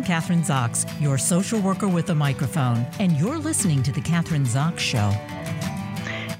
I'm 0.00 0.06
Kathryn 0.06 0.42
Zox, 0.42 0.86
your 0.98 1.18
social 1.18 1.60
worker 1.60 1.86
with 1.86 2.08
a 2.08 2.14
microphone, 2.14 2.86
and 2.98 3.12
you're 3.18 3.36
listening 3.36 3.82
to 3.82 3.92
The 3.92 4.00
Kathryn 4.00 4.46
Zox 4.46 4.78
Show. 4.78 5.12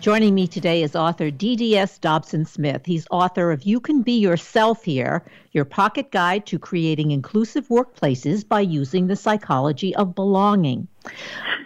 Joining 0.00 0.34
me 0.34 0.46
today 0.46 0.82
is 0.82 0.96
author 0.96 1.30
DDS 1.30 2.00
Dobson 2.00 2.46
Smith. 2.46 2.86
He's 2.86 3.06
author 3.10 3.52
of 3.52 3.64
You 3.64 3.78
Can 3.78 4.00
Be 4.00 4.18
Yourself 4.18 4.82
Here, 4.82 5.30
your 5.52 5.66
pocket 5.66 6.10
guide 6.10 6.46
to 6.46 6.58
creating 6.58 7.10
inclusive 7.10 7.68
workplaces 7.68 8.48
by 8.48 8.62
using 8.62 9.08
the 9.08 9.14
psychology 9.16 9.94
of 9.94 10.14
belonging. 10.14 10.88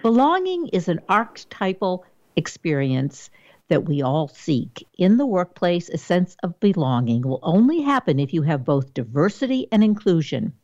Belonging 0.03 0.67
is 0.73 0.89
an 0.89 0.99
archetypal 1.09 2.05
experience 2.35 3.31
that 3.69 3.85
we 3.85 4.03
all 4.03 4.27
seek. 4.27 4.85
In 4.99 5.17
the 5.17 5.27
workplace, 5.27 5.89
a 5.91 5.99
sense 5.99 6.37
of 6.43 6.59
belonging 6.59 7.23
will 7.23 7.39
only 7.45 7.83
happen 7.83 8.19
if 8.19 8.35
you 8.35 8.43
have 8.43 8.65
both 8.65 8.95
diversity 8.95 9.69
and 9.71 9.85
inclusion. 9.85 10.55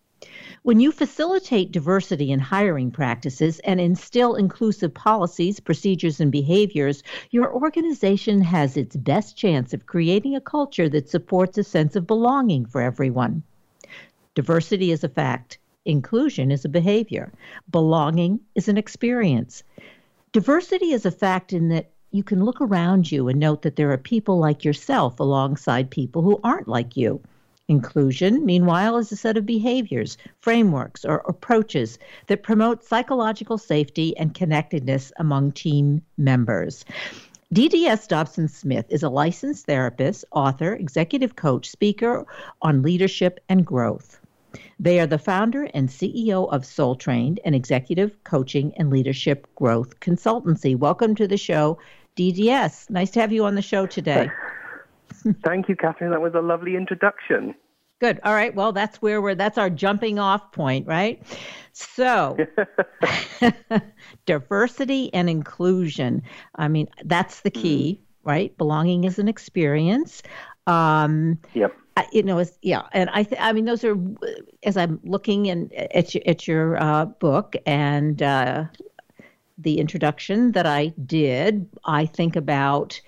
When 0.62 0.80
you 0.80 0.92
facilitate 0.92 1.72
diversity 1.72 2.30
in 2.30 2.40
hiring 2.40 2.90
practices 2.90 3.58
and 3.60 3.80
instill 3.80 4.34
inclusive 4.34 4.92
policies, 4.92 5.60
procedures, 5.60 6.20
and 6.20 6.30
behaviors, 6.30 7.02
your 7.30 7.50
organization 7.54 8.42
has 8.42 8.76
its 8.76 8.96
best 8.96 9.36
chance 9.36 9.72
of 9.72 9.86
creating 9.86 10.36
a 10.36 10.40
culture 10.40 10.90
that 10.90 11.08
supports 11.08 11.56
a 11.56 11.64
sense 11.64 11.96
of 11.96 12.06
belonging 12.06 12.66
for 12.66 12.82
everyone. 12.82 13.42
Diversity 14.34 14.90
is 14.90 15.02
a 15.02 15.08
fact, 15.08 15.58
inclusion 15.86 16.50
is 16.50 16.66
a 16.66 16.68
behavior, 16.68 17.32
belonging 17.70 18.40
is 18.54 18.68
an 18.68 18.76
experience. 18.76 19.62
Diversity 20.32 20.92
is 20.92 21.06
a 21.06 21.10
fact 21.10 21.54
in 21.54 21.68
that 21.70 21.90
you 22.10 22.22
can 22.22 22.44
look 22.44 22.60
around 22.60 23.10
you 23.10 23.28
and 23.28 23.40
note 23.40 23.62
that 23.62 23.76
there 23.76 23.90
are 23.90 23.96
people 23.96 24.38
like 24.38 24.64
yourself 24.64 25.18
alongside 25.18 25.90
people 25.90 26.20
who 26.22 26.38
aren't 26.44 26.68
like 26.68 26.96
you. 26.96 27.20
Inclusion, 27.70 28.44
meanwhile, 28.44 28.96
is 28.96 29.12
a 29.12 29.16
set 29.16 29.36
of 29.36 29.46
behaviors, 29.46 30.18
frameworks, 30.40 31.04
or 31.04 31.22
approaches 31.28 32.00
that 32.26 32.42
promote 32.42 32.82
psychological 32.82 33.58
safety 33.58 34.16
and 34.16 34.34
connectedness 34.34 35.12
among 35.18 35.52
team 35.52 36.02
members. 36.18 36.84
DDS 37.54 38.08
Dobson 38.08 38.48
Smith 38.48 38.86
is 38.88 39.04
a 39.04 39.08
licensed 39.08 39.66
therapist, 39.66 40.24
author, 40.32 40.74
executive 40.74 41.36
coach, 41.36 41.68
speaker 41.68 42.26
on 42.60 42.82
leadership 42.82 43.38
and 43.48 43.64
growth. 43.64 44.18
They 44.80 44.98
are 44.98 45.06
the 45.06 45.16
founder 45.16 45.68
and 45.72 45.88
CEO 45.88 46.52
of 46.52 46.62
SoulTrained, 46.62 47.38
an 47.44 47.54
executive 47.54 48.24
coaching 48.24 48.72
and 48.78 48.90
leadership 48.90 49.46
growth 49.54 50.00
consultancy. 50.00 50.74
Welcome 50.74 51.14
to 51.14 51.28
the 51.28 51.36
show, 51.36 51.78
DDS. 52.16 52.90
Nice 52.90 53.12
to 53.12 53.20
have 53.20 53.32
you 53.32 53.44
on 53.44 53.54
the 53.54 53.62
show 53.62 53.86
today. 53.86 54.28
Thank 55.44 55.68
you, 55.68 55.76
Kathryn. 55.76 56.10
That 56.10 56.20
was 56.20 56.34
a 56.34 56.40
lovely 56.40 56.76
introduction. 56.76 57.54
Good. 58.00 58.18
All 58.24 58.32
right. 58.32 58.54
Well, 58.54 58.72
that's 58.72 59.02
where 59.02 59.20
we're, 59.20 59.34
that's 59.34 59.58
our 59.58 59.68
jumping 59.68 60.18
off 60.18 60.52
point, 60.52 60.86
right? 60.86 61.22
So, 61.72 62.36
diversity 64.26 65.12
and 65.12 65.28
inclusion. 65.28 66.22
I 66.56 66.68
mean, 66.68 66.88
that's 67.04 67.42
the 67.42 67.50
key, 67.50 68.00
mm. 68.00 68.28
right? 68.28 68.56
Belonging 68.56 69.04
is 69.04 69.18
an 69.18 69.28
experience. 69.28 70.22
Um, 70.66 71.38
yep. 71.52 71.76
you 72.10 72.22
know, 72.22 72.42
yeah, 72.62 72.82
and 72.92 73.10
I, 73.10 73.22
th- 73.22 73.40
I 73.40 73.52
mean, 73.52 73.66
those 73.66 73.84
are 73.84 73.96
as 74.62 74.78
I'm 74.78 74.98
looking 75.04 75.46
in, 75.46 75.70
at 75.74 76.14
your, 76.14 76.22
at 76.26 76.48
your 76.48 76.82
uh, 76.82 77.04
book 77.04 77.54
and 77.66 78.22
uh, 78.22 78.64
the 79.58 79.78
introduction 79.78 80.52
that 80.52 80.66
I 80.66 80.94
did. 81.04 81.68
I 81.84 82.06
think 82.06 82.34
about 82.34 83.00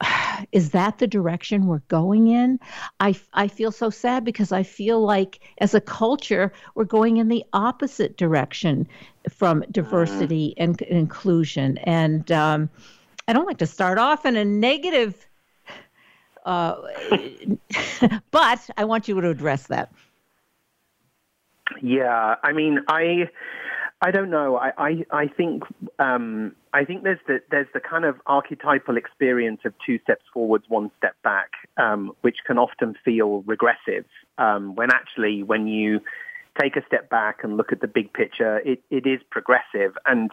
is 0.52 0.70
that 0.70 0.98
the 0.98 1.06
direction 1.06 1.66
we're 1.66 1.82
going 1.88 2.28
in? 2.28 2.58
I, 3.00 3.14
I 3.32 3.48
feel 3.48 3.72
so 3.72 3.90
sad 3.90 4.24
because 4.24 4.52
I 4.52 4.62
feel 4.62 5.00
like 5.00 5.40
as 5.58 5.74
a 5.74 5.80
culture, 5.80 6.52
we're 6.74 6.84
going 6.84 7.16
in 7.16 7.28
the 7.28 7.44
opposite 7.52 8.16
direction 8.16 8.86
from 9.30 9.64
diversity 9.70 10.54
mm. 10.58 10.64
and 10.64 10.82
inclusion. 10.82 11.78
And 11.78 12.30
um, 12.32 12.70
I 13.28 13.32
don't 13.32 13.46
like 13.46 13.58
to 13.58 13.66
start 13.66 13.98
off 13.98 14.24
in 14.24 14.36
a 14.36 14.44
negative, 14.44 15.26
uh, 16.44 16.76
but 18.30 18.70
I 18.76 18.84
want 18.84 19.08
you 19.08 19.20
to 19.20 19.30
address 19.30 19.66
that. 19.68 19.92
Yeah, 21.82 22.36
I 22.44 22.52
mean, 22.52 22.80
I 22.88 23.28
I 24.02 24.10
don't 24.10 24.30
know. 24.30 24.56
I 24.56 24.72
I, 24.76 25.06
I 25.10 25.26
think 25.28 25.62
um, 25.98 26.54
I 26.72 26.84
think 26.84 27.02
there's 27.02 27.20
the 27.26 27.40
there's 27.50 27.68
the 27.72 27.80
kind 27.80 28.04
of 28.04 28.16
archetypal 28.26 28.96
experience 28.96 29.60
of 29.64 29.72
two 29.84 29.98
steps 30.00 30.24
forwards, 30.32 30.64
one 30.68 30.90
step 30.98 31.16
back, 31.22 31.52
um, 31.78 32.12
which 32.20 32.38
can 32.46 32.58
often 32.58 32.94
feel 33.04 33.42
regressive. 33.42 34.04
Um, 34.36 34.74
when 34.74 34.90
actually, 34.92 35.42
when 35.42 35.66
you 35.66 36.00
take 36.60 36.76
a 36.76 36.84
step 36.86 37.08
back 37.08 37.38
and 37.42 37.56
look 37.56 37.72
at 37.72 37.80
the 37.80 37.86
big 37.86 38.12
picture, 38.12 38.58
it, 38.58 38.82
it 38.90 39.06
is 39.06 39.20
progressive. 39.30 39.96
And 40.04 40.30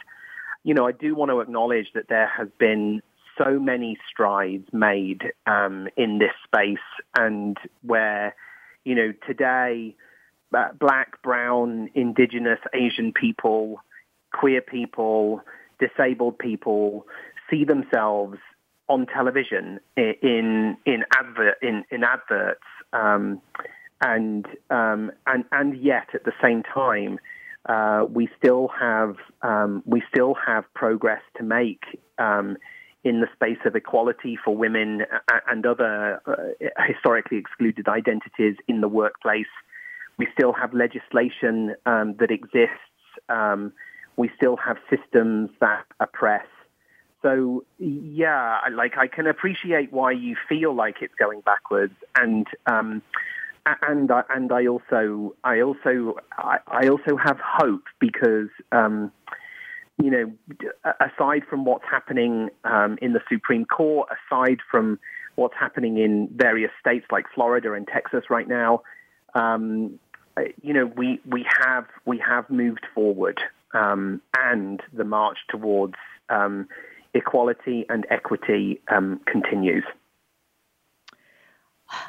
you 0.64 0.74
know, 0.74 0.86
I 0.86 0.92
do 0.92 1.16
want 1.16 1.32
to 1.32 1.40
acknowledge 1.40 1.88
that 1.94 2.10
there 2.10 2.28
has 2.38 2.50
been 2.58 3.02
so 3.38 3.60
many 3.60 3.98
strides 4.10 4.68
made 4.74 5.32
um, 5.48 5.88
in 5.96 6.20
this 6.20 6.34
space, 6.44 6.78
and 7.18 7.58
where 7.82 8.36
you 8.84 8.96
know 8.96 9.14
today 9.26 9.96
uh, 10.54 10.70
black, 10.80 11.22
brown, 11.22 11.90
indigenous, 11.94 12.60
Asian 12.74 13.14
people, 13.14 13.82
queer 14.34 14.62
people, 14.62 15.42
disabled 15.80 16.38
people 16.38 17.06
see 17.50 17.66
themselves 17.66 18.38
on 18.90 19.06
television 19.06 19.80
in 19.96 20.78
in 20.86 21.04
advert 21.18 21.56
in 21.62 21.84
in 21.90 22.04
adverts 22.04 22.64
um, 22.92 23.42
and 24.02 24.46
um, 24.70 25.12
and 25.28 25.46
and 25.52 25.78
yet 25.82 26.08
at 26.14 26.26
the 26.26 26.34
same 26.42 26.64
time 26.64 27.18
uh, 27.68 28.06
we 28.10 28.28
still 28.38 28.70
have 28.80 29.16
um, 29.42 29.82
we 29.86 30.04
still 30.14 30.36
have 30.46 30.66
progress 30.74 31.22
to 31.38 31.44
make 31.44 31.84
um, 32.18 32.58
in 33.04 33.22
the 33.22 33.28
space 33.34 33.60
of 33.66 33.76
equality 33.76 34.38
for 34.44 34.56
women 34.56 35.04
and 35.48 35.66
other 35.66 36.22
uh, 36.26 36.84
historically 36.88 37.38
excluded 37.38 37.88
identities 37.88 38.56
in 38.68 38.82
the 38.82 38.88
workplace 38.88 39.46
we 40.18 40.28
still 40.34 40.54
have 40.54 40.74
legislation 40.74 41.76
um, 41.86 42.16
that 42.20 42.32
exists. 42.32 42.78
Um, 43.30 43.74
we 44.16 44.30
still 44.36 44.58
have 44.58 44.78
systems 44.90 45.50
that 45.60 45.86
oppress. 46.00 46.46
So 47.22 47.64
yeah, 47.80 48.60
like 48.72 48.98
I 48.98 49.08
can 49.08 49.28
appreciate 49.28 49.92
why 49.94 50.12
you 50.12 50.36
feel 50.48 50.76
like 50.76 50.98
it's 51.02 51.16
going 51.16 51.40
backwards, 51.42 51.94
and 52.18 52.46
um, 52.68 53.02
and 53.66 54.12
and 54.30 54.52
I 54.52 54.68
also 54.68 55.34
I 55.44 55.62
also 55.62 56.18
I, 56.38 56.58
I 56.68 56.88
also 56.90 57.16
have 57.16 57.40
hope 57.40 57.84
because 58.00 58.50
um, 58.74 59.10
you 60.02 60.12
know 60.12 60.34
aside 61.00 61.44
from 61.50 61.64
what's 61.64 61.86
happening 61.90 62.50
um, 62.66 62.98
in 63.02 63.14
the 63.14 63.22
Supreme 63.32 63.66
Court, 63.66 64.10
aside 64.12 64.60
from 64.70 65.00
what's 65.36 65.56
happening 65.58 65.98
in 65.98 66.30
various 66.36 66.72
states 66.80 67.06
like 67.10 67.26
Florida 67.34 67.72
and 67.72 67.88
Texas 67.88 68.26
right 68.30 68.50
now, 68.50 68.82
um, 69.36 70.00
you 70.62 70.74
know, 70.74 70.86
we, 70.86 71.20
we 71.30 71.46
have 71.62 71.86
we 72.06 72.18
have 72.20 72.50
moved 72.50 72.86
forward, 72.94 73.40
um, 73.74 74.22
and 74.38 74.82
the 74.92 75.04
march 75.04 75.38
towards 75.50 75.96
um, 76.30 76.68
equality 77.14 77.86
and 77.90 78.06
equity 78.10 78.82
um, 78.90 79.20
continues. 79.26 79.84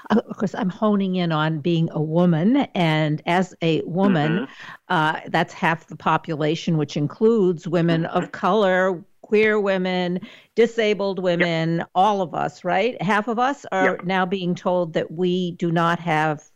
Of 0.08 0.36
course, 0.38 0.54
I'm 0.54 0.70
honing 0.70 1.16
in 1.16 1.30
on 1.30 1.58
being 1.58 1.90
a 1.92 2.00
woman, 2.00 2.56
and 2.74 3.22
as 3.26 3.54
a 3.60 3.82
woman, 3.82 4.32
mm-hmm. 4.32 4.52
uh, 4.88 5.20
that's 5.28 5.52
half 5.52 5.88
the 5.88 5.96
population, 5.96 6.78
which 6.78 6.96
includes 6.96 7.68
women 7.68 8.06
of 8.06 8.32
color, 8.32 9.04
queer 9.20 9.60
women, 9.60 10.20
disabled 10.54 11.18
women, 11.18 11.78
yep. 11.78 11.91
all 11.94 12.22
of 12.22 12.34
us, 12.34 12.64
right? 12.64 13.00
Half 13.02 13.28
of 13.28 13.38
us 13.38 13.66
are 13.72 13.96
yep. 13.96 14.04
now 14.04 14.24
being 14.24 14.54
told 14.54 14.94
that 14.94 15.10
we 15.10 15.50
do 15.53 15.70
not 15.70 15.98
have 15.98 16.50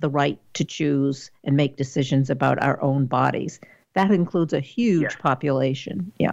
the 0.00 0.08
right 0.08 0.38
to 0.54 0.64
choose 0.64 1.30
and 1.44 1.56
make 1.56 1.76
decisions 1.76 2.30
about 2.30 2.62
our 2.62 2.80
own 2.82 3.06
bodies. 3.06 3.60
That 3.94 4.10
includes 4.10 4.52
a 4.52 4.60
huge 4.60 5.12
yeah. 5.12 5.16
population. 5.20 6.12
Yeah. 6.18 6.32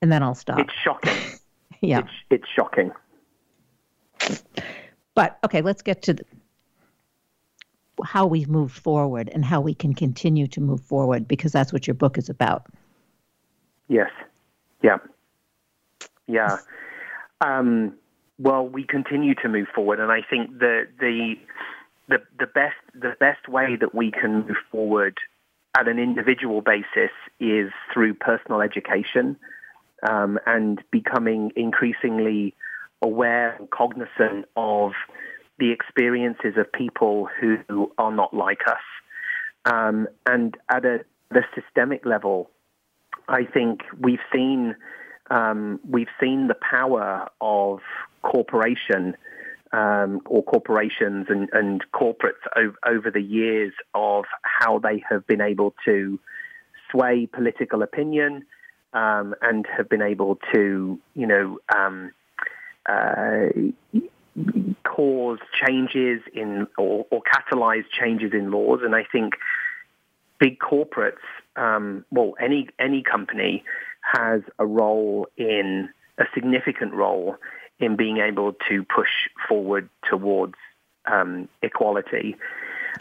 And 0.00 0.10
then 0.10 0.22
I'll 0.22 0.34
stop. 0.34 0.58
It's 0.58 0.72
shocking. 0.82 1.16
yeah. 1.80 2.00
It's, 2.00 2.10
it's, 2.30 2.48
shocking. 2.56 2.92
But 5.14 5.38
okay, 5.44 5.60
let's 5.60 5.82
get 5.82 6.02
to 6.02 6.14
the, 6.14 6.24
how 8.04 8.26
we've 8.26 8.48
moved 8.48 8.76
forward 8.76 9.28
and 9.32 9.44
how 9.44 9.60
we 9.60 9.74
can 9.74 9.94
continue 9.94 10.46
to 10.48 10.60
move 10.60 10.80
forward 10.80 11.28
because 11.28 11.52
that's 11.52 11.72
what 11.72 11.86
your 11.86 11.94
book 11.94 12.16
is 12.16 12.28
about. 12.28 12.66
Yes. 13.88 14.10
Yeah. 14.82 14.98
Yeah. 16.26 16.56
Um, 17.40 17.94
well, 18.38 18.66
we 18.66 18.84
continue 18.84 19.34
to 19.36 19.48
move 19.48 19.68
forward, 19.74 20.00
and 20.00 20.10
I 20.10 20.20
think 20.28 20.58
the 20.58 20.86
the 20.98 21.34
the, 22.08 22.18
the 22.38 22.46
best 22.46 22.76
the 22.94 23.14
best 23.20 23.48
way 23.48 23.76
that 23.76 23.94
we 23.94 24.10
can 24.10 24.46
move 24.46 24.56
forward 24.70 25.18
at 25.76 25.88
an 25.88 25.98
individual 25.98 26.60
basis 26.60 27.10
is 27.40 27.70
through 27.92 28.14
personal 28.14 28.60
education 28.60 29.36
um, 30.08 30.38
and 30.46 30.82
becoming 30.90 31.52
increasingly 31.56 32.54
aware 33.00 33.56
and 33.56 33.70
cognizant 33.70 34.46
of 34.56 34.92
the 35.58 35.70
experiences 35.70 36.54
of 36.56 36.70
people 36.72 37.28
who 37.40 37.92
are 37.98 38.12
not 38.12 38.34
like 38.34 38.62
us. 38.66 38.82
Um, 39.64 40.08
and 40.26 40.56
at 40.68 40.84
a 40.84 41.04
the 41.30 41.42
systemic 41.54 42.04
level, 42.04 42.50
I 43.28 43.44
think 43.44 43.80
we've 43.98 44.20
seen 44.32 44.76
um, 45.30 45.80
we've 45.88 46.08
seen 46.20 46.48
the 46.48 46.56
power 46.56 47.28
of 47.40 47.80
corporation 48.22 49.16
um, 49.72 50.20
or 50.26 50.42
corporations 50.42 51.26
and, 51.28 51.48
and 51.52 51.84
corporates 51.92 52.42
over, 52.56 52.76
over, 52.86 53.10
the 53.10 53.22
years 53.22 53.72
of 53.94 54.24
how 54.42 54.78
they 54.78 55.02
have 55.08 55.26
been 55.26 55.40
able 55.40 55.74
to 55.84 56.18
sway 56.90 57.26
political 57.26 57.82
opinion 57.82 58.44
um, 58.92 59.34
and 59.40 59.66
have 59.74 59.88
been 59.88 60.02
able 60.02 60.38
to, 60.52 60.98
you 61.14 61.26
know, 61.26 61.58
um, 61.74 62.12
uh, 62.86 63.46
cause 64.84 65.38
changes 65.64 66.20
in 66.34 66.66
or, 66.76 67.06
or, 67.10 67.22
catalyze 67.22 67.84
changes 67.90 68.32
in 68.32 68.50
laws. 68.50 68.80
And 68.82 68.94
I 68.94 69.04
think 69.10 69.34
big 70.38 70.58
corporates, 70.58 71.16
um, 71.56 72.04
well, 72.10 72.34
any 72.40 72.68
any 72.78 73.02
company 73.02 73.64
has 74.02 74.42
a 74.58 74.66
role 74.66 75.28
in 75.36 75.88
a 76.18 76.24
significant 76.34 76.92
role 76.92 77.36
in 77.82 77.96
being 77.96 78.18
able 78.18 78.54
to 78.68 78.84
push 78.84 79.10
forward 79.48 79.88
towards 80.08 80.54
um, 81.06 81.48
equality. 81.62 82.36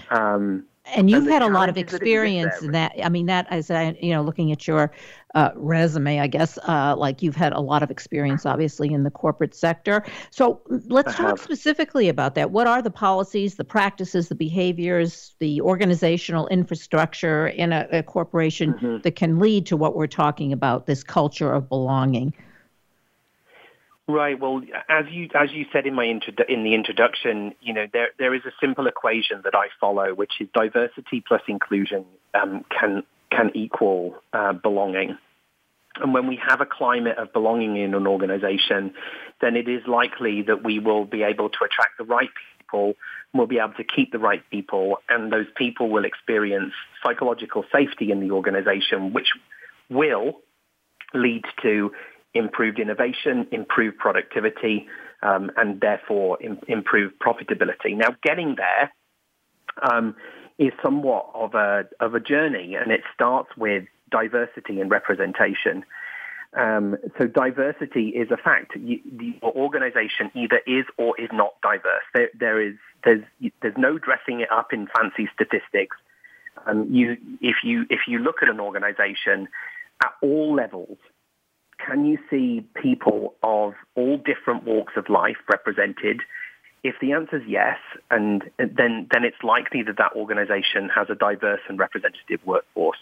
Um, 0.10 0.66
and 0.96 1.12
you've 1.12 1.24
and 1.24 1.32
had 1.32 1.42
a 1.44 1.48
lot 1.48 1.70
of 1.70 1.78
experience 1.78 2.60
that 2.60 2.66
in 2.66 2.72
that. 2.72 2.92
I 3.04 3.10
mean, 3.10 3.28
that 3.28 3.46
as 3.52 3.70
I, 3.70 3.96
you 4.02 4.12
know, 4.12 4.24
looking 4.24 4.52
at 4.52 4.68
your 4.68 4.92
uh, 5.36 5.52
resume, 5.56 6.20
I 6.20 6.26
guess, 6.26 6.58
uh, 6.68 6.96
like 6.98 7.22
you've 7.22 7.36
had 7.36 7.54
a 7.54 7.60
lot 7.60 7.84
of 7.84 7.92
experience, 7.92 8.46
obviously, 8.48 8.92
in 8.92 9.04
the 9.04 9.12
corporate 9.12 9.54
sector. 9.54 10.04
So 10.32 10.62
let's 10.68 11.16
talk 11.16 11.38
specifically 11.38 12.10
about 12.10 12.34
that. 12.36 12.50
What 12.50 12.66
are 12.66 12.82
the 12.82 12.90
policies, 12.90 13.56
the 13.56 13.64
practices, 13.64 14.28
the 14.28 14.36
behaviors, 14.36 15.36
the 15.40 15.62
organizational 15.62 16.48
infrastructure 16.48 17.48
in 17.48 17.72
a, 17.72 17.88
a 17.92 18.04
corporation 18.04 18.74
mm-hmm. 18.74 18.98
that 19.04 19.16
can 19.16 19.38
lead 19.38 19.68
to 19.68 19.78
what 19.78 19.96
we're 19.96 20.08
talking 20.08 20.52
about, 20.52 20.88
this 20.88 21.04
culture 21.04 21.54
of 21.54 21.70
belonging? 21.70 22.34
Right. 24.08 24.40
Well, 24.40 24.62
as 24.90 25.06
you 25.10 25.30
as 25.34 25.52
you 25.52 25.66
said 25.72 25.86
in 25.86 25.94
my 25.94 26.06
intro- 26.06 26.46
in 26.50 26.64
the 26.64 26.74
introduction, 26.74 27.54
you 27.62 27.74
know 27.74 27.86
there 27.94 28.10
there 28.18 28.34
is 28.34 28.42
a 28.46 28.52
simple 28.60 28.88
equation 28.88 29.42
that 29.44 29.56
I 29.56 29.68
follow, 29.80 30.14
which 30.14 30.34
is 30.40 30.50
diversity 30.54 31.24
plus 31.26 31.42
inclusion 31.48 32.06
um, 32.34 32.66
can 32.70 33.04
can 33.32 33.52
equal 33.54 34.16
uh, 34.34 34.54
belonging. 34.54 35.18
And 35.98 36.14
when 36.14 36.28
we 36.28 36.40
have 36.48 36.62
a 36.62 36.66
climate 36.66 37.18
of 37.18 37.34
belonging 37.34 37.76
in 37.78 37.94
an 37.94 38.08
organization, 38.08 38.94
then 39.42 39.56
it 39.56 39.68
is 39.68 39.86
likely 39.88 40.42
that 40.44 40.64
we 40.64 40.80
will 40.80 41.06
be 41.06 41.24
able 41.24 41.50
to 41.50 41.58
attract 41.64 41.98
the 41.98 42.06
right 42.06 42.30
people, 42.58 42.96
we'll 43.34 43.48
be 43.48 43.60
able 43.60 43.74
to 43.74 43.84
keep 43.84 44.12
the 44.12 44.20
right 44.20 44.42
people, 44.50 44.98
and 45.10 45.32
those 45.32 45.48
people 45.56 45.90
will 45.90 46.06
experience 46.06 46.74
psychological 47.04 47.66
safety 47.72 48.12
in 48.12 48.22
the 48.22 48.32
organization, 48.32 49.12
which 49.14 49.30
will 49.90 50.40
lead 51.14 51.44
to 51.62 51.92
improved 52.34 52.80
innovation, 52.80 53.48
improved 53.52 53.98
productivity, 53.98 54.88
um, 55.22 55.52
and 55.58 55.80
therefore 55.82 56.38
Im- 56.42 56.60
improved 56.68 57.16
profitability. 57.20 57.96
Now, 57.96 58.16
getting 58.24 58.56
there 58.56 58.92
um, 59.82 60.16
is 60.58 60.72
somewhat 60.84 61.30
of 61.34 61.56
a 61.56 61.88
of 62.00 62.16
a 62.16 62.20
journey, 62.20 62.76
and 62.76 62.92
it 62.92 63.02
starts 63.14 63.50
with 63.58 63.86
diversity 64.10 64.80
and 64.82 64.92
representation. 64.92 65.84
Um, 66.54 66.98
so 67.18 67.28
diversity 67.28 68.10
is 68.10 68.30
a 68.30 68.38
fact. 68.38 68.76
You, 68.76 69.00
the 69.06 69.36
organization 69.44 70.32
either 70.36 70.60
is 70.68 70.86
or 70.98 71.20
is 71.20 71.30
not 71.32 71.54
diverse. 71.64 72.04
There, 72.14 72.30
there 72.38 72.62
is 72.62 72.76
there's 73.06 73.24
there's 73.62 73.78
no 73.78 73.98
dressing 73.98 74.42
it 74.42 74.52
up 74.52 74.74
in 74.74 74.88
fancy 74.88 75.30
statistics. 75.34 75.96
Um, 76.66 76.88
you 76.94 77.18
if 77.42 77.58
you 77.64 77.86
if 77.90 78.02
you 78.08 78.20
look 78.20 78.44
at 78.44 78.50
an 78.50 78.60
organization 78.60 79.48
at 80.04 80.14
all 80.22 80.54
levels, 80.54 80.98
can 81.86 82.06
you 82.06 82.18
see 82.30 82.66
people 82.82 83.34
of 83.44 83.74
all 83.96 84.18
different 84.18 84.64
walks 84.64 84.94
of 84.96 85.10
life 85.10 85.38
represented? 85.50 86.22
If 86.84 86.96
the 87.00 87.14
answer 87.14 87.38
is 87.38 87.44
yes, 87.48 87.78
and 88.10 88.44
then 88.58 89.08
then 89.12 89.24
it's 89.24 89.44
likely 89.44 89.84
that 89.84 89.98
that 89.98 90.14
organization 90.16 90.90
has 90.96 91.10
a 91.10 91.16
diverse 91.16 91.62
and 91.70 91.78
representative 91.78 92.40
workforce. 92.46 92.98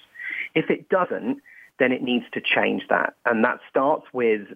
If 0.53 0.69
it 0.69 0.89
doesn't, 0.89 1.41
then 1.79 1.91
it 1.91 2.01
needs 2.01 2.25
to 2.33 2.41
change 2.41 2.83
that, 2.89 3.13
and 3.25 3.43
that 3.45 3.59
starts 3.69 4.05
with 4.11 4.47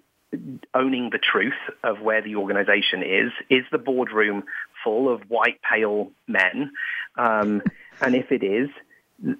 owning 0.73 1.09
the 1.11 1.19
truth 1.19 1.53
of 1.83 2.01
where 2.01 2.21
the 2.21 2.35
organization 2.35 3.03
is. 3.03 3.31
Is 3.49 3.65
the 3.71 3.77
boardroom 3.77 4.43
full 4.83 5.13
of 5.13 5.21
white 5.29 5.59
pale 5.61 6.11
men? 6.27 6.71
Um, 7.17 7.61
and 8.01 8.15
if 8.15 8.31
it 8.31 8.43
is, 8.43 8.69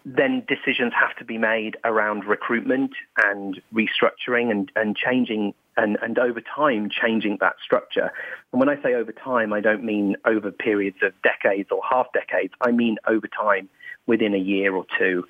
then 0.06 0.44
decisions 0.47 0.94
have 1.00 1.15
to 1.18 1.25
be 1.25 1.38
made 1.38 1.75
around 1.83 2.25
recruitment 2.25 2.91
and 3.18 3.62
restructuring 3.74 4.50
and, 4.50 4.71
and 4.75 4.95
changing 4.95 5.53
and, 5.75 5.97
and 6.01 6.18
over 6.19 6.39
time 6.41 6.89
changing 6.89 7.38
that 7.41 7.56
structure. 7.63 8.12
And 8.51 8.59
when 8.59 8.69
I 8.69 8.81
say 8.81 8.94
over 8.94 9.12
time, 9.12 9.51
I 9.51 9.59
don't 9.59 9.83
mean 9.83 10.15
over 10.25 10.51
periods 10.51 10.97
of 11.01 11.13
decades 11.21 11.69
or 11.71 11.81
half 11.89 12.07
decades. 12.13 12.53
I 12.62 12.71
mean 12.71 12.97
over 13.07 13.27
time 13.27 13.69
within 14.06 14.33
a 14.33 14.38
year 14.38 14.74
or 14.74 14.85
two. 14.97 15.25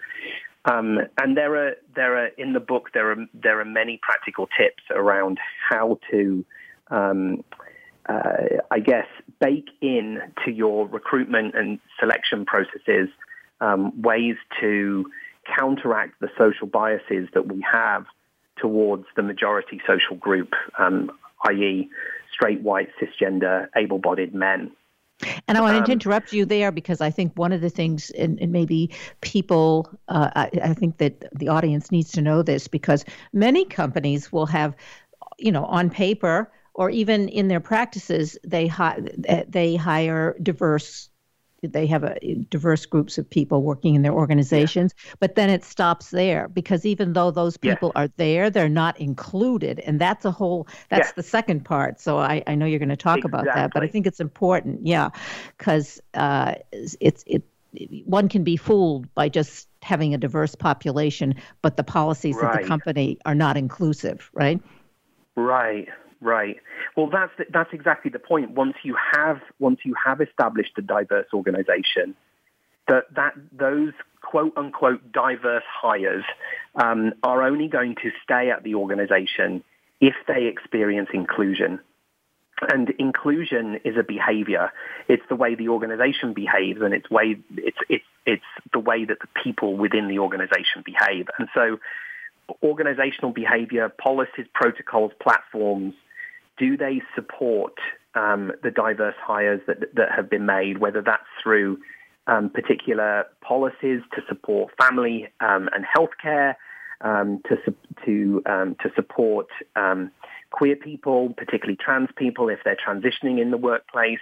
Um, 0.65 0.99
and 1.17 1.35
there 1.35 1.55
are 1.55 1.73
there 1.95 2.17
are 2.17 2.27
in 2.37 2.53
the 2.53 2.59
book 2.59 2.91
there 2.93 3.11
are 3.11 3.25
there 3.33 3.59
are 3.59 3.65
many 3.65 3.99
practical 4.01 4.47
tips 4.57 4.83
around 4.91 5.37
how 5.69 5.99
to 6.11 6.45
um, 6.89 7.43
uh, 8.07 8.61
I 8.71 8.79
guess 8.79 9.07
bake 9.41 9.69
in 9.81 10.21
to 10.45 10.51
your 10.51 10.87
recruitment 10.87 11.55
and 11.55 11.79
selection 11.99 12.45
processes 12.45 13.09
um, 13.61 14.01
ways 14.01 14.35
to 14.59 15.05
counteract 15.57 16.19
the 16.19 16.29
social 16.37 16.67
biases 16.67 17.27
that 17.33 17.47
we 17.47 17.61
have 17.69 18.05
towards 18.57 19.05
the 19.15 19.23
majority 19.23 19.81
social 19.85 20.15
group, 20.15 20.53
um, 20.77 21.11
i.e., 21.47 21.89
straight, 22.31 22.61
white, 22.61 22.89
cisgender, 23.01 23.67
able-bodied 23.75 24.33
men. 24.33 24.71
And 25.47 25.57
I 25.57 25.61
wanted 25.61 25.79
um, 25.79 25.85
to 25.85 25.91
interrupt 25.91 26.33
you 26.33 26.45
there 26.45 26.71
because 26.71 26.99
I 26.99 27.09
think 27.09 27.33
one 27.35 27.51
of 27.53 27.61
the 27.61 27.69
things, 27.69 28.09
and, 28.11 28.39
and 28.41 28.51
maybe 28.51 28.91
people, 29.21 29.89
uh, 30.07 30.29
I, 30.35 30.49
I, 30.61 30.73
think 30.73 30.97
that 30.97 31.25
the 31.37 31.47
audience 31.47 31.91
needs 31.91 32.11
to 32.13 32.21
know 32.21 32.41
this 32.41 32.67
because 32.67 33.05
many 33.31 33.63
companies 33.63 34.31
will 34.31 34.47
have, 34.47 34.75
you 35.37 35.51
know, 35.51 35.65
on 35.65 35.89
paper 35.89 36.51
or 36.73 36.89
even 36.89 37.29
in 37.29 37.47
their 37.47 37.59
practices, 37.59 38.37
they 38.43 38.67
hi- 38.67 38.99
they 39.47 39.75
hire 39.75 40.35
diverse 40.41 41.09
they 41.71 41.87
have 41.87 42.03
a 42.03 42.17
diverse 42.49 42.85
groups 42.85 43.17
of 43.17 43.29
people 43.29 43.63
working 43.63 43.95
in 43.95 44.01
their 44.01 44.13
organizations 44.13 44.93
yeah. 45.05 45.13
but 45.19 45.35
then 45.35 45.49
it 45.49 45.63
stops 45.63 46.11
there 46.11 46.47
because 46.49 46.85
even 46.85 47.13
though 47.13 47.31
those 47.31 47.57
people 47.57 47.91
yeah. 47.95 48.03
are 48.03 48.07
there 48.17 48.49
they're 48.49 48.69
not 48.69 48.99
included 48.99 49.79
and 49.81 49.99
that's 49.99 50.25
a 50.25 50.31
whole 50.31 50.67
that's 50.89 51.09
yeah. 51.09 51.13
the 51.15 51.23
second 51.23 51.63
part 51.63 51.99
so 51.99 52.17
i, 52.17 52.43
I 52.47 52.55
know 52.55 52.65
you're 52.65 52.79
going 52.79 52.89
to 52.89 52.95
talk 52.95 53.19
exactly. 53.19 53.39
about 53.39 53.55
that 53.55 53.71
but 53.73 53.83
i 53.83 53.87
think 53.87 54.05
it's 54.05 54.19
important 54.19 54.85
yeah 54.85 55.09
because 55.57 56.01
uh, 56.13 56.55
it's 56.99 57.23
it 57.27 57.43
one 58.05 58.29
can 58.29 58.43
be 58.43 58.55
fooled 58.55 59.13
by 59.15 59.29
just 59.29 59.67
having 59.81 60.13
a 60.13 60.17
diverse 60.17 60.55
population 60.55 61.33
but 61.61 61.77
the 61.77 61.83
policies 61.83 62.35
right. 62.35 62.55
of 62.55 62.61
the 62.61 62.67
company 62.67 63.17
are 63.25 63.35
not 63.35 63.57
inclusive 63.57 64.29
right 64.33 64.61
right 65.35 65.87
Right. 66.23 66.55
Well, 66.95 67.09
that's 67.11 67.33
that's 67.51 67.73
exactly 67.73 68.09
the 68.09 68.19
point. 68.19 68.51
Once 68.51 68.75
you 68.83 68.95
have 69.13 69.41
once 69.59 69.79
you 69.83 69.93
have 70.05 70.21
established 70.21 70.71
a 70.77 70.81
diverse 70.81 71.27
organization, 71.33 72.15
that 72.87 73.13
that 73.15 73.33
those 73.51 73.91
quote 74.21 74.53
unquote 74.55 75.11
diverse 75.11 75.65
hires 75.69 76.23
um, 76.75 77.11
are 77.23 77.43
only 77.43 77.67
going 77.67 77.95
to 77.95 78.11
stay 78.23 78.51
at 78.51 78.63
the 78.63 78.75
organization 78.75 79.65
if 79.99 80.15
they 80.25 80.45
experience 80.45 81.09
inclusion. 81.13 81.79
And 82.71 82.91
inclusion 82.91 83.81
is 83.83 83.97
a 83.97 84.03
behavior. 84.03 84.71
It's 85.09 85.23
the 85.27 85.35
way 85.35 85.55
the 85.55 85.67
organization 85.67 86.33
behaves, 86.33 86.79
and 86.81 86.93
it's 86.93 87.09
way 87.09 87.35
it's 87.57 87.79
it's 87.89 88.05
it's 88.25 88.51
the 88.71 88.79
way 88.79 89.03
that 89.03 89.17
the 89.19 89.27
people 89.43 89.75
within 89.75 90.07
the 90.07 90.19
organization 90.19 90.83
behave. 90.85 91.27
And 91.37 91.49
so, 91.53 91.79
organizational 92.61 93.33
behavior, 93.33 93.89
policies, 93.89 94.45
protocols, 94.53 95.11
platforms 95.21 95.95
do 96.57 96.77
they 96.77 97.01
support 97.15 97.73
um, 98.15 98.51
the 98.61 98.71
diverse 98.71 99.15
hires 99.19 99.61
that, 99.67 99.95
that 99.95 100.11
have 100.15 100.29
been 100.29 100.45
made, 100.45 100.77
whether 100.77 101.01
that's 101.01 101.23
through 101.41 101.79
um, 102.27 102.49
particular 102.49 103.25
policies 103.41 104.01
to 104.13 104.21
support 104.27 104.71
family 104.79 105.27
um, 105.39 105.69
and 105.73 105.85
healthcare, 105.85 106.55
um, 107.01 107.41
to 107.49 107.57
to 108.05 108.41
um, 108.45 108.75
to 108.81 108.89
support 108.95 109.47
um, 109.75 110.11
queer 110.51 110.75
people, 110.75 111.33
particularly 111.35 111.77
trans 111.77 112.09
people, 112.15 112.49
if 112.49 112.59
they're 112.63 112.77
transitioning 112.77 113.41
in 113.41 113.51
the 113.51 113.57
workplace, 113.57 114.19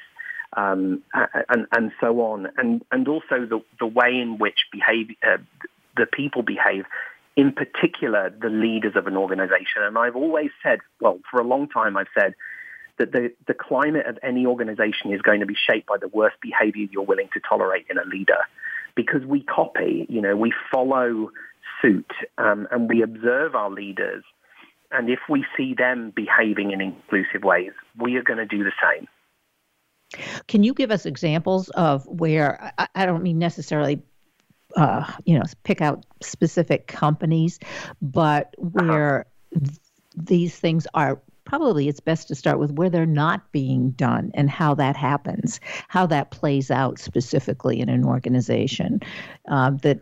and 0.56 1.02
and 1.14 1.92
so 2.00 2.22
on, 2.22 2.48
and 2.58 2.84
and 2.92 3.08
also 3.08 3.46
the 3.46 3.62
the 3.80 3.86
way 3.86 4.18
in 4.20 4.38
which 4.40 4.66
behavior 4.72 5.16
uh, 5.24 5.38
the 5.98 6.06
people 6.06 6.42
behave 6.42 6.86
in 7.42 7.50
particular 7.64 8.24
the 8.46 8.54
leaders 8.66 8.96
of 8.96 9.08
an 9.12 9.18
organization. 9.26 9.80
And 9.88 9.98
I've 9.98 10.16
always 10.24 10.52
said, 10.64 10.80
well, 11.04 11.18
for 11.30 11.38
a 11.42 11.48
long 11.54 11.68
time, 11.68 11.94
I've 12.00 12.14
said 12.18 12.32
that 13.00 13.10
the, 13.16 13.24
the 13.48 13.56
climate 13.68 14.06
of 14.06 14.16
any 14.32 14.44
organization 14.46 15.12
is 15.16 15.22
going 15.22 15.40
to 15.46 15.50
be 15.54 15.58
shaped 15.68 15.88
by 15.88 15.98
the 15.98 16.12
worst 16.20 16.38
behavior 16.50 16.86
you're 16.92 17.10
willing 17.12 17.30
to 17.36 17.40
tolerate 17.52 17.86
in 17.90 17.98
a 17.98 18.06
leader. 18.16 18.42
because 18.96 19.26
we 19.26 19.42
copy, 19.44 20.06
you 20.10 20.22
know, 20.22 20.36
we 20.36 20.54
follow 20.72 21.32
suit 21.82 22.12
um, 22.38 22.68
and 22.72 22.90
we 22.90 23.02
observe 23.02 23.56
our 23.56 23.70
leaders. 23.70 24.24
And 24.92 25.10
if 25.10 25.20
we 25.30 25.46
see 25.56 25.74
them 25.74 26.12
behaving 26.16 26.72
in 26.72 26.82
inclusive 26.82 27.44
ways, 27.44 27.72
we 27.98 28.16
are 28.18 28.24
going 28.24 28.40
to 28.40 28.46
do 28.46 28.64
the 28.64 28.74
same. 28.82 29.08
Can 30.48 30.64
you 30.64 30.74
give 30.74 30.92
us 30.92 31.06
examples 31.06 31.70
of 31.70 32.06
where, 32.08 32.74
I, 32.78 32.88
I 32.96 33.06
don't 33.06 33.24
mean 33.24 33.40
necessarily 33.40 34.02
uh, 34.76 35.12
you 35.26 35.38
know, 35.38 35.44
pick 35.64 35.82
out 35.82 36.06
specific 36.22 36.88
companies, 36.88 37.60
but 38.02 38.54
where 38.58 39.26
uh-huh. 39.56 39.66
th- 39.66 39.80
these 40.16 40.60
things 40.60 40.88
are 40.94 41.22
probably 41.46 41.88
it's 41.88 42.00
best 42.00 42.28
to 42.28 42.36
start 42.36 42.60
with 42.60 42.72
where 42.72 42.90
they're 42.90 43.06
not 43.06 43.52
being 43.52 43.92
done 43.92 44.32
and 44.36 44.50
how 44.50 44.74
that 44.76 44.96
happens, 44.96 45.60
how 45.88 46.06
that 46.06 46.32
plays 46.32 46.72
out 46.72 47.00
specifically 47.00 47.80
in 47.80 47.90
an 47.90 48.06
organization. 48.06 49.02
Uh, 49.50 49.72
that 49.82 50.00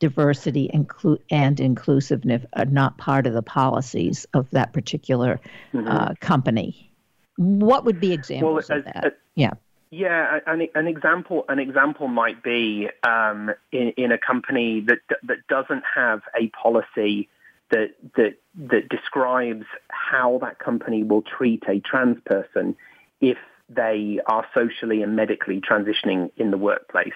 diversity 0.00 0.70
inclu- 0.72 1.18
and 1.30 1.60
inclusiveness 1.60 2.44
are 2.54 2.64
not 2.64 2.98
part 2.98 3.26
of 3.26 3.32
the 3.32 3.42
policies 3.42 4.26
of 4.32 4.48
that 4.50 4.72
particular 4.72 5.40
mm-hmm. 5.72 5.88
uh, 5.88 6.14
company. 6.20 6.92
What 7.36 7.84
would 7.84 8.00
be 8.00 8.12
examples 8.12 8.68
well, 8.68 8.78
of 8.78 8.84
that? 8.84 9.18
yeah. 9.34 9.52
Yeah, 9.90 10.40
an, 10.46 10.68
an 10.74 10.86
example 10.86 11.44
an 11.48 11.58
example 11.58 12.08
might 12.08 12.42
be 12.42 12.88
um, 13.02 13.50
in, 13.72 13.92
in 13.96 14.12
a 14.12 14.18
company 14.18 14.84
that 14.86 14.98
that 15.22 15.46
doesn't 15.48 15.82
have 15.94 16.20
a 16.38 16.48
policy 16.48 17.28
that 17.70 17.94
that 18.16 18.34
that 18.70 18.88
describes 18.88 19.64
how 19.88 20.38
that 20.42 20.58
company 20.58 21.02
will 21.02 21.22
treat 21.22 21.62
a 21.68 21.80
trans 21.80 22.18
person 22.26 22.76
if 23.20 23.38
they 23.70 24.20
are 24.26 24.46
socially 24.54 25.02
and 25.02 25.16
medically 25.16 25.60
transitioning 25.60 26.30
in 26.36 26.50
the 26.50 26.58
workplace. 26.58 27.12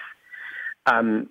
Um, 0.85 1.29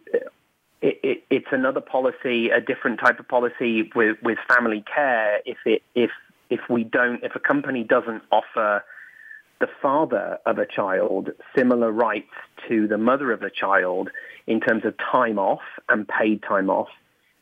it, 0.81 1.01
it, 1.03 1.25
it's 1.31 1.47
another 1.53 1.81
policy, 1.81 2.51
a 2.51 2.61
different 2.61 2.99
type 2.99 3.21
of 3.21 3.29
policy 3.29 3.91
with, 3.95 4.17
with 4.23 4.39
family 4.49 4.85
care. 4.93 5.41
If 5.45 5.59
it 5.65 5.83
if 5.95 6.11
if 6.51 6.61
we 6.69 6.85
don't, 6.85 7.23
if 7.25 7.35
a 7.35 7.41
company 7.41 7.85
doesn't 7.85 8.23
offer 8.31 8.85
the 9.63 9.69
father 9.81 10.39
of 10.45 10.59
a 10.59 10.67
child 10.67 11.31
similar 11.57 11.93
rights 11.93 12.35
to 12.69 12.89
the 12.89 12.99
mother 12.99 13.31
of 13.31 13.43
a 13.43 13.51
child 13.51 14.11
in 14.49 14.59
terms 14.59 14.85
of 14.85 14.93
time 14.99 15.39
off 15.39 15.63
and 15.89 16.07
paid 16.09 16.43
time 16.43 16.69
off, 16.69 16.89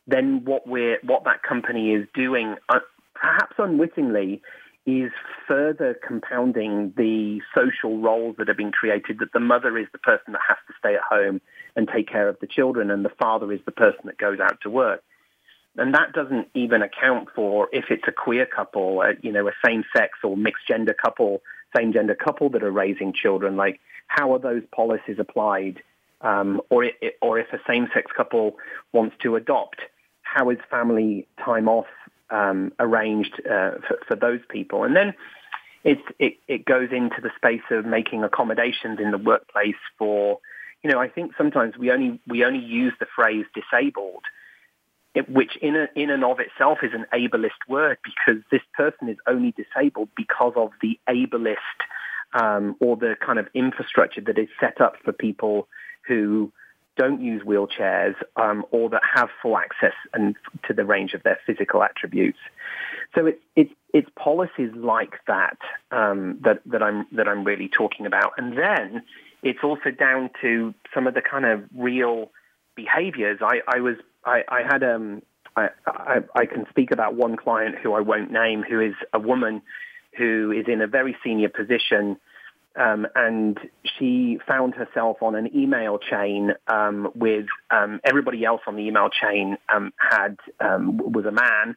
then 0.06 0.44
what 0.44 0.66
we're 0.66 0.98
what 1.02 1.24
that 1.24 1.42
company 1.42 1.92
is 1.92 2.06
doing, 2.14 2.56
uh, 2.68 2.80
perhaps 3.14 3.56
unwittingly, 3.58 4.42
is 4.84 5.10
further 5.48 5.98
compounding 6.06 6.92
the 6.94 7.40
social 7.56 7.98
roles 7.98 8.36
that 8.36 8.48
have 8.48 8.58
been 8.58 8.70
created. 8.70 9.18
That 9.20 9.32
the 9.32 9.40
mother 9.40 9.78
is 9.78 9.86
the 9.92 9.98
person 9.98 10.34
that 10.34 10.42
has 10.46 10.58
to 10.68 10.74
stay 10.78 10.96
at 10.96 11.02
home 11.08 11.40
and 11.74 11.88
take 11.88 12.06
care 12.06 12.28
of 12.28 12.36
the 12.40 12.46
children, 12.46 12.90
and 12.90 13.02
the 13.02 13.16
father 13.18 13.50
is 13.50 13.60
the 13.64 13.72
person 13.72 14.02
that 14.04 14.18
goes 14.18 14.40
out 14.40 14.60
to 14.60 14.68
work. 14.68 15.02
And 15.76 15.94
that 15.94 16.12
doesn't 16.12 16.48
even 16.52 16.82
account 16.82 17.28
for 17.34 17.68
if 17.72 17.86
it's 17.88 18.02
a 18.06 18.12
queer 18.12 18.44
couple, 18.44 19.00
a, 19.00 19.12
you 19.22 19.32
know, 19.32 19.46
a 19.48 19.52
same-sex 19.64 20.18
or 20.24 20.36
mixed-gender 20.36 20.94
couple, 20.94 21.40
same-gender 21.76 22.14
couple 22.14 22.50
that 22.50 22.62
are 22.62 22.70
raising 22.70 23.12
children. 23.12 23.56
Like, 23.56 23.80
how 24.06 24.34
are 24.34 24.38
those 24.38 24.62
policies 24.72 25.18
applied? 25.18 25.82
Um, 26.20 26.60
or, 26.68 26.84
it, 26.84 27.16
or 27.22 27.38
if 27.38 27.52
a 27.52 27.58
same-sex 27.66 28.12
couple 28.14 28.56
wants 28.92 29.16
to 29.22 29.36
adopt, 29.36 29.80
how 30.22 30.50
is 30.50 30.58
family 30.70 31.26
time 31.42 31.68
off 31.68 31.86
um, 32.30 32.72
arranged 32.78 33.40
uh, 33.46 33.78
for, 33.86 33.98
for, 34.06 34.16
those 34.16 34.40
people? 34.50 34.84
And 34.84 34.94
then 34.94 35.14
it, 35.82 35.98
it 36.46 36.64
goes 36.64 36.90
into 36.92 37.20
the 37.22 37.30
space 37.36 37.62
of 37.70 37.86
making 37.86 38.22
accommodations 38.22 39.00
in 39.00 39.10
the 39.12 39.18
workplace 39.18 39.80
for, 39.98 40.38
you 40.82 40.90
know, 40.90 40.98
I 40.98 41.08
think 41.08 41.32
sometimes 41.36 41.76
we 41.78 41.90
only 41.90 42.20
we 42.26 42.44
only 42.44 42.64
use 42.64 42.92
the 43.00 43.06
phrase 43.14 43.46
disabled, 43.54 44.24
which 45.28 45.56
in 45.60 45.76
a, 45.76 45.88
in 45.96 46.10
and 46.10 46.24
of 46.24 46.38
itself 46.38 46.78
is 46.82 46.92
an 46.94 47.06
ableist 47.12 47.68
word 47.68 47.98
because 48.04 48.42
this 48.50 48.62
person 48.74 49.08
is 49.08 49.16
only 49.26 49.52
disabled 49.52 50.08
because 50.16 50.52
of 50.56 50.70
the 50.80 50.98
ableist 51.08 51.56
um, 52.32 52.76
or 52.80 52.96
the 52.96 53.16
kind 53.24 53.38
of 53.38 53.48
infrastructure 53.54 54.20
that 54.20 54.38
is 54.38 54.48
set 54.60 54.80
up 54.80 54.94
for 55.04 55.12
people 55.12 55.66
who 56.06 56.52
don't 56.96 57.20
use 57.20 57.42
wheelchairs 57.42 58.14
um, 58.36 58.64
or 58.70 58.90
that 58.90 59.02
have 59.14 59.28
full 59.42 59.56
access 59.56 59.94
and 60.12 60.36
to 60.66 60.74
the 60.74 60.84
range 60.84 61.14
of 61.14 61.22
their 61.22 61.38
physical 61.46 61.82
attributes. 61.82 62.38
So 63.14 63.26
it's 63.26 63.40
it's 63.56 63.72
it's 63.92 64.08
policies 64.16 64.70
like 64.74 65.14
that 65.26 65.58
um, 65.90 66.38
that 66.42 66.60
that 66.66 66.82
I'm 66.82 67.06
that 67.12 67.26
I'm 67.26 67.42
really 67.42 67.68
talking 67.68 68.06
about, 68.06 68.34
and 68.36 68.56
then 68.56 69.02
it's 69.42 69.60
also 69.64 69.90
down 69.90 70.30
to 70.42 70.74
some 70.94 71.06
of 71.06 71.14
the 71.14 71.22
kind 71.22 71.44
of 71.44 71.64
real 71.74 72.30
behaviors. 72.76 73.38
I, 73.40 73.60
I 73.66 73.80
was 73.80 73.96
I, 74.24 74.42
I 74.48 74.62
had 74.62 74.82
um 74.82 75.22
I, 75.56 75.68
I 75.86 76.18
I 76.34 76.46
can 76.46 76.66
speak 76.70 76.90
about 76.90 77.14
one 77.14 77.36
client 77.36 77.76
who 77.82 77.92
I 77.92 78.00
won't 78.00 78.30
name, 78.30 78.62
who 78.62 78.80
is 78.80 78.94
a 79.12 79.18
woman 79.18 79.62
who 80.16 80.52
is 80.52 80.66
in 80.66 80.82
a 80.82 80.86
very 80.86 81.16
senior 81.22 81.48
position 81.48 82.18
um, 82.76 83.06
and 83.14 83.58
she 83.98 84.38
found 84.46 84.74
herself 84.74 85.22
on 85.22 85.34
an 85.34 85.54
email 85.56 85.98
chain 85.98 86.52
um, 86.68 87.10
with 87.14 87.46
um, 87.70 88.00
everybody 88.04 88.44
else 88.44 88.60
on 88.66 88.76
the 88.76 88.82
email 88.82 89.08
chain 89.08 89.56
um, 89.74 89.92
had 89.98 90.36
um, 90.60 90.98
was 90.98 91.24
a 91.24 91.32
man, 91.32 91.74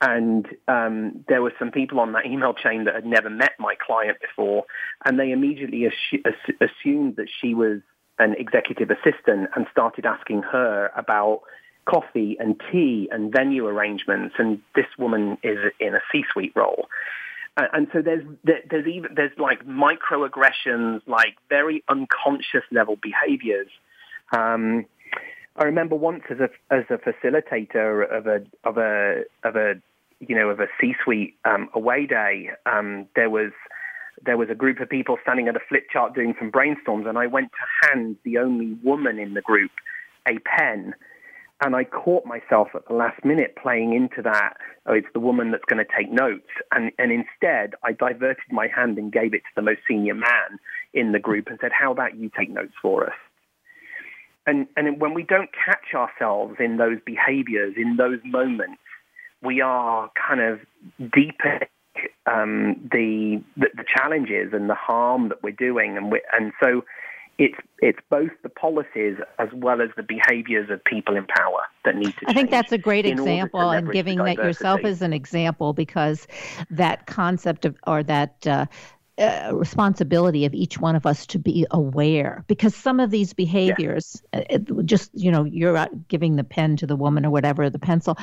and 0.00 0.46
um, 0.66 1.24
there 1.28 1.42
were 1.42 1.52
some 1.58 1.70
people 1.70 2.00
on 2.00 2.12
that 2.12 2.24
email 2.24 2.54
chain 2.54 2.84
that 2.84 2.94
had 2.94 3.04
never 3.04 3.28
met 3.28 3.52
my 3.58 3.74
client 3.86 4.16
before, 4.20 4.64
and 5.04 5.18
they 5.18 5.30
immediately 5.30 5.80
assu- 5.80 6.24
assumed 6.60 7.16
that 7.16 7.28
she 7.40 7.54
was 7.54 7.80
an 8.18 8.34
executive 8.38 8.90
assistant 8.90 9.50
and 9.54 9.66
started 9.70 10.06
asking 10.06 10.42
her 10.42 10.90
about 10.96 11.42
coffee 11.84 12.36
and 12.38 12.60
tea 12.70 13.08
and 13.10 13.32
venue 13.32 13.66
arrangements. 13.66 14.34
And 14.38 14.60
this 14.74 14.86
woman 14.98 15.38
is 15.42 15.58
in 15.78 15.94
a 15.94 16.00
C-suite 16.12 16.52
role. 16.54 16.88
And 17.56 17.88
so 17.92 18.00
there's 18.00 18.24
there's 18.44 18.86
even 18.86 19.14
there's 19.14 19.36
like 19.36 19.66
microaggressions, 19.66 21.02
like 21.06 21.36
very 21.48 21.82
unconscious 21.88 22.62
level 22.70 22.96
behaviors. 22.96 23.68
Um, 24.32 24.86
I 25.56 25.64
remember 25.64 25.96
once 25.96 26.22
as 26.30 26.38
a 26.38 26.48
as 26.70 26.84
a 26.88 26.96
facilitator 26.96 28.08
of 28.08 28.26
a 28.26 28.46
of 28.64 28.78
a 28.78 29.24
of 29.44 29.56
a 29.56 29.74
you 30.20 30.36
know 30.36 30.48
of 30.48 30.60
a 30.60 30.68
C-suite 30.80 31.34
um, 31.44 31.68
away 31.74 32.06
day, 32.06 32.50
um, 32.66 33.06
there 33.14 33.28
was 33.28 33.52
there 34.24 34.36
was 34.36 34.48
a 34.48 34.54
group 34.54 34.80
of 34.80 34.88
people 34.88 35.18
standing 35.22 35.48
at 35.48 35.56
a 35.56 35.60
flip 35.68 35.84
chart 35.92 36.14
doing 36.14 36.34
some 36.38 36.52
brainstorms, 36.52 37.06
and 37.06 37.18
I 37.18 37.26
went 37.26 37.50
to 37.52 37.88
hand 37.88 38.16
the 38.24 38.38
only 38.38 38.78
woman 38.82 39.18
in 39.18 39.34
the 39.34 39.42
group 39.42 39.72
a 40.28 40.38
pen 40.38 40.94
and 41.62 41.76
I 41.76 41.84
caught 41.84 42.24
myself 42.24 42.68
at 42.74 42.86
the 42.88 42.94
last 42.94 43.24
minute 43.24 43.54
playing 43.60 43.92
into 43.94 44.22
that, 44.22 44.54
oh, 44.86 44.94
it's 44.94 45.06
the 45.12 45.20
woman 45.20 45.50
that's 45.50 45.64
going 45.66 45.84
to 45.84 45.92
take 45.96 46.10
notes. 46.10 46.48
And, 46.72 46.90
and 46.98 47.12
instead, 47.12 47.74
I 47.82 47.92
diverted 47.92 48.50
my 48.50 48.66
hand 48.66 48.96
and 48.98 49.12
gave 49.12 49.34
it 49.34 49.42
to 49.42 49.52
the 49.56 49.62
most 49.62 49.80
senior 49.86 50.14
man 50.14 50.58
in 50.94 51.12
the 51.12 51.18
group 51.18 51.48
and 51.48 51.58
said, 51.60 51.72
how 51.72 51.92
about 51.92 52.16
you 52.16 52.30
take 52.36 52.50
notes 52.50 52.72
for 52.80 53.06
us? 53.06 53.16
And, 54.46 54.66
and 54.76 55.00
when 55.00 55.12
we 55.12 55.22
don't 55.22 55.50
catch 55.52 55.94
ourselves 55.94 56.56
in 56.58 56.78
those 56.78 56.98
behaviors, 57.04 57.74
in 57.76 57.96
those 57.96 58.20
moments, 58.24 58.80
we 59.42 59.60
are 59.60 60.10
kind 60.14 60.40
of 60.40 60.60
deeper 61.12 61.60
um, 62.26 62.76
the, 62.90 63.42
the, 63.56 63.68
the 63.76 63.84
challenges 63.86 64.52
and 64.52 64.70
the 64.70 64.74
harm 64.74 65.28
that 65.28 65.42
we're 65.42 65.50
doing, 65.50 65.96
and 65.96 66.10
we, 66.10 66.22
and 66.32 66.52
so 66.62 66.84
it's 67.40 67.56
it's 67.78 67.98
both 68.10 68.30
the 68.42 68.50
policies 68.50 69.16
as 69.38 69.48
well 69.54 69.80
as 69.80 69.88
the 69.96 70.02
behaviors 70.02 70.68
of 70.68 70.84
people 70.84 71.16
in 71.16 71.26
power 71.26 71.62
that 71.86 71.96
need 71.96 72.14
to. 72.18 72.26
I 72.28 72.34
think 72.34 72.50
that's 72.50 72.70
a 72.70 72.78
great 72.78 73.06
example, 73.06 73.70
and 73.70 73.90
giving 73.90 74.18
that 74.18 74.36
yourself 74.36 74.84
as 74.84 75.00
an 75.00 75.14
example 75.14 75.72
because 75.72 76.28
that 76.70 77.06
concept 77.06 77.64
of 77.64 77.76
or 77.86 78.02
that. 78.04 78.46
Uh, 78.46 78.66
uh, 79.18 79.50
responsibility 79.52 80.46
of 80.46 80.54
each 80.54 80.78
one 80.78 80.96
of 80.96 81.04
us 81.04 81.26
to 81.26 81.38
be 81.38 81.66
aware 81.72 82.42
because 82.46 82.74
some 82.74 82.98
of 82.98 83.10
these 83.10 83.34
behaviors 83.34 84.22
yeah. 84.32 84.40
Uh, 84.40 84.44
it, 84.48 84.86
just 84.86 85.10
you 85.12 85.30
know 85.30 85.44
you're 85.44 85.86
giving 86.08 86.36
the 86.36 86.44
pen 86.44 86.74
to 86.74 86.86
the 86.86 86.96
woman 86.96 87.26
or 87.26 87.30
whatever 87.30 87.68
the 87.68 87.78
pencil 87.78 88.16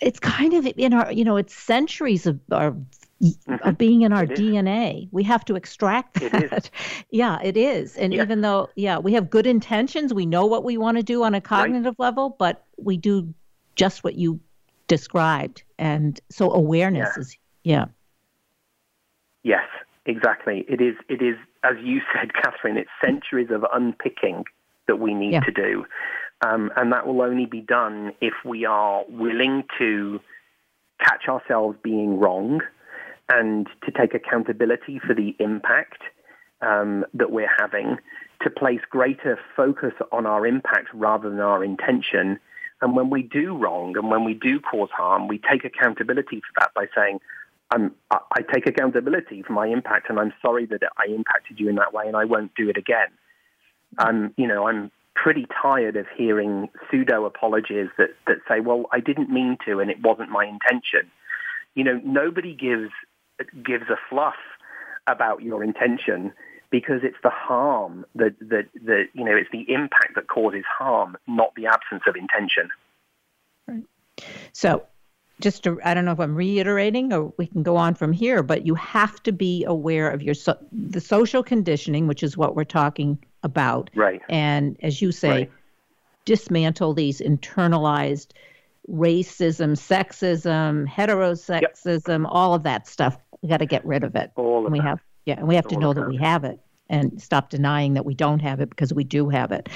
it's 0.00 0.18
kind 0.18 0.54
of 0.54 0.66
in 0.76 0.92
our 0.92 1.12
you 1.12 1.22
know 1.22 1.36
it's 1.36 1.54
centuries 1.54 2.26
of 2.26 2.40
our 2.50 2.74
mm-hmm. 3.22 3.70
being 3.72 4.02
in 4.02 4.12
our 4.12 4.26
DNA. 4.26 5.08
We 5.10 5.22
have 5.24 5.44
to 5.46 5.56
extract 5.56 6.20
that. 6.20 6.70
yeah, 7.10 7.38
it 7.42 7.56
is. 7.56 7.96
And 7.96 8.12
yeah. 8.12 8.22
even 8.22 8.40
though, 8.40 8.68
yeah, 8.76 8.98
we 8.98 9.12
have 9.14 9.30
good 9.30 9.46
intentions, 9.46 10.14
we 10.14 10.26
know 10.26 10.46
what 10.46 10.64
we 10.64 10.76
want 10.76 10.96
to 10.96 11.02
do 11.02 11.22
on 11.22 11.34
a 11.34 11.40
cognitive 11.40 11.96
right. 11.98 12.06
level, 12.06 12.36
but 12.38 12.64
we 12.76 12.96
do 12.96 13.32
just 13.76 14.04
what 14.04 14.14
you 14.14 14.40
described. 14.86 15.62
And 15.78 16.20
so 16.30 16.52
awareness 16.52 17.10
yeah. 17.14 17.20
is, 17.20 17.38
yeah. 17.64 17.84
Yes, 19.42 19.66
exactly. 20.06 20.64
It 20.68 20.80
is, 20.80 20.96
it 21.08 21.22
is, 21.22 21.36
as 21.64 21.76
you 21.82 22.00
said, 22.14 22.30
Kathryn, 22.32 22.76
it's 22.76 22.90
centuries 23.04 23.48
of 23.50 23.64
unpicking 23.72 24.44
that 24.86 24.96
we 24.96 25.14
need 25.14 25.32
yeah. 25.32 25.40
to 25.40 25.52
do. 25.52 25.84
Um, 26.46 26.70
and 26.76 26.92
that 26.92 27.06
will 27.06 27.20
only 27.20 27.46
be 27.46 27.60
done 27.60 28.12
if 28.20 28.32
we 28.44 28.64
are 28.64 29.04
willing 29.08 29.64
to 29.78 30.20
catch 31.00 31.28
ourselves 31.28 31.76
being 31.82 32.18
wrong 32.18 32.60
and 33.28 33.66
to 33.84 33.90
take 33.90 34.14
accountability 34.14 34.98
for 34.98 35.14
the 35.14 35.36
impact 35.38 36.02
um, 36.60 37.04
that 37.14 37.30
we're 37.30 37.50
having, 37.58 37.98
to 38.42 38.50
place 38.50 38.80
greater 38.90 39.38
focus 39.56 39.92
on 40.12 40.26
our 40.26 40.46
impact 40.46 40.88
rather 40.94 41.28
than 41.28 41.40
our 41.40 41.64
intention. 41.64 42.38
And 42.80 42.94
when 42.96 43.10
we 43.10 43.22
do 43.22 43.56
wrong 43.56 43.96
and 43.96 44.10
when 44.10 44.24
we 44.24 44.34
do 44.34 44.60
cause 44.60 44.90
harm, 44.90 45.28
we 45.28 45.38
take 45.38 45.64
accountability 45.64 46.40
for 46.40 46.60
that 46.60 46.72
by 46.74 46.86
saying, 46.96 47.20
I'm, 47.70 47.94
I 48.10 48.42
take 48.52 48.66
accountability 48.66 49.42
for 49.42 49.52
my 49.52 49.66
impact 49.66 50.08
and 50.08 50.18
I'm 50.18 50.32
sorry 50.40 50.64
that 50.66 50.80
I 50.96 51.12
impacted 51.12 51.60
you 51.60 51.68
in 51.68 51.74
that 51.76 51.92
way 51.92 52.06
and 52.06 52.16
I 52.16 52.24
won't 52.24 52.54
do 52.54 52.70
it 52.70 52.78
again. 52.78 53.08
I'm, 53.98 54.32
you 54.36 54.46
know, 54.46 54.66
I'm 54.68 54.90
pretty 55.14 55.46
tired 55.60 55.96
of 55.96 56.06
hearing 56.16 56.68
pseudo 56.90 57.24
apologies 57.26 57.88
that, 57.98 58.10
that 58.26 58.36
say, 58.48 58.60
well, 58.60 58.86
I 58.92 59.00
didn't 59.00 59.30
mean 59.30 59.58
to 59.66 59.80
and 59.80 59.90
it 59.90 60.00
wasn't 60.00 60.30
my 60.30 60.44
intention. 60.44 61.10
You 61.74 61.84
know, 61.84 62.00
nobody 62.04 62.54
gives, 62.54 62.90
gives 63.64 63.88
a 63.88 63.96
fluff 64.08 64.36
about 65.06 65.42
your 65.42 65.62
intention 65.64 66.32
because 66.70 67.00
it's 67.02 67.16
the 67.22 67.30
harm 67.30 68.04
that, 68.14 68.34
that, 68.40 68.66
that, 68.84 69.04
you 69.14 69.24
know, 69.24 69.34
it's 69.34 69.50
the 69.50 69.64
impact 69.72 70.14
that 70.14 70.28
causes 70.28 70.64
harm, 70.78 71.16
not 71.26 71.54
the 71.54 71.66
absence 71.66 72.02
of 72.06 72.14
intention. 72.14 72.68
Right. 73.66 73.84
So 74.52 74.84
just 75.40 75.64
to, 75.64 75.80
I 75.84 75.94
don't 75.94 76.04
know 76.04 76.12
if 76.12 76.20
I'm 76.20 76.34
reiterating 76.34 77.12
or 77.12 77.32
we 77.38 77.46
can 77.46 77.62
go 77.62 77.76
on 77.76 77.94
from 77.94 78.12
here, 78.12 78.42
but 78.42 78.66
you 78.66 78.74
have 78.74 79.22
to 79.22 79.32
be 79.32 79.64
aware 79.64 80.10
of 80.10 80.22
your 80.22 80.34
so, 80.34 80.58
the 80.72 81.00
social 81.00 81.42
conditioning, 81.42 82.06
which 82.06 82.22
is 82.22 82.36
what 82.36 82.54
we're 82.54 82.64
talking 82.64 83.18
about. 83.42 83.88
Right. 83.94 84.20
And 84.28 84.76
as 84.82 85.00
you 85.00 85.12
say, 85.12 85.30
right. 85.30 85.52
dismantle 86.24 86.94
these 86.94 87.20
internalized 87.20 88.32
racism, 88.90 89.76
sexism, 89.76 90.88
heterosexism, 90.88 92.22
yep. 92.22 92.30
all 92.30 92.54
of 92.54 92.62
that 92.64 92.86
stuff. 92.88 93.18
We 93.42 93.48
got 93.48 93.58
to 93.58 93.66
get 93.66 93.84
rid 93.84 94.04
of 94.04 94.16
it. 94.16 94.30
All 94.36 94.60
of 94.60 94.66
and 94.66 94.72
we 94.72 94.78
that. 94.78 94.86
have 94.86 95.00
yeah, 95.24 95.34
and 95.38 95.46
we 95.46 95.56
have 95.56 95.68
to 95.68 95.76
know 95.76 95.92
that 95.92 96.08
we 96.08 96.16
have 96.16 96.44
it 96.44 96.58
and 96.88 97.20
stop 97.20 97.50
denying 97.50 97.94
that 97.94 98.04
we 98.04 98.14
don't 98.14 98.40
have 98.40 98.60
it 98.60 98.70
because 98.70 98.92
we 98.92 99.04
do 99.04 99.28
have 99.28 99.52
it 99.52 99.68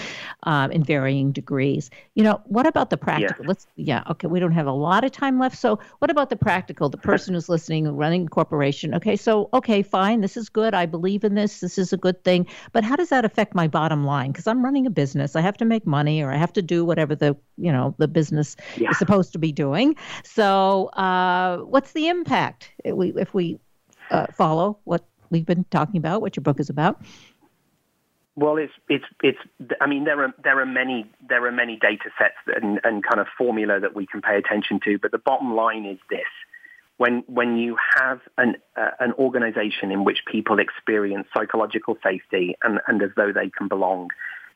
um, 0.45 0.71
in 0.71 0.83
varying 0.83 1.33
degrees. 1.33 1.91
You 2.15 2.25
know, 2.25 2.41
what 2.45 2.67
about 2.67 2.91
the 2.91 2.97
practical? 2.97 3.45
Yeah. 3.45 3.49
Let's 3.49 3.67
yeah, 3.77 4.03
okay, 4.11 4.27
we 4.27 4.41
don't 4.41 4.53
have 4.53 4.67
a 4.67 4.73
lot 4.73 5.05
of 5.05 5.13
time 5.13 5.39
left. 5.39 5.59
So, 5.59 5.79
what 5.99 6.11
about 6.11 6.31
the 6.31 6.37
practical? 6.37 6.89
The 6.89 6.97
person 6.97 7.35
who's 7.35 7.49
listening, 7.49 7.89
running 7.97 8.27
a 8.27 8.29
corporation. 8.29 8.95
Okay, 8.95 9.17
so 9.17 9.49
okay, 9.53 9.83
fine, 9.83 10.21
this 10.21 10.37
is 10.37 10.49
good. 10.49 10.75
I 10.75 10.87
believe 10.87 11.25
in 11.25 11.35
this. 11.35 11.61
This 11.61 11.79
is 11.79 11.93
a 11.93 11.97
good 11.97 12.23
thing. 12.25 12.47
But 12.73 12.85
how 12.85 12.97
does 12.97 13.11
that 13.11 13.25
affect 13.25 13.55
my 13.55 13.69
bottom 13.69 14.05
line? 14.05 14.33
Because 14.33 14.47
I'm 14.47 14.65
running 14.65 14.87
a 14.87 14.91
business. 14.91 15.37
I 15.37 15.41
have 15.41 15.57
to 15.59 15.65
make 15.65 15.87
money, 15.87 16.23
or 16.23 16.33
I 16.33 16.37
have 16.37 16.53
to 16.55 16.63
do 16.63 16.85
whatever 16.85 17.15
the 17.15 17.37
you 17.59 17.73
know 17.73 17.95
the 17.99 18.09
business 18.09 18.57
yeah. 18.77 18.91
is 18.91 18.99
supposed 18.99 19.33
to 19.33 19.39
be 19.39 19.53
doing. 19.53 19.97
So, 20.25 20.87
uh, 20.89 21.59
what's 21.59 21.93
the 21.93 22.09
impact 22.09 22.71
if 22.85 22.95
we 22.95 23.13
if 23.17 23.35
we 23.35 23.59
uh, 24.11 24.27
follow 24.33 24.79
what 24.85 25.05
we've 25.33 25.47
been 25.47 25.65
talking 25.71 25.97
about, 25.97 26.21
what 26.21 26.37
your 26.37 26.43
book 26.43 26.61
is 26.61 26.71
about? 26.71 27.03
Well, 28.35 28.57
it's 28.57 28.73
it's 28.89 29.05
it's. 29.23 29.39
I 29.81 29.87
mean, 29.87 30.05
there 30.05 30.23
are 30.23 30.33
there 30.43 30.59
are 30.61 30.67
many 30.67 31.11
there 31.29 31.45
are 31.47 31.53
many 31.53 31.77
data 31.77 32.11
sets 32.19 32.37
and, 32.47 32.81
and 32.83 33.03
kind 33.05 33.21
of 33.21 33.27
formula 33.37 33.81
that 33.81 33.95
we 33.95 34.07
can 34.07 34.23
pay 34.23 34.39
attention 34.39 34.81
to. 34.85 34.99
But 34.99 35.11
the 35.11 35.19
bottom 35.19 35.55
line 35.55 35.85
is 35.85 35.99
this: 36.09 36.21
when 36.97 37.25
when 37.27 37.59
you 37.59 37.77
have 37.99 38.21
an 38.39 38.57
uh, 38.75 38.93
an 39.01 39.13
organization 39.15 39.93
in 39.93 40.05
which 40.05 40.21
people 40.31 40.61
experience 40.61 41.27
psychological 41.37 41.99
safety 42.03 42.55
and, 42.63 42.81
and 42.87 43.03
as 43.03 43.11
though 43.17 43.33
they 43.33 43.51
can 43.51 43.69
belong, 43.69 44.09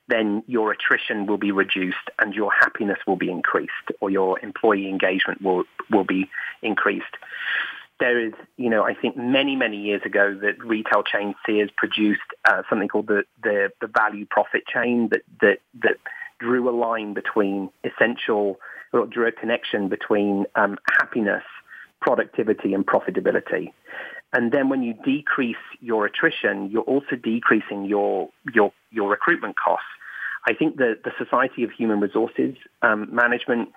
then 0.09 0.43
your 0.47 0.73
attrition 0.73 1.27
will 1.27 1.37
be 1.37 1.53
reduced 1.53 2.09
and 2.19 2.33
your 2.33 2.51
happiness 2.51 2.99
will 3.07 3.17
be 3.17 3.31
increased, 3.31 3.73
or 4.01 4.09
your 4.09 4.41
employee 4.41 4.89
engagement 4.89 5.43
will 5.43 5.65
will 5.91 6.05
be 6.05 6.31
increased 6.63 7.15
there 7.99 8.27
is, 8.27 8.33
you 8.57 8.69
know, 8.69 8.83
I 8.83 8.95
think 8.95 9.17
many, 9.17 9.57
many 9.57 9.79
years 9.79 10.03
ago 10.05 10.37
that 10.43 10.63
retail 10.63 11.03
chain 11.03 11.35
Sears 11.45 11.71
produced 11.77 12.21
uh, 12.49 12.63
something 12.69 12.89
called 12.89 13.07
the, 13.07 13.25
the, 13.43 13.71
the 13.81 13.87
value 13.87 14.27
profit 14.29 14.65
chain 14.67 15.09
that, 15.13 15.23
that, 15.41 15.59
that 15.83 15.97
drew 16.39 16.69
a 16.69 16.75
line 16.77 17.15
between 17.15 17.71
essential, 17.85 18.59
or 18.93 19.07
drew 19.07 19.27
a 19.27 19.33
connection 19.33 19.89
between 19.89 20.45
um, 20.55 20.77
happiness, 20.99 21.43
productivity, 22.01 22.75
and 22.75 22.87
profitability. 22.87 23.73
And 24.33 24.53
then 24.53 24.69
when 24.69 24.83
you 24.83 24.93
decrease 25.05 25.57
your 25.81 26.05
attrition, 26.05 26.71
you're 26.71 26.83
also 26.83 27.17
decreasing 27.17 27.87
your, 27.87 28.29
your, 28.53 28.73
your 28.91 29.09
recruitment 29.09 29.57
costs. 29.57 29.87
I 30.47 30.53
think 30.53 30.77
the, 30.77 30.99
the 31.03 31.13
Society 31.19 31.65
of 31.65 31.71
Human 31.71 32.01
Resources 32.01 32.57
um, 32.83 33.09
Management 33.15 33.71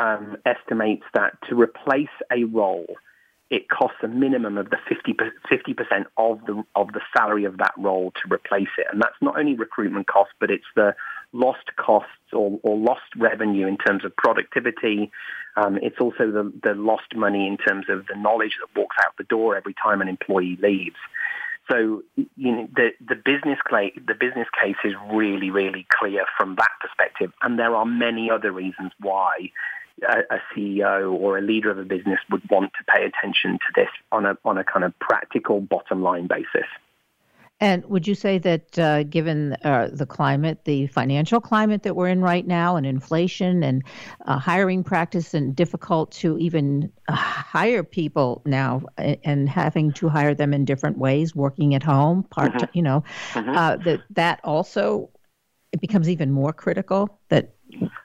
um, 0.00 0.36
estimates 0.44 1.04
that 1.14 1.38
to 1.48 1.54
replace 1.54 2.08
a 2.32 2.42
role– 2.42 2.86
it 3.52 3.68
costs 3.68 3.98
a 4.02 4.08
minimum 4.08 4.56
of 4.56 4.70
the 4.70 4.78
50 4.88 5.74
percent 5.74 6.06
of 6.16 6.40
the 6.46 6.64
of 6.74 6.88
the 6.94 7.02
salary 7.14 7.44
of 7.44 7.58
that 7.58 7.74
role 7.76 8.10
to 8.12 8.34
replace 8.34 8.72
it, 8.78 8.86
and 8.90 9.00
that's 9.00 9.20
not 9.20 9.38
only 9.38 9.54
recruitment 9.54 10.06
costs, 10.06 10.32
but 10.40 10.50
it's 10.50 10.64
the 10.74 10.94
lost 11.34 11.76
costs 11.76 12.32
or, 12.32 12.58
or 12.62 12.78
lost 12.78 13.14
revenue 13.14 13.66
in 13.66 13.76
terms 13.76 14.06
of 14.06 14.16
productivity. 14.16 15.10
Um, 15.56 15.78
it's 15.82 16.00
also 16.00 16.30
the, 16.30 16.50
the 16.62 16.74
lost 16.74 17.14
money 17.14 17.46
in 17.46 17.58
terms 17.58 17.86
of 17.90 18.06
the 18.06 18.16
knowledge 18.16 18.56
that 18.60 18.78
walks 18.78 18.96
out 19.04 19.16
the 19.18 19.24
door 19.24 19.54
every 19.54 19.74
time 19.74 20.00
an 20.00 20.08
employee 20.08 20.58
leaves. 20.62 20.96
So 21.70 22.02
you 22.16 22.52
know 22.52 22.68
the 22.74 22.92
the 23.06 23.16
business 23.16 23.58
case 23.68 23.92
the 23.96 24.14
business 24.14 24.48
case 24.58 24.76
is 24.82 24.94
really 25.12 25.50
really 25.50 25.86
clear 26.00 26.24
from 26.38 26.56
that 26.56 26.70
perspective, 26.80 27.32
and 27.42 27.58
there 27.58 27.76
are 27.76 27.84
many 27.84 28.30
other 28.30 28.50
reasons 28.50 28.92
why 28.98 29.50
a, 30.08 30.40
CEO 30.54 31.12
or 31.12 31.38
a 31.38 31.42
leader 31.42 31.70
of 31.70 31.78
a 31.78 31.84
business 31.84 32.18
would 32.30 32.42
want 32.50 32.72
to 32.78 32.84
pay 32.94 33.04
attention 33.04 33.52
to 33.52 33.66
this 33.74 33.88
on 34.10 34.26
a 34.26 34.36
on 34.44 34.58
a 34.58 34.64
kind 34.64 34.84
of 34.84 34.98
practical 34.98 35.60
bottom 35.60 36.02
line 36.02 36.26
basis. 36.26 36.66
And 37.62 37.84
would 37.84 38.08
you 38.08 38.16
say 38.16 38.38
that 38.38 38.76
uh, 38.76 39.04
given 39.04 39.52
uh, 39.62 39.88
the 39.92 40.04
climate, 40.04 40.64
the 40.64 40.88
financial 40.88 41.40
climate 41.40 41.84
that 41.84 41.94
we're 41.94 42.08
in 42.08 42.20
right 42.20 42.44
now, 42.44 42.74
and 42.74 42.84
inflation 42.84 43.62
and 43.62 43.84
uh, 44.26 44.36
hiring 44.36 44.82
practice, 44.82 45.32
and 45.32 45.54
difficult 45.54 46.10
to 46.12 46.36
even 46.38 46.90
uh, 47.06 47.14
hire 47.14 47.84
people 47.84 48.42
now, 48.46 48.82
and 48.98 49.48
having 49.48 49.92
to 49.92 50.08
hire 50.08 50.34
them 50.34 50.52
in 50.52 50.64
different 50.64 50.98
ways, 50.98 51.36
working 51.36 51.76
at 51.76 51.84
home, 51.84 52.24
part, 52.24 52.52
mm-hmm. 52.52 52.64
you 52.72 52.82
know, 52.82 53.04
mm-hmm. 53.32 53.50
Uh, 53.50 53.76
that 53.76 54.00
that 54.10 54.40
also 54.42 55.08
it 55.70 55.80
becomes 55.80 56.08
even 56.08 56.32
more 56.32 56.52
critical 56.52 57.18
that 57.28 57.54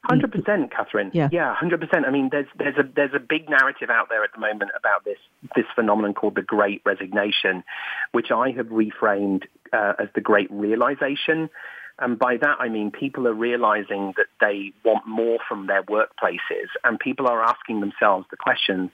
Hundred 0.08 0.32
percent, 0.32 0.72
Kathryn. 0.72 1.10
Yeah, 1.14 1.28
yeah, 1.34 1.54
hundred 1.54 1.82
percent. 1.82 2.06
I 2.06 2.12
mean, 2.12 2.30
there's 2.32 2.48
there's 2.58 2.78
a 2.78 2.84
there's 2.96 3.14
a 3.14 3.20
big 3.20 3.50
narrative 3.50 3.90
out 3.90 4.08
there 4.08 4.24
at 4.24 4.32
the 4.34 4.40
moment 4.40 4.72
about 4.78 5.04
this 5.04 5.18
this 5.54 5.66
phenomenon 5.76 6.14
called 6.14 6.36
the 6.36 6.42
Great 6.42 6.82
Resignation, 6.86 7.64
which 8.14 8.32
I 8.32 8.52
have 8.52 8.68
reframed 8.68 9.44
uh, 9.74 9.94
as 10.00 10.08
the 10.16 10.22
Great 10.22 10.50
Realization. 10.50 11.50
And 12.00 12.18
by 12.18 12.38
that 12.38 12.58
I 12.60 12.70
mean 12.70 12.92
people 12.92 13.28
are 13.28 13.34
realizing 13.34 14.14
that 14.16 14.28
they 14.40 14.72
want 14.86 15.06
more 15.06 15.40
from 15.48 15.68
their 15.68 15.84
workplaces, 15.84 16.70
and 16.86 16.98
people 16.98 17.28
are 17.28 17.44
asking 17.44 17.82
themselves 17.82 18.28
the 18.32 18.38
question: 18.38 18.92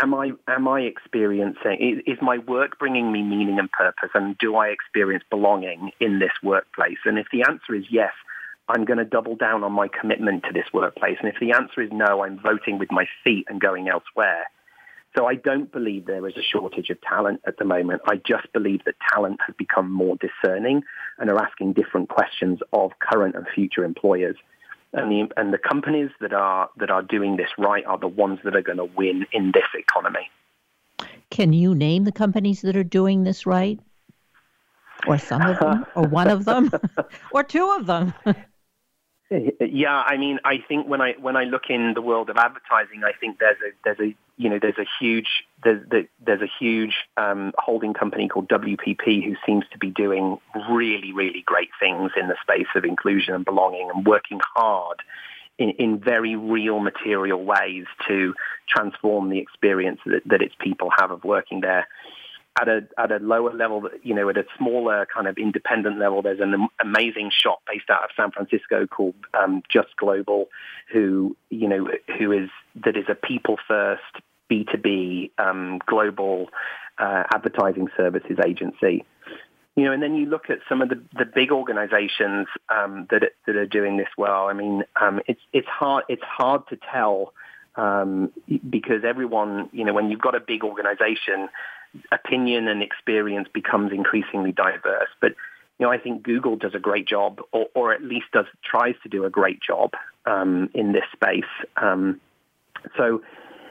Am 0.00 0.14
I 0.14 0.30
am 0.46 0.68
I 0.68 0.82
experiencing 0.82 1.78
is, 2.06 2.14
is 2.14 2.22
my 2.22 2.38
work 2.38 2.78
bringing 2.78 3.10
me 3.10 3.22
meaning 3.22 3.58
and 3.58 3.70
purpose, 3.72 4.10
and 4.14 4.38
do 4.38 4.54
I 4.54 4.68
experience 4.68 5.24
belonging 5.28 5.90
in 5.98 6.20
this 6.20 6.32
workplace? 6.40 6.98
And 7.04 7.18
if 7.18 7.26
the 7.32 7.42
answer 7.42 7.74
is 7.74 7.86
yes, 7.90 8.12
I'm 8.68 8.84
going 8.84 8.98
to 8.98 9.04
double 9.04 9.36
down 9.36 9.62
on 9.62 9.72
my 9.72 9.88
commitment 9.88 10.44
to 10.44 10.52
this 10.52 10.66
workplace. 10.72 11.18
And 11.20 11.28
if 11.28 11.36
the 11.40 11.52
answer 11.52 11.82
is 11.82 11.90
no, 11.92 12.24
I'm 12.24 12.38
voting 12.38 12.78
with 12.78 12.90
my 12.90 13.06
feet 13.22 13.46
and 13.48 13.60
going 13.60 13.88
elsewhere. 13.88 14.46
So 15.16 15.26
I 15.26 15.34
don't 15.34 15.72
believe 15.72 16.06
there 16.06 16.26
is 16.28 16.36
a 16.36 16.42
shortage 16.42 16.90
of 16.90 17.00
talent 17.00 17.40
at 17.46 17.58
the 17.58 17.64
moment. 17.64 18.02
I 18.06 18.16
just 18.16 18.52
believe 18.52 18.84
that 18.84 18.96
talent 19.14 19.40
has 19.46 19.54
become 19.56 19.90
more 19.90 20.16
discerning 20.16 20.82
and 21.18 21.30
are 21.30 21.38
asking 21.38 21.72
different 21.72 22.10
questions 22.10 22.58
of 22.72 22.90
current 22.98 23.34
and 23.34 23.46
future 23.54 23.84
employers. 23.84 24.36
And 24.92 25.10
the, 25.10 25.32
and 25.36 25.52
the 25.54 25.58
companies 25.58 26.10
that 26.20 26.32
are, 26.32 26.68
that 26.76 26.90
are 26.90 27.02
doing 27.02 27.36
this 27.36 27.48
right 27.56 27.84
are 27.86 27.98
the 27.98 28.08
ones 28.08 28.40
that 28.44 28.56
are 28.56 28.62
going 28.62 28.78
to 28.78 28.84
win 28.84 29.26
in 29.32 29.52
this 29.52 29.64
economy. 29.74 30.28
Can 31.30 31.52
you 31.52 31.74
name 31.74 32.04
the 32.04 32.12
companies 32.12 32.62
that 32.62 32.76
are 32.76 32.84
doing 32.84 33.24
this 33.24 33.46
right? 33.46 33.80
Or 35.06 35.18
some 35.18 35.42
of 35.42 35.58
them? 35.58 35.86
or 35.94 36.06
one 36.08 36.28
of 36.28 36.44
them? 36.44 36.70
or 37.32 37.42
two 37.42 37.70
of 37.70 37.86
them? 37.86 38.12
Yeah, 39.28 40.04
I 40.06 40.16
mean, 40.16 40.38
I 40.44 40.58
think 40.68 40.86
when 40.86 41.00
I 41.00 41.14
when 41.20 41.36
I 41.36 41.44
look 41.44 41.64
in 41.68 41.94
the 41.94 42.02
world 42.02 42.30
of 42.30 42.36
advertising, 42.36 43.02
I 43.04 43.12
think 43.18 43.40
there's 43.40 43.56
a 43.56 43.72
there's 43.84 43.98
a 43.98 44.14
you 44.36 44.48
know 44.50 44.60
there's 44.60 44.78
a 44.78 44.86
huge 45.00 45.44
there's 45.64 45.84
there's 46.24 46.42
a 46.42 46.50
huge 46.60 46.94
um, 47.16 47.52
holding 47.58 47.92
company 47.92 48.28
called 48.28 48.48
WPP 48.48 49.24
who 49.24 49.34
seems 49.44 49.64
to 49.72 49.78
be 49.78 49.90
doing 49.90 50.38
really 50.70 51.12
really 51.12 51.42
great 51.44 51.70
things 51.80 52.12
in 52.16 52.28
the 52.28 52.36
space 52.40 52.68
of 52.76 52.84
inclusion 52.84 53.34
and 53.34 53.44
belonging 53.44 53.90
and 53.92 54.06
working 54.06 54.38
hard 54.54 55.02
in, 55.58 55.70
in 55.70 55.98
very 55.98 56.36
real 56.36 56.78
material 56.78 57.42
ways 57.44 57.86
to 58.06 58.32
transform 58.68 59.30
the 59.30 59.38
experience 59.38 60.00
that, 60.06 60.22
that 60.26 60.42
its 60.42 60.54
people 60.60 60.90
have 60.96 61.10
of 61.10 61.24
working 61.24 61.62
there 61.62 61.88
at 62.60 62.68
a 62.68 62.86
at 62.98 63.12
a 63.12 63.18
lower 63.18 63.52
level, 63.52 63.88
you 64.02 64.14
know, 64.14 64.28
at 64.28 64.36
a 64.36 64.44
smaller 64.56 65.06
kind 65.12 65.26
of 65.26 65.36
independent 65.38 65.98
level, 65.98 66.22
there's 66.22 66.40
an 66.40 66.68
amazing 66.80 67.30
shop 67.30 67.60
based 67.66 67.90
out 67.90 68.04
of 68.04 68.10
San 68.16 68.30
Francisco 68.30 68.86
called 68.86 69.14
um, 69.34 69.62
Just 69.68 69.96
Global, 69.96 70.48
who 70.92 71.36
you 71.50 71.68
know 71.68 71.88
who 72.18 72.32
is 72.32 72.48
that 72.84 72.96
is 72.96 73.04
a 73.08 73.14
people 73.14 73.56
first 73.68 74.02
B 74.48 74.66
two 74.70 74.78
B 74.78 75.32
um, 75.38 75.80
global 75.86 76.48
uh, 76.98 77.24
advertising 77.32 77.88
services 77.96 78.38
agency. 78.44 79.04
you 79.76 79.84
know, 79.84 79.92
and 79.92 80.02
then 80.02 80.14
you 80.14 80.26
look 80.26 80.48
at 80.48 80.58
some 80.68 80.80
of 80.80 80.88
the, 80.88 81.00
the 81.18 81.26
big 81.26 81.52
organizations 81.52 82.46
um, 82.70 83.06
that 83.10 83.22
that 83.46 83.56
are 83.56 83.66
doing 83.66 83.98
this 83.98 84.08
well. 84.16 84.48
I 84.48 84.54
mean, 84.54 84.84
um, 85.00 85.20
it's 85.26 85.42
it's 85.52 85.68
hard 85.68 86.04
it's 86.08 86.24
hard 86.24 86.66
to 86.68 86.78
tell 86.90 87.34
um, 87.76 88.32
because 88.68 89.04
everyone, 89.04 89.68
you 89.72 89.84
know, 89.84 89.92
when 89.92 90.10
you've 90.10 90.20
got 90.20 90.34
a 90.34 90.40
big 90.40 90.64
organization, 90.64 91.48
opinion 92.12 92.68
and 92.68 92.82
experience 92.82 93.48
becomes 93.52 93.92
increasingly 93.92 94.52
diverse. 94.52 95.08
But 95.20 95.32
you 95.78 95.86
know, 95.86 95.92
I 95.92 95.98
think 95.98 96.22
Google 96.22 96.56
does 96.56 96.74
a 96.74 96.78
great 96.78 97.06
job, 97.06 97.40
or, 97.52 97.66
or 97.74 97.92
at 97.92 98.02
least 98.02 98.26
does 98.32 98.46
tries 98.64 98.94
to 99.02 99.08
do 99.08 99.24
a 99.24 99.30
great 99.30 99.60
job 99.60 99.92
um, 100.24 100.70
in 100.72 100.92
this 100.92 101.04
space. 101.12 101.44
Um, 101.76 102.20
so, 102.96 103.22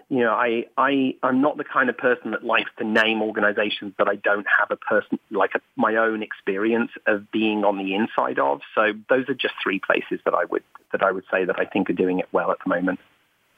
you 0.09 0.19
know, 0.19 0.33
I 0.33 0.65
I 0.77 1.15
I'm 1.23 1.41
not 1.41 1.57
the 1.57 1.63
kind 1.63 1.89
of 1.89 1.97
person 1.97 2.31
that 2.31 2.43
likes 2.43 2.69
to 2.77 2.83
name 2.83 3.23
organizations 3.23 3.93
that 3.97 4.07
I 4.07 4.15
don't 4.17 4.45
have 4.59 4.69
a 4.69 4.75
person 4.75 5.17
like 5.31 5.51
a, 5.55 5.61
my 5.75 5.95
own 5.95 6.21
experience 6.21 6.91
of 7.07 7.31
being 7.31 7.63
on 7.63 7.77
the 7.79 7.95
inside 7.95 8.37
of. 8.37 8.61
So 8.75 8.93
those 9.09 9.27
are 9.27 9.33
just 9.33 9.55
three 9.63 9.79
places 9.79 10.19
that 10.25 10.35
I 10.35 10.45
would 10.45 10.63
that 10.91 11.01
I 11.01 11.11
would 11.11 11.25
say 11.31 11.43
that 11.45 11.59
I 11.59 11.65
think 11.65 11.89
are 11.89 11.93
doing 11.93 12.19
it 12.19 12.27
well 12.31 12.51
at 12.51 12.57
the 12.63 12.69
moment. 12.69 12.99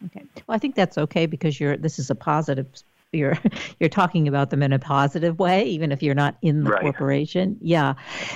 Okay. 0.06 0.24
Well, 0.48 0.56
I 0.56 0.60
think 0.60 0.76
that's 0.76 0.98
okay 0.98 1.26
because 1.26 1.60
you're 1.60 1.76
this 1.76 2.00
is 2.00 2.10
a 2.10 2.16
positive 2.16 2.68
you're 3.12 3.38
you're 3.80 3.90
talking 3.90 4.28
about 4.28 4.50
them 4.50 4.64
in 4.64 4.74
a 4.74 4.80
positive 4.80 5.40
way 5.40 5.64
even 5.66 5.92
if 5.92 6.02
you're 6.02 6.16
not 6.16 6.38
in 6.42 6.64
the 6.64 6.72
right. 6.72 6.82
corporation. 6.82 7.58
Yeah. 7.62 7.94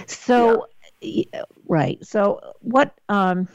So 0.07 0.67
yeah. 1.01 1.43
right. 1.67 2.03
So 2.05 2.39
what 2.61 2.97
um 3.09 3.47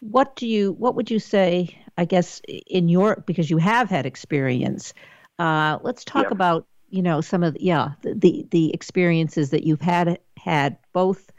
what 0.00 0.36
do 0.36 0.46
you 0.46 0.72
what 0.72 0.94
would 0.94 1.10
you 1.10 1.18
say 1.18 1.76
I 1.98 2.04
guess 2.04 2.40
in 2.48 2.88
your 2.88 3.22
because 3.26 3.50
you 3.50 3.58
have 3.58 3.90
had 3.90 4.06
experience 4.06 4.94
uh 5.38 5.78
let's 5.82 6.04
talk 6.04 6.24
yeah. 6.24 6.32
about 6.32 6.66
you 6.88 7.02
know 7.02 7.20
some 7.20 7.42
of 7.42 7.54
the, 7.54 7.64
yeah 7.64 7.92
the, 8.02 8.14
the 8.14 8.46
the 8.50 8.74
experiences 8.74 9.50
that 9.50 9.64
you've 9.64 9.80
had 9.80 10.18
had 10.36 10.78
both 10.92 11.30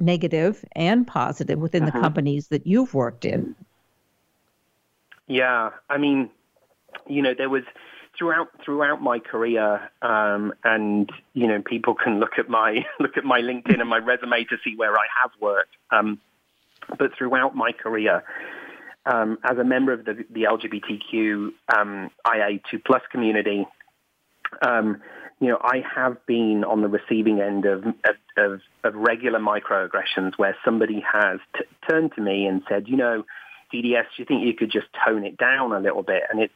negative 0.00 0.64
and 0.72 1.06
positive 1.06 1.58
within 1.58 1.84
the 1.84 1.90
mm-hmm. 1.90 2.00
companies 2.00 2.48
that 2.48 2.66
you've 2.66 2.94
worked 2.94 3.24
in 3.24 3.54
yeah, 5.28 5.70
I 5.90 5.98
mean, 5.98 6.30
you 7.06 7.22
know, 7.22 7.34
there 7.36 7.48
was 7.48 7.62
throughout 8.16 8.48
throughout 8.64 9.02
my 9.02 9.18
career, 9.18 9.90
um, 10.02 10.52
and 10.64 11.10
you 11.34 11.46
know, 11.46 11.62
people 11.62 11.94
can 11.94 12.20
look 12.20 12.38
at 12.38 12.48
my 12.48 12.84
look 13.00 13.16
at 13.16 13.24
my 13.24 13.40
LinkedIn 13.40 13.80
and 13.80 13.88
my 13.88 13.98
resume 13.98 14.44
to 14.44 14.56
see 14.64 14.74
where 14.76 14.94
I 14.94 15.06
have 15.22 15.30
worked. 15.40 15.74
Um, 15.90 16.20
but 16.98 17.10
throughout 17.16 17.54
my 17.54 17.72
career, 17.72 18.24
um, 19.04 19.38
as 19.44 19.58
a 19.58 19.64
member 19.64 19.92
of 19.92 20.04
the, 20.04 20.24
the 20.30 20.44
LGBTQ 20.44 21.50
um, 21.76 22.10
IA2 22.26 22.84
plus 22.86 23.02
community, 23.10 23.66
um, 24.66 25.02
you 25.40 25.48
know, 25.48 25.58
I 25.60 25.82
have 25.94 26.24
been 26.26 26.64
on 26.64 26.80
the 26.82 26.88
receiving 26.88 27.40
end 27.40 27.66
of 27.66 27.84
of, 27.84 28.16
of, 28.36 28.60
of 28.84 28.94
regular 28.94 29.38
microaggressions 29.38 30.32
where 30.36 30.56
somebody 30.64 31.04
has 31.12 31.40
t- 31.56 31.64
turned 31.88 32.12
to 32.16 32.22
me 32.22 32.46
and 32.46 32.62
said, 32.68 32.88
you 32.88 32.96
know 32.96 33.24
DDS, 33.72 34.04
do 34.16 34.18
you 34.18 34.24
think 34.24 34.46
you 34.46 34.54
could 34.54 34.70
just 34.70 34.86
tone 35.04 35.24
it 35.24 35.36
down 35.36 35.72
a 35.72 35.80
little 35.80 36.02
bit? 36.02 36.22
And 36.30 36.40
it's 36.40 36.54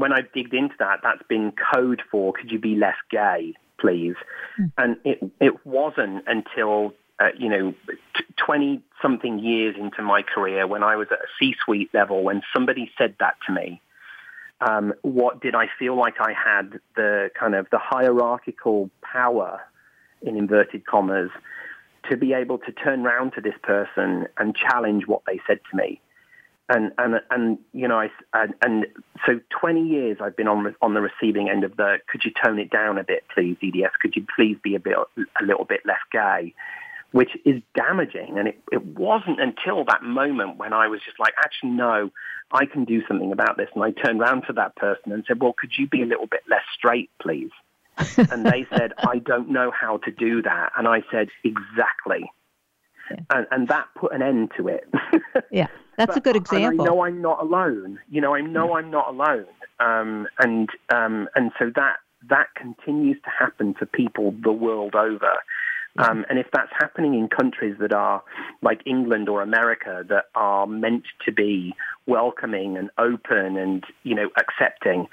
when 0.00 0.14
I 0.14 0.22
digged 0.22 0.54
into 0.54 0.74
that, 0.78 1.00
that's 1.02 1.22
been 1.28 1.52
code 1.52 2.02
for 2.10 2.32
could 2.32 2.50
you 2.50 2.58
be 2.58 2.74
less 2.74 2.96
gay, 3.10 3.54
please? 3.78 4.14
Mm. 4.58 4.72
And 4.78 4.96
it 5.04 5.18
it 5.40 5.66
wasn't 5.66 6.24
until 6.26 6.94
uh, 7.18 7.28
you 7.36 7.48
know 7.50 7.74
twenty 8.36 8.82
something 9.02 9.38
years 9.38 9.76
into 9.78 10.02
my 10.02 10.22
career 10.22 10.66
when 10.66 10.82
I 10.82 10.96
was 10.96 11.08
at 11.10 11.18
a 11.18 11.28
C-suite 11.38 11.90
level 11.92 12.22
when 12.22 12.42
somebody 12.52 12.90
said 12.96 13.14
that 13.20 13.36
to 13.46 13.52
me. 13.52 13.80
Um, 14.62 14.92
what 15.02 15.40
did 15.40 15.54
I 15.54 15.68
feel 15.78 15.96
like 15.96 16.20
I 16.20 16.32
had 16.34 16.80
the 16.94 17.30
kind 17.38 17.54
of 17.54 17.66
the 17.70 17.78
hierarchical 17.78 18.90
power 19.00 19.60
in 20.20 20.36
inverted 20.36 20.84
commas 20.84 21.30
to 22.10 22.16
be 22.16 22.34
able 22.34 22.58
to 22.58 22.72
turn 22.72 23.06
around 23.06 23.32
to 23.32 23.40
this 23.40 23.54
person 23.62 24.26
and 24.38 24.54
challenge 24.54 25.06
what 25.06 25.22
they 25.26 25.40
said 25.46 25.60
to 25.70 25.76
me 25.76 26.00
and 26.70 26.92
and 26.98 27.20
and 27.30 27.58
you 27.72 27.88
know, 27.88 27.98
I 27.98 28.08
and, 28.32 28.54
and 28.62 28.86
so 29.26 29.40
20 29.60 29.86
years 29.86 30.18
I've 30.20 30.36
been 30.36 30.48
on 30.48 30.74
on 30.80 30.94
the 30.94 31.00
receiving 31.00 31.50
end 31.50 31.64
of 31.64 31.76
the. 31.76 31.98
Could 32.08 32.24
you 32.24 32.30
tone 32.42 32.58
it 32.58 32.70
down 32.70 32.96
a 32.96 33.04
bit, 33.04 33.24
please, 33.34 33.56
DDS? 33.62 33.90
Could 34.00 34.14
you 34.14 34.24
please 34.34 34.56
be 34.62 34.76
a 34.76 34.80
bit 34.80 34.96
a 34.96 35.44
little 35.44 35.64
bit 35.64 35.80
less 35.84 36.00
gay? 36.12 36.54
Which 37.10 37.30
is 37.44 37.60
damaging, 37.74 38.38
and 38.38 38.46
it, 38.46 38.60
it 38.70 38.86
wasn't 38.86 39.40
until 39.40 39.84
that 39.86 40.04
moment 40.04 40.58
when 40.58 40.72
I 40.72 40.86
was 40.86 41.00
just 41.04 41.18
like, 41.18 41.34
actually, 41.38 41.70
no, 41.70 42.10
I 42.52 42.66
can 42.66 42.84
do 42.84 43.02
something 43.08 43.32
about 43.32 43.56
this. 43.56 43.68
And 43.74 43.82
I 43.82 43.90
turned 43.90 44.20
around 44.20 44.42
to 44.46 44.52
that 44.52 44.76
person 44.76 45.10
and 45.10 45.24
said, 45.26 45.40
well, 45.42 45.52
could 45.52 45.72
you 45.76 45.88
be 45.88 46.02
a 46.02 46.06
little 46.06 46.28
bit 46.28 46.42
less 46.48 46.62
straight, 46.72 47.10
please? 47.20 47.50
and 48.16 48.46
they 48.46 48.64
said, 48.70 48.92
I 48.98 49.18
don't 49.18 49.50
know 49.50 49.72
how 49.72 49.96
to 49.98 50.12
do 50.12 50.40
that. 50.42 50.70
And 50.78 50.86
I 50.86 51.02
said, 51.10 51.30
exactly. 51.42 52.30
Yeah. 53.10 53.16
And, 53.30 53.46
and 53.50 53.68
that 53.68 53.86
put 53.96 54.12
an 54.12 54.22
end 54.22 54.52
to 54.56 54.68
it. 54.68 54.88
yeah. 55.50 55.66
That's 56.00 56.14
but, 56.14 56.16
a 56.16 56.20
good 56.20 56.36
example. 56.36 56.80
I 56.80 56.84
know 56.86 57.04
I'm 57.04 57.20
not 57.20 57.42
alone. 57.42 57.98
You 58.08 58.22
know, 58.22 58.34
I 58.34 58.40
know 58.40 58.74
I'm 58.74 58.90
not 58.90 59.08
alone. 59.10 59.44
Um, 59.80 60.26
and 60.38 60.70
um, 60.88 61.28
and 61.34 61.52
so 61.58 61.70
that 61.76 61.96
that 62.30 62.46
continues 62.56 63.18
to 63.22 63.30
happen 63.38 63.74
to 63.80 63.86
people 63.86 64.34
the 64.42 64.52
world 64.52 64.94
over. 64.94 65.32
Um, 65.98 66.24
and 66.30 66.38
if 66.38 66.46
that's 66.54 66.70
happening 66.78 67.14
in 67.14 67.28
countries 67.28 67.76
that 67.80 67.92
are 67.92 68.22
like 68.62 68.80
England 68.86 69.28
or 69.28 69.42
America 69.42 70.02
that 70.08 70.26
are 70.34 70.66
meant 70.66 71.02
to 71.26 71.32
be 71.32 71.74
welcoming 72.06 72.78
and 72.78 72.88
open 72.96 73.58
and 73.58 73.84
you 74.02 74.14
know 74.14 74.30
accepting, 74.38 75.06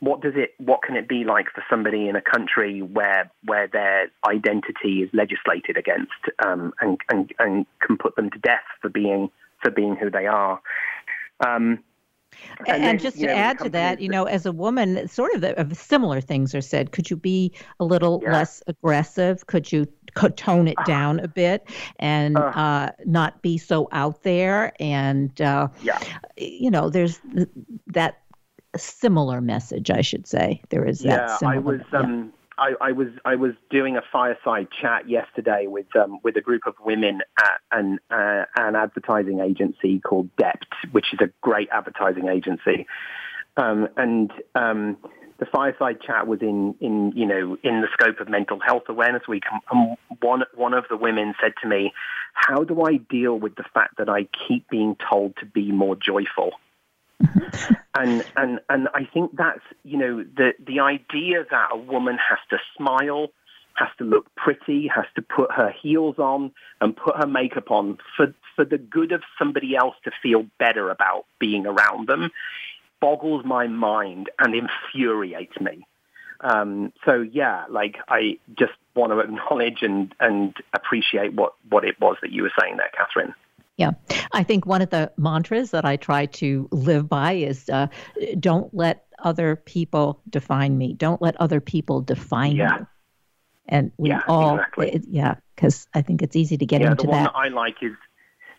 what 0.00 0.22
does 0.22 0.32
it 0.34 0.54
what 0.56 0.80
can 0.80 0.96
it 0.96 1.08
be 1.08 1.24
like 1.24 1.48
for 1.54 1.62
somebody 1.68 2.08
in 2.08 2.16
a 2.16 2.22
country 2.22 2.80
where 2.80 3.30
where 3.44 3.68
their 3.68 4.10
identity 4.26 5.02
is 5.02 5.10
legislated 5.12 5.76
against 5.76 6.22
um, 6.42 6.72
and, 6.80 6.98
and 7.10 7.34
and 7.38 7.66
can 7.86 7.98
put 7.98 8.16
them 8.16 8.30
to 8.30 8.38
death 8.38 8.64
for 8.80 8.88
being 8.88 9.30
for 9.62 9.70
being 9.70 9.96
who 9.96 10.10
they 10.10 10.26
are. 10.26 10.60
Um, 11.44 11.82
and, 12.60 12.68
and 12.68 12.84
then, 12.84 12.98
just 12.98 13.18
to 13.18 13.26
know, 13.26 13.32
add 13.32 13.58
to 13.60 13.68
that, 13.70 14.00
you 14.00 14.08
know, 14.08 14.24
as 14.24 14.46
a 14.46 14.52
woman, 14.52 15.06
sort 15.08 15.34
of, 15.34 15.44
of 15.44 15.76
similar 15.76 16.20
things 16.20 16.54
are 16.54 16.60
said. 16.60 16.92
Could 16.92 17.10
you 17.10 17.16
be 17.16 17.52
a 17.78 17.84
little 17.84 18.20
yeah. 18.22 18.32
less 18.32 18.62
aggressive? 18.66 19.46
Could 19.46 19.70
you 19.70 19.86
tone 20.36 20.68
it 20.68 20.76
down 20.86 21.20
a 21.20 21.28
bit 21.28 21.68
and 21.98 22.36
uh, 22.36 22.52
uh, 22.54 22.90
not 23.04 23.42
be 23.42 23.58
so 23.58 23.88
out 23.92 24.22
there? 24.22 24.72
And 24.80 25.38
uh, 25.40 25.68
yeah. 25.82 25.98
you 26.36 26.70
know, 26.70 26.90
there's 26.90 27.20
that 27.88 28.20
similar 28.76 29.40
message, 29.40 29.90
I 29.90 30.00
should 30.00 30.26
say. 30.26 30.62
There 30.70 30.86
is 30.86 31.00
that. 31.00 31.28
Yeah, 31.28 31.36
similar, 31.36 31.56
I 31.56 31.58
was. 31.58 31.80
Um, 31.92 32.32
I, 32.62 32.74
I, 32.80 32.92
was 32.92 33.08
I 33.24 33.34
was 33.34 33.54
doing 33.70 33.96
a 33.96 34.02
fireside 34.12 34.68
chat 34.80 35.08
yesterday 35.08 35.66
with 35.66 35.86
um, 35.96 36.20
with 36.22 36.36
a 36.36 36.40
group 36.40 36.62
of 36.66 36.74
women 36.84 37.20
at 37.36 37.60
an 37.72 37.98
uh, 38.08 38.44
an 38.54 38.76
advertising 38.76 39.40
agency 39.40 39.98
called 39.98 40.30
Dept, 40.36 40.92
which 40.92 41.12
is 41.12 41.18
a 41.20 41.30
great 41.40 41.68
advertising 41.72 42.28
agency, 42.28 42.86
um, 43.56 43.88
and 43.96 44.30
um, 44.54 44.96
the 45.38 45.46
fireside 45.46 46.00
chat 46.02 46.28
was 46.28 46.40
in 46.40 46.76
in 46.80 47.10
you 47.16 47.26
know 47.26 47.56
in 47.64 47.80
the 47.80 47.88
scope 47.94 48.20
of 48.20 48.28
mental 48.28 48.60
health 48.60 48.84
awareness 48.86 49.26
week. 49.26 49.42
And 49.72 49.96
one 50.20 50.44
one 50.54 50.72
of 50.72 50.84
the 50.88 50.96
women 50.96 51.34
said 51.42 51.54
to 51.62 51.68
me, 51.68 51.92
"How 52.32 52.62
do 52.62 52.82
I 52.82 52.98
deal 52.98 53.36
with 53.36 53.56
the 53.56 53.64
fact 53.74 53.96
that 53.98 54.08
I 54.08 54.28
keep 54.46 54.68
being 54.70 54.96
told 55.10 55.34
to 55.38 55.46
be 55.46 55.72
more 55.72 55.96
joyful?" 55.96 56.52
and 57.94 58.24
and 58.36 58.60
and 58.68 58.88
I 58.94 59.04
think 59.12 59.36
that's 59.36 59.62
you 59.84 59.98
know 59.98 60.24
the 60.24 60.52
the 60.64 60.80
idea 60.80 61.44
that 61.50 61.68
a 61.72 61.76
woman 61.76 62.18
has 62.18 62.38
to 62.50 62.58
smile, 62.76 63.28
has 63.74 63.88
to 63.98 64.04
look 64.04 64.26
pretty, 64.36 64.88
has 64.88 65.06
to 65.16 65.22
put 65.22 65.52
her 65.52 65.70
heels 65.82 66.18
on 66.18 66.52
and 66.80 66.96
put 66.96 67.16
her 67.16 67.26
makeup 67.26 67.70
on 67.70 67.98
for 68.16 68.34
for 68.56 68.64
the 68.64 68.78
good 68.78 69.12
of 69.12 69.22
somebody 69.38 69.76
else 69.76 69.94
to 70.04 70.10
feel 70.22 70.46
better 70.58 70.90
about 70.90 71.24
being 71.38 71.66
around 71.66 72.08
them, 72.08 72.30
boggles 73.00 73.44
my 73.44 73.66
mind 73.66 74.30
and 74.38 74.54
infuriates 74.54 75.58
me. 75.60 75.86
Um, 76.40 76.92
so 77.04 77.20
yeah, 77.20 77.64
like 77.68 77.96
I 78.08 78.38
just 78.58 78.72
want 78.94 79.12
to 79.12 79.20
acknowledge 79.20 79.82
and 79.82 80.14
and 80.20 80.54
appreciate 80.72 81.34
what 81.34 81.54
what 81.68 81.84
it 81.84 82.00
was 82.00 82.16
that 82.22 82.32
you 82.32 82.42
were 82.42 82.52
saying 82.60 82.78
there, 82.78 82.90
Kathryn. 82.98 83.34
Yeah. 83.82 84.16
I 84.32 84.42
think 84.42 84.66
one 84.66 84.82
of 84.82 84.90
the 84.90 85.12
mantras 85.16 85.70
that 85.72 85.84
I 85.84 85.96
try 85.96 86.26
to 86.26 86.68
live 86.70 87.08
by 87.08 87.32
is 87.32 87.68
uh, 87.68 87.88
don't 88.38 88.72
let 88.74 89.06
other 89.18 89.56
people 89.56 90.20
define 90.28 90.78
me. 90.78 90.94
Don't 90.94 91.22
let 91.22 91.40
other 91.40 91.60
people 91.60 92.00
define 92.00 92.56
yeah. 92.56 92.78
you. 92.78 92.86
And 93.68 93.92
we 93.96 94.10
yeah, 94.10 94.22
all, 94.26 94.56
exactly. 94.56 94.90
it, 94.92 95.04
yeah, 95.08 95.36
because 95.54 95.86
I 95.94 96.02
think 96.02 96.22
it's 96.22 96.36
easy 96.36 96.56
to 96.56 96.66
get 96.66 96.80
yeah, 96.80 96.90
into 96.90 97.04
the 97.04 97.10
one 97.10 97.24
that. 97.24 97.32
that 97.32 97.38
I 97.38 97.48
like 97.48 97.76
is 97.82 97.92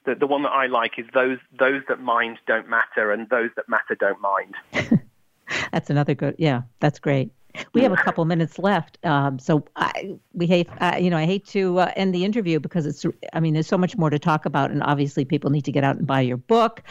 the, 0.05 0.15
the 0.15 0.27
one 0.27 0.43
that 0.43 0.51
I 0.51 0.67
like 0.67 0.97
is 0.97 1.05
those 1.13 1.37
those 1.57 1.81
that 1.87 1.99
mind 1.99 2.37
don't 2.47 2.69
matter 2.69 3.11
and 3.11 3.29
those 3.29 3.49
that 3.55 3.67
matter 3.67 3.95
don't 3.99 4.21
mind. 4.21 4.55
that's 5.71 5.89
another 5.89 6.15
good. 6.15 6.35
Yeah, 6.37 6.63
that's 6.79 6.99
great. 6.99 7.31
We 7.73 7.81
have 7.81 7.91
a 7.91 7.97
couple 7.97 8.25
minutes 8.25 8.57
left, 8.57 8.97
um, 9.05 9.37
so 9.39 9.65
I, 9.75 10.15
we 10.33 10.47
hate, 10.47 10.69
you 10.99 11.09
know, 11.09 11.17
I 11.17 11.25
hate 11.25 11.45
to 11.47 11.79
uh, 11.79 11.91
end 11.95 12.13
the 12.13 12.25
interview 12.25 12.59
because 12.59 12.85
it's, 12.85 13.05
I 13.33 13.39
mean, 13.39 13.53
there's 13.53 13.67
so 13.67 13.77
much 13.77 13.97
more 13.97 14.09
to 14.09 14.19
talk 14.19 14.45
about, 14.45 14.71
and 14.71 14.81
obviously 14.83 15.25
people 15.25 15.49
need 15.49 15.65
to 15.65 15.71
get 15.71 15.83
out 15.83 15.97
and 15.97 16.07
buy 16.07 16.21
your 16.21 16.37
book. 16.37 16.83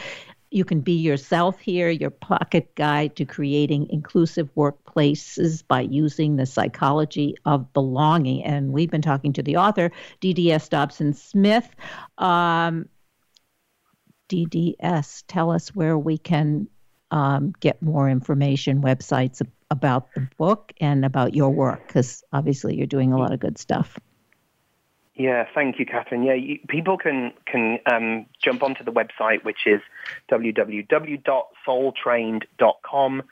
You 0.53 0.63
Can 0.63 0.81
Be 0.81 0.93
Yourself 0.93 1.59
Here, 1.59 1.89
Your 1.89 2.11
Pocket 2.11 2.75
Guide 2.75 3.15
to 3.15 3.25
Creating 3.25 3.87
Inclusive 3.89 4.53
Workplaces 4.55 5.63
by 5.67 5.81
Using 5.81 6.35
the 6.35 6.45
Psychology 6.45 7.35
of 7.45 7.73
Belonging. 7.73 8.43
And 8.43 8.71
we've 8.71 8.91
been 8.91 9.01
talking 9.01 9.33
to 9.33 9.41
the 9.41 9.57
author, 9.57 9.91
DDS 10.21 10.69
Dobson 10.69 11.13
Smith. 11.13 11.67
Um, 12.19 12.87
DDS, 14.29 15.23
tell 15.27 15.51
us 15.51 15.69
where 15.75 15.97
we 15.97 16.19
can 16.19 16.67
um, 17.09 17.53
get 17.59 17.81
more 17.81 18.07
information, 18.07 18.81
websites 18.81 19.41
about 19.69 20.13
the 20.13 20.27
book 20.37 20.73
and 20.79 21.05
about 21.05 21.33
your 21.33 21.49
work, 21.49 21.87
because 21.87 22.23
obviously 22.31 22.75
you're 22.75 22.87
doing 22.87 23.13
a 23.13 23.17
lot 23.17 23.33
of 23.33 23.39
good 23.39 23.57
stuff. 23.57 23.97
Yeah, 25.15 25.45
thank 25.53 25.77
you, 25.77 25.85
Kathryn. 25.85 26.25
Yeah, 26.25 26.33
you, 26.33 26.57
people 26.67 26.97
can 26.97 27.33
can 27.45 27.77
um, 27.85 28.25
jump 28.43 28.63
onto 28.63 28.83
the 28.83 28.91
website, 28.91 29.43
which 29.43 29.67
is 29.67 29.79
www.soultrained.com. 30.31 33.23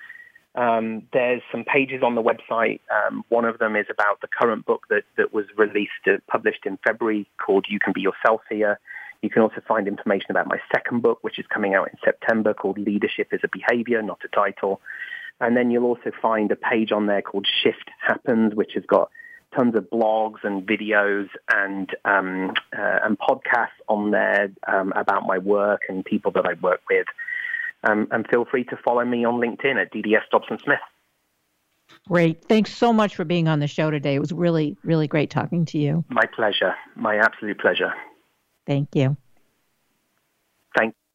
Um, 0.54 1.04
there's 1.14 1.42
some 1.52 1.64
pages 1.64 2.04
on 2.04 2.16
the 2.16 2.22
website. 2.22 2.82
Um, 2.92 3.24
one 3.30 3.46
of 3.46 3.58
them 3.58 3.76
is 3.76 3.88
about 3.90 4.22
the 4.22 4.28
current 4.28 4.66
book 4.66 4.86
that, 4.90 5.04
that 5.18 5.34
was 5.34 5.46
released, 5.58 5.92
uh, 6.06 6.18
published 6.28 6.66
in 6.66 6.78
February, 6.84 7.28
called 7.44 7.66
"You 7.68 7.80
Can 7.80 7.94
Be 7.94 8.02
Yourself 8.02 8.42
Here." 8.50 8.80
You 9.24 9.30
can 9.30 9.42
also 9.42 9.62
find 9.68 9.88
information 9.88 10.30
about 10.30 10.48
my 10.48 10.60
second 10.72 11.02
book, 11.02 11.20
which 11.22 11.40
is 11.40 11.48
coming 11.48 11.74
out 11.74 11.88
in 11.88 11.98
September, 12.04 12.54
called 12.54 12.78
"Leadership 12.78 13.30
is 13.32 13.40
a 13.44 13.48
Behavior, 13.48 14.04
Not 14.04 14.20
a 14.24 14.28
Title." 14.28 14.82
And 15.42 15.58
then 15.58 15.72
you'll 15.72 15.86
also 15.86 16.12
find 16.22 16.52
a 16.52 16.56
page 16.56 16.92
on 16.92 17.08
there 17.08 17.22
called 17.22 17.48
"Shift 17.64 17.90
Happens," 18.00 18.56
which 18.56 18.74
has 18.76 18.86
got 18.86 19.10
tons 19.56 19.76
of 19.76 19.90
blogs 19.90 20.44
and 20.44 20.66
videos 20.66 21.28
and 21.54 21.90
um, 22.06 22.52
uh, 22.78 23.00
and 23.04 23.18
podcasts 23.20 23.82
on 23.90 24.12
there 24.12 24.52
um, 24.68 24.94
about 24.96 25.26
my 25.26 25.40
work 25.40 25.82
and 25.90 26.06
people 26.06 26.32
that 26.32 26.46
I 26.46 26.54
work 26.62 26.82
with. 26.90 27.08
Um, 27.84 28.08
and 28.12 28.28
feel 28.30 28.46
free 28.46 28.64
to 28.66 28.78
follow 28.78 29.04
me 29.04 29.26
on 29.26 29.42
LinkedIn 29.42 29.82
at 29.82 29.92
DDS 29.92 30.22
Dobson 30.32 30.60
Smith. 30.64 30.80
Great. 32.08 32.46
Thanks 32.46 32.74
so 32.74 32.94
much 32.94 33.16
for 33.16 33.26
being 33.26 33.48
on 33.48 33.60
the 33.60 33.68
show 33.68 33.90
today. 33.92 34.16
It 34.16 34.20
was 34.20 34.32
really, 34.32 34.78
really 34.84 35.08
great 35.08 35.32
talking 35.32 35.66
to 35.66 35.78
you. 35.78 36.06
My 36.08 36.26
pleasure. 36.26 36.76
My 36.96 37.18
absolute 37.18 37.60
pleasure. 37.60 37.94
Thank 38.68 38.96
you. 38.96 39.18
Thank 40.78 40.96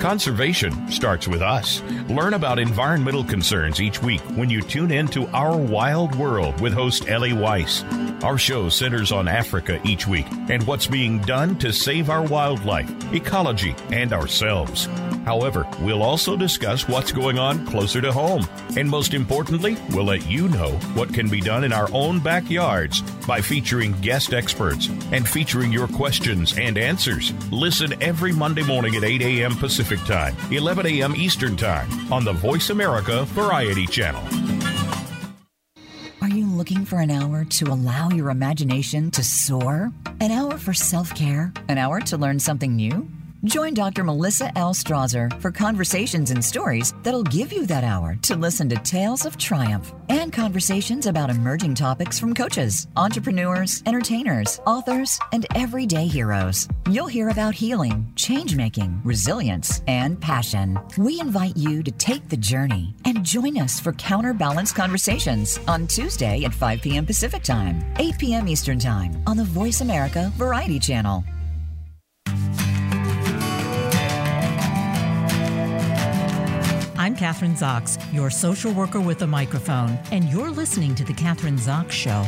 Conservation 0.00 0.90
starts 0.92 1.26
with 1.26 1.42
us. 1.42 1.82
Learn 2.08 2.34
about 2.34 2.60
environmental 2.60 3.24
concerns 3.24 3.80
each 3.80 4.00
week 4.00 4.20
when 4.36 4.48
you 4.48 4.62
tune 4.62 4.92
in 4.92 5.08
to 5.08 5.26
Our 5.28 5.56
Wild 5.56 6.14
World 6.14 6.60
with 6.60 6.72
host 6.72 7.08
Ellie 7.08 7.32
Weiss. 7.32 7.82
Our 8.22 8.38
show 8.38 8.68
centers 8.68 9.10
on 9.10 9.26
Africa 9.26 9.80
each 9.84 10.06
week 10.06 10.26
and 10.48 10.64
what's 10.68 10.86
being 10.86 11.18
done 11.20 11.58
to 11.58 11.72
save 11.72 12.10
our 12.10 12.22
wildlife, 12.22 12.90
ecology, 13.12 13.74
and 13.90 14.12
ourselves. 14.12 14.88
However, 15.24 15.68
we'll 15.80 16.02
also 16.02 16.36
discuss 16.36 16.88
what's 16.88 17.12
going 17.12 17.38
on 17.38 17.66
closer 17.66 18.00
to 18.00 18.12
home. 18.12 18.48
And 18.76 18.88
most 18.88 19.14
importantly, 19.14 19.76
we'll 19.90 20.04
let 20.04 20.26
you 20.26 20.48
know 20.48 20.70
what 20.94 21.12
can 21.12 21.28
be 21.28 21.40
done 21.40 21.64
in 21.64 21.72
our 21.72 21.88
own 21.92 22.20
backyards 22.20 23.02
by 23.26 23.40
featuring 23.40 23.92
guest 24.00 24.32
experts 24.32 24.88
and 25.12 25.28
featuring 25.28 25.70
your 25.70 25.88
questions 25.88 26.56
and 26.56 26.78
answers. 26.78 27.32
Listen 27.52 28.00
every 28.02 28.32
Monday 28.32 28.62
morning 28.62 28.94
at 28.94 29.04
8 29.04 29.20
a.m. 29.20 29.54
Pacific 29.56 29.87
Time, 29.96 30.36
11 30.50 30.86
a.m. 30.86 31.16
Eastern 31.16 31.56
Time 31.56 32.12
on 32.12 32.24
the 32.24 32.32
Voice 32.32 32.70
America 32.70 33.24
Variety 33.26 33.86
Channel. 33.86 34.22
Are 36.20 36.28
you 36.28 36.46
looking 36.46 36.84
for 36.84 37.00
an 37.00 37.10
hour 37.10 37.44
to 37.44 37.64
allow 37.66 38.10
your 38.10 38.28
imagination 38.30 39.10
to 39.12 39.24
soar? 39.24 39.90
An 40.20 40.30
hour 40.30 40.58
for 40.58 40.74
self 40.74 41.14
care? 41.14 41.52
An 41.68 41.78
hour 41.78 42.00
to 42.00 42.16
learn 42.18 42.38
something 42.38 42.76
new? 42.76 43.08
Join 43.44 43.72
Dr. 43.72 44.02
Melissa 44.02 44.50
L. 44.58 44.74
Strasser 44.74 45.30
for 45.40 45.52
conversations 45.52 46.32
and 46.32 46.44
stories 46.44 46.92
that'll 47.04 47.22
give 47.22 47.52
you 47.52 47.66
that 47.66 47.84
hour 47.84 48.18
to 48.22 48.34
listen 48.34 48.68
to 48.70 48.74
tales 48.78 49.24
of 49.24 49.38
triumph 49.38 49.92
and 50.08 50.32
conversations 50.32 51.06
about 51.06 51.30
emerging 51.30 51.76
topics 51.76 52.18
from 52.18 52.34
coaches, 52.34 52.88
entrepreneurs, 52.96 53.80
entertainers, 53.86 54.58
authors, 54.66 55.20
and 55.32 55.46
everyday 55.54 56.08
heroes. 56.08 56.66
You'll 56.90 57.06
hear 57.06 57.28
about 57.28 57.54
healing, 57.54 58.12
change 58.16 58.56
making, 58.56 59.00
resilience, 59.04 59.82
and 59.86 60.20
passion. 60.20 60.76
We 60.96 61.20
invite 61.20 61.56
you 61.56 61.84
to 61.84 61.92
take 61.92 62.28
the 62.28 62.36
journey 62.36 62.96
and 63.04 63.24
join 63.24 63.56
us 63.56 63.78
for 63.78 63.92
Counterbalance 63.92 64.72
Conversations 64.72 65.60
on 65.68 65.86
Tuesday 65.86 66.42
at 66.42 66.52
5 66.52 66.82
p.m. 66.82 67.06
Pacific 67.06 67.44
Time, 67.44 67.84
8 68.00 68.18
p.m. 68.18 68.48
Eastern 68.48 68.80
Time 68.80 69.22
on 69.28 69.36
the 69.36 69.44
Voice 69.44 69.80
America 69.80 70.32
Variety 70.34 70.80
Channel. 70.80 71.22
I'm 77.20 77.56
Zox, 77.56 77.98
your 78.14 78.30
social 78.30 78.72
worker 78.72 79.00
with 79.00 79.22
a 79.22 79.26
microphone, 79.26 79.98
and 80.12 80.24
you're 80.26 80.52
listening 80.52 80.94
to 80.94 81.04
The 81.04 81.12
Kathryn 81.12 81.58
Zox 81.58 81.90
Show. 81.90 82.24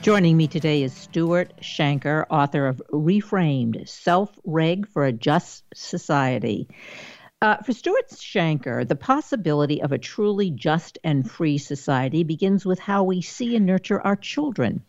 Joining 0.00 0.38
me 0.38 0.46
today 0.46 0.82
is 0.82 0.94
Stuart 0.94 1.52
Shanker, 1.60 2.24
author 2.30 2.66
of 2.66 2.80
Reframed 2.90 3.86
Self 3.86 4.30
Reg 4.44 4.88
for 4.88 5.04
a 5.04 5.12
Just 5.12 5.64
Society. 5.74 6.66
Uh, 7.42 7.58
for 7.58 7.74
Stuart 7.74 8.08
Shanker, 8.08 8.88
the 8.88 8.96
possibility 8.96 9.82
of 9.82 9.92
a 9.92 9.98
truly 9.98 10.50
just 10.50 10.96
and 11.04 11.30
free 11.30 11.58
society 11.58 12.24
begins 12.24 12.64
with 12.64 12.78
how 12.78 13.04
we 13.04 13.20
see 13.20 13.54
and 13.54 13.66
nurture 13.66 14.00
our 14.00 14.16
children. 14.16 14.82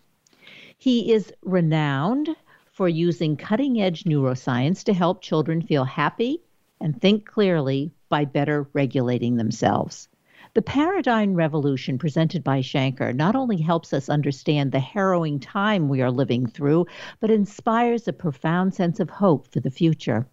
He 0.78 1.12
is 1.12 1.34
renowned 1.42 2.30
for 2.72 2.88
using 2.88 3.36
cutting 3.36 3.82
edge 3.82 4.06
neuroscience 4.06 4.86
to 4.86 4.94
help 4.94 5.22
children 5.22 5.62
feel 5.62 5.84
happy 5.84 6.42
and 6.82 7.00
think 7.02 7.26
clearly 7.26 7.92
by 8.10 8.26
better 8.26 8.68
regulating 8.74 9.36
themselves. 9.36 10.08
The 10.56 10.62
paradigm 10.64 11.36
revolution 11.36 12.00
presented 12.00 12.44
by 12.44 12.62
Shanker 12.62 13.16
not 13.16 13.36
only 13.36 13.58
helps 13.58 13.94
us 13.94 14.10
understand 14.10 14.72
the 14.72 14.80
harrowing 14.80 15.40
time 15.40 15.88
we 15.88 16.02
are 16.02 16.10
living 16.10 16.48
through, 16.48 16.88
but 17.20 17.30
inspires 17.30 18.08
a 18.08 18.14
profound 18.14 18.74
sense 18.74 19.00
of 19.00 19.12
hope 19.12 19.48
for 19.48 19.60
the 19.60 19.70
future. 19.70 20.26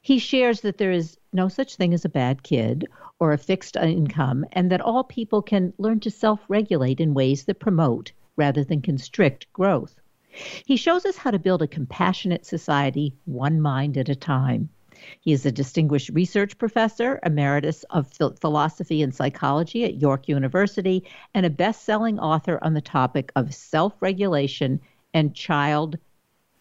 He 0.00 0.18
shares 0.18 0.62
that 0.62 0.78
there 0.78 0.92
is 0.92 1.18
no 1.32 1.48
such 1.48 1.76
thing 1.76 1.92
as 1.92 2.06
a 2.06 2.08
bad 2.08 2.42
kid 2.42 2.86
or 3.20 3.32
a 3.32 3.38
fixed 3.38 3.76
income, 3.76 4.46
and 4.52 4.70
that 4.70 4.80
all 4.80 5.04
people 5.04 5.42
can 5.42 5.74
learn 5.76 6.00
to 6.00 6.10
self 6.10 6.40
regulate 6.48 7.00
in 7.00 7.12
ways 7.12 7.44
that 7.44 7.60
promote 7.60 8.12
rather 8.36 8.64
than 8.64 8.80
constrict 8.80 9.52
growth. 9.52 10.00
He 10.64 10.76
shows 10.76 11.04
us 11.04 11.18
how 11.18 11.30
to 11.30 11.38
build 11.38 11.60
a 11.60 11.68
compassionate 11.68 12.46
society 12.46 13.14
one 13.24 13.60
mind 13.60 13.98
at 13.98 14.08
a 14.08 14.16
time. 14.16 14.70
He 15.20 15.32
is 15.32 15.46
a 15.46 15.52
distinguished 15.52 16.10
research 16.10 16.56
professor, 16.58 17.20
emeritus 17.24 17.84
of 17.90 18.12
philosophy 18.40 19.02
and 19.02 19.14
psychology 19.14 19.84
at 19.84 20.00
York 20.00 20.28
University, 20.28 21.04
and 21.34 21.46
a 21.46 21.50
best 21.50 21.84
selling 21.84 22.18
author 22.18 22.58
on 22.62 22.74
the 22.74 22.80
topic 22.80 23.32
of 23.36 23.54
self 23.54 23.94
regulation 24.00 24.80
and 25.12 25.34
child 25.34 25.98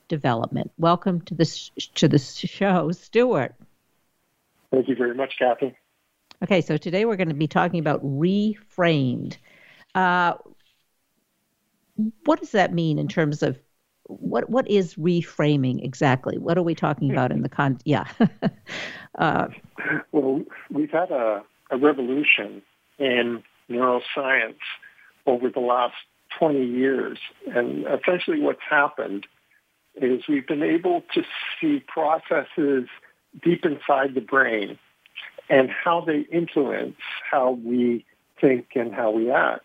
development. 0.07 0.71
Welcome 0.77 1.21
to 1.21 1.35
the, 1.35 1.45
to 1.95 2.07
the 2.07 2.19
show, 2.19 2.91
Stuart. 2.91 3.55
Thank 4.71 4.87
you 4.87 4.95
very 4.95 5.13
much, 5.13 5.35
Kathy. 5.37 5.75
Okay, 6.43 6.61
so 6.61 6.77
today 6.77 7.05
we're 7.05 7.15
going 7.15 7.29
to 7.29 7.35
be 7.35 7.47
talking 7.47 7.79
about 7.79 8.03
reframed. 8.03 9.37
Uh, 9.95 10.33
what 12.25 12.39
does 12.39 12.51
that 12.51 12.73
mean 12.73 12.97
in 12.99 13.07
terms 13.07 13.43
of 13.43 13.59
what 14.05 14.49
what 14.49 14.69
is 14.69 14.95
reframing 14.95 15.83
exactly? 15.83 16.37
What 16.37 16.57
are 16.57 16.63
we 16.63 16.75
talking 16.75 17.11
about 17.11 17.31
in 17.31 17.41
the 17.41 17.49
con? 17.49 17.79
Yeah. 17.85 18.05
uh, 19.17 19.47
well, 20.11 20.41
we've 20.69 20.91
had 20.91 21.11
a, 21.11 21.43
a 21.71 21.77
revolution 21.77 22.61
in 22.99 23.43
neuroscience 23.69 24.59
over 25.25 25.49
the 25.49 25.59
last 25.59 25.95
20 26.37 26.65
years, 26.65 27.17
and 27.55 27.85
essentially 27.85 28.39
what's 28.39 28.61
happened 28.69 29.25
is 29.95 30.23
we've 30.27 30.47
been 30.47 30.63
able 30.63 31.03
to 31.13 31.21
see 31.61 31.83
processes 31.87 32.87
deep 33.43 33.63
inside 33.63 34.15
the 34.15 34.21
brain 34.21 34.77
and 35.49 35.69
how 35.69 36.01
they 36.01 36.21
influence 36.31 36.95
how 37.29 37.51
we 37.63 38.05
think 38.39 38.69
and 38.75 38.93
how 38.93 39.11
we 39.11 39.31
act. 39.31 39.63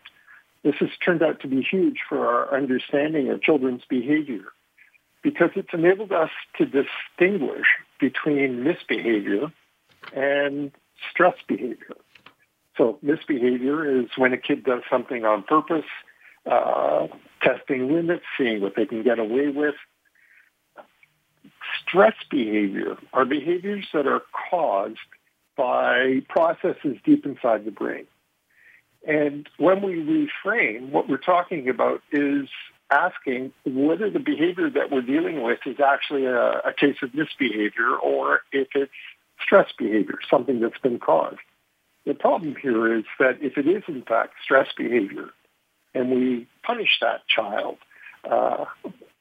This 0.63 0.75
has 0.81 0.91
turned 1.05 1.23
out 1.23 1.41
to 1.41 1.49
be 1.49 1.63
huge 1.63 1.99
for 2.09 2.27
our 2.27 2.57
understanding 2.57 3.31
of 3.31 3.43
children's 3.43 3.85
behavior 3.89 4.45
because 5.23 5.51
it's 5.55 5.73
enabled 5.73 6.13
us 6.13 6.31
to 6.57 6.67
distinguish 6.67 7.67
between 8.01 8.65
misbehavior 8.65 9.53
and 10.15 10.73
stress 11.11 11.35
behavior. 11.47 11.97
So 12.77 12.99
misbehavior 13.03 14.01
is 14.01 14.07
when 14.17 14.33
a 14.33 14.39
kid 14.39 14.65
does 14.65 14.83
something 14.89 15.25
on 15.25 15.43
purpose, 15.43 15.85
uh, 16.47 17.09
testing 17.43 17.93
limits, 17.93 18.25
seeing 18.37 18.61
what 18.61 18.75
they 18.77 18.87
can 18.87 19.03
get 19.03 19.19
away 19.19 19.49
with. 19.49 19.75
Stress 21.83 22.15
behavior 22.31 22.97
are 23.13 23.25
behaviors 23.25 23.87
that 23.93 24.07
are 24.07 24.23
caused 24.51 24.99
by 25.57 26.23
processes 26.29 26.97
deep 27.05 27.27
inside 27.27 27.65
the 27.65 27.71
brain. 27.71 28.07
And 29.09 29.49
when 29.57 29.81
we 29.81 30.29
reframe, 30.45 30.91
what 30.91 31.09
we're 31.09 31.17
talking 31.17 31.67
about 31.71 32.03
is 32.13 32.47
asking 32.91 33.53
whether 33.65 34.11
the 34.11 34.19
behavior 34.19 34.69
that 34.69 34.91
we're 34.91 35.01
dealing 35.01 35.43
with 35.43 35.61
is 35.65 35.81
actually 35.81 36.27
a, 36.27 36.61
a 36.61 36.75
case 36.79 36.97
of 37.03 37.15
misbehavior 37.15 37.97
or 37.97 38.43
if 38.53 38.69
it's 38.75 38.93
stress 39.43 39.69
behavior, 39.79 40.19
something 40.31 40.61
that's 40.61 40.79
been 40.79 40.99
caused. 40.99 41.39
The 42.05 42.13
problem 42.13 42.55
here 42.61 42.99
is 42.99 43.05
that 43.19 43.39
if 43.41 43.57
it 43.57 43.67
is 43.67 43.83
in 43.89 44.03
fact 44.03 44.35
stress 44.43 44.69
behavior, 44.77 45.31
and 45.95 46.11
we 46.11 46.47
punish 46.63 46.99
that 47.01 47.27
child, 47.29 47.79
uh, 48.31 48.67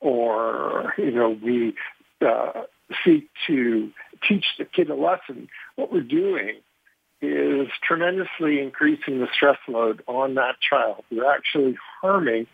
or 0.01 0.93
you 0.97 1.11
know 1.11 1.37
we 1.41 1.75
uh, 2.25 2.63
seek 3.05 3.29
to 3.47 3.89
teach 4.27 4.45
the 4.57 4.65
kid 4.65 4.89
a 4.89 4.95
lesson, 4.95 5.47
what 5.75 5.93
we're 5.93 6.01
doing 6.01 6.55
is 7.21 7.67
tremendously 7.81 8.59
increasing 8.59 9.19
the 9.19 9.27
stress 9.33 9.57
load 9.67 10.03
on 10.07 10.35
that 10.35 10.55
child. 10.59 11.03
We're 11.11 11.31
actually 11.31 11.77
harming 12.01 12.47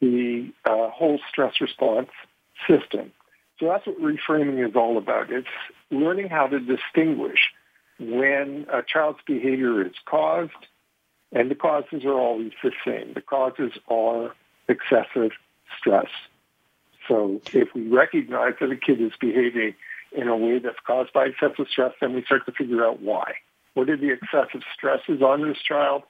the 0.00 0.52
uh, 0.64 0.90
whole 0.90 1.20
stress 1.28 1.60
response 1.60 2.10
system. 2.68 3.12
So 3.58 3.66
that's 3.66 3.86
what 3.86 4.00
reframing 4.00 4.66
is 4.66 4.74
all 4.76 4.98
about. 4.98 5.32
It's 5.32 5.46
learning 5.90 6.28
how 6.28 6.46
to 6.46 6.60
distinguish 6.60 7.50
when 7.98 8.66
a 8.72 8.82
child's 8.82 9.18
behavior 9.26 9.84
is 9.84 9.94
caused, 10.04 10.52
and 11.32 11.50
the 11.50 11.56
causes 11.56 12.04
are 12.04 12.12
always 12.12 12.52
the 12.62 12.72
same. 12.84 13.14
The 13.14 13.20
causes 13.20 13.72
are 13.88 14.34
excessive 14.68 15.32
stress. 15.78 16.08
So 17.08 17.40
if 17.52 17.74
we 17.74 17.88
recognize 17.88 18.54
that 18.60 18.70
a 18.70 18.76
kid 18.76 19.00
is 19.00 19.12
behaving 19.20 19.74
in 20.12 20.28
a 20.28 20.36
way 20.36 20.58
that's 20.58 20.78
caused 20.86 21.12
by 21.12 21.26
excessive 21.26 21.66
stress, 21.70 21.92
then 22.00 22.14
we 22.14 22.22
start 22.24 22.46
to 22.46 22.52
figure 22.52 22.84
out 22.84 23.00
why. 23.00 23.34
What 23.74 23.88
are 23.90 23.96
the 23.96 24.10
excessive 24.12 24.62
stresses 24.74 25.22
on 25.22 25.46
this 25.46 25.58
child? 25.58 26.02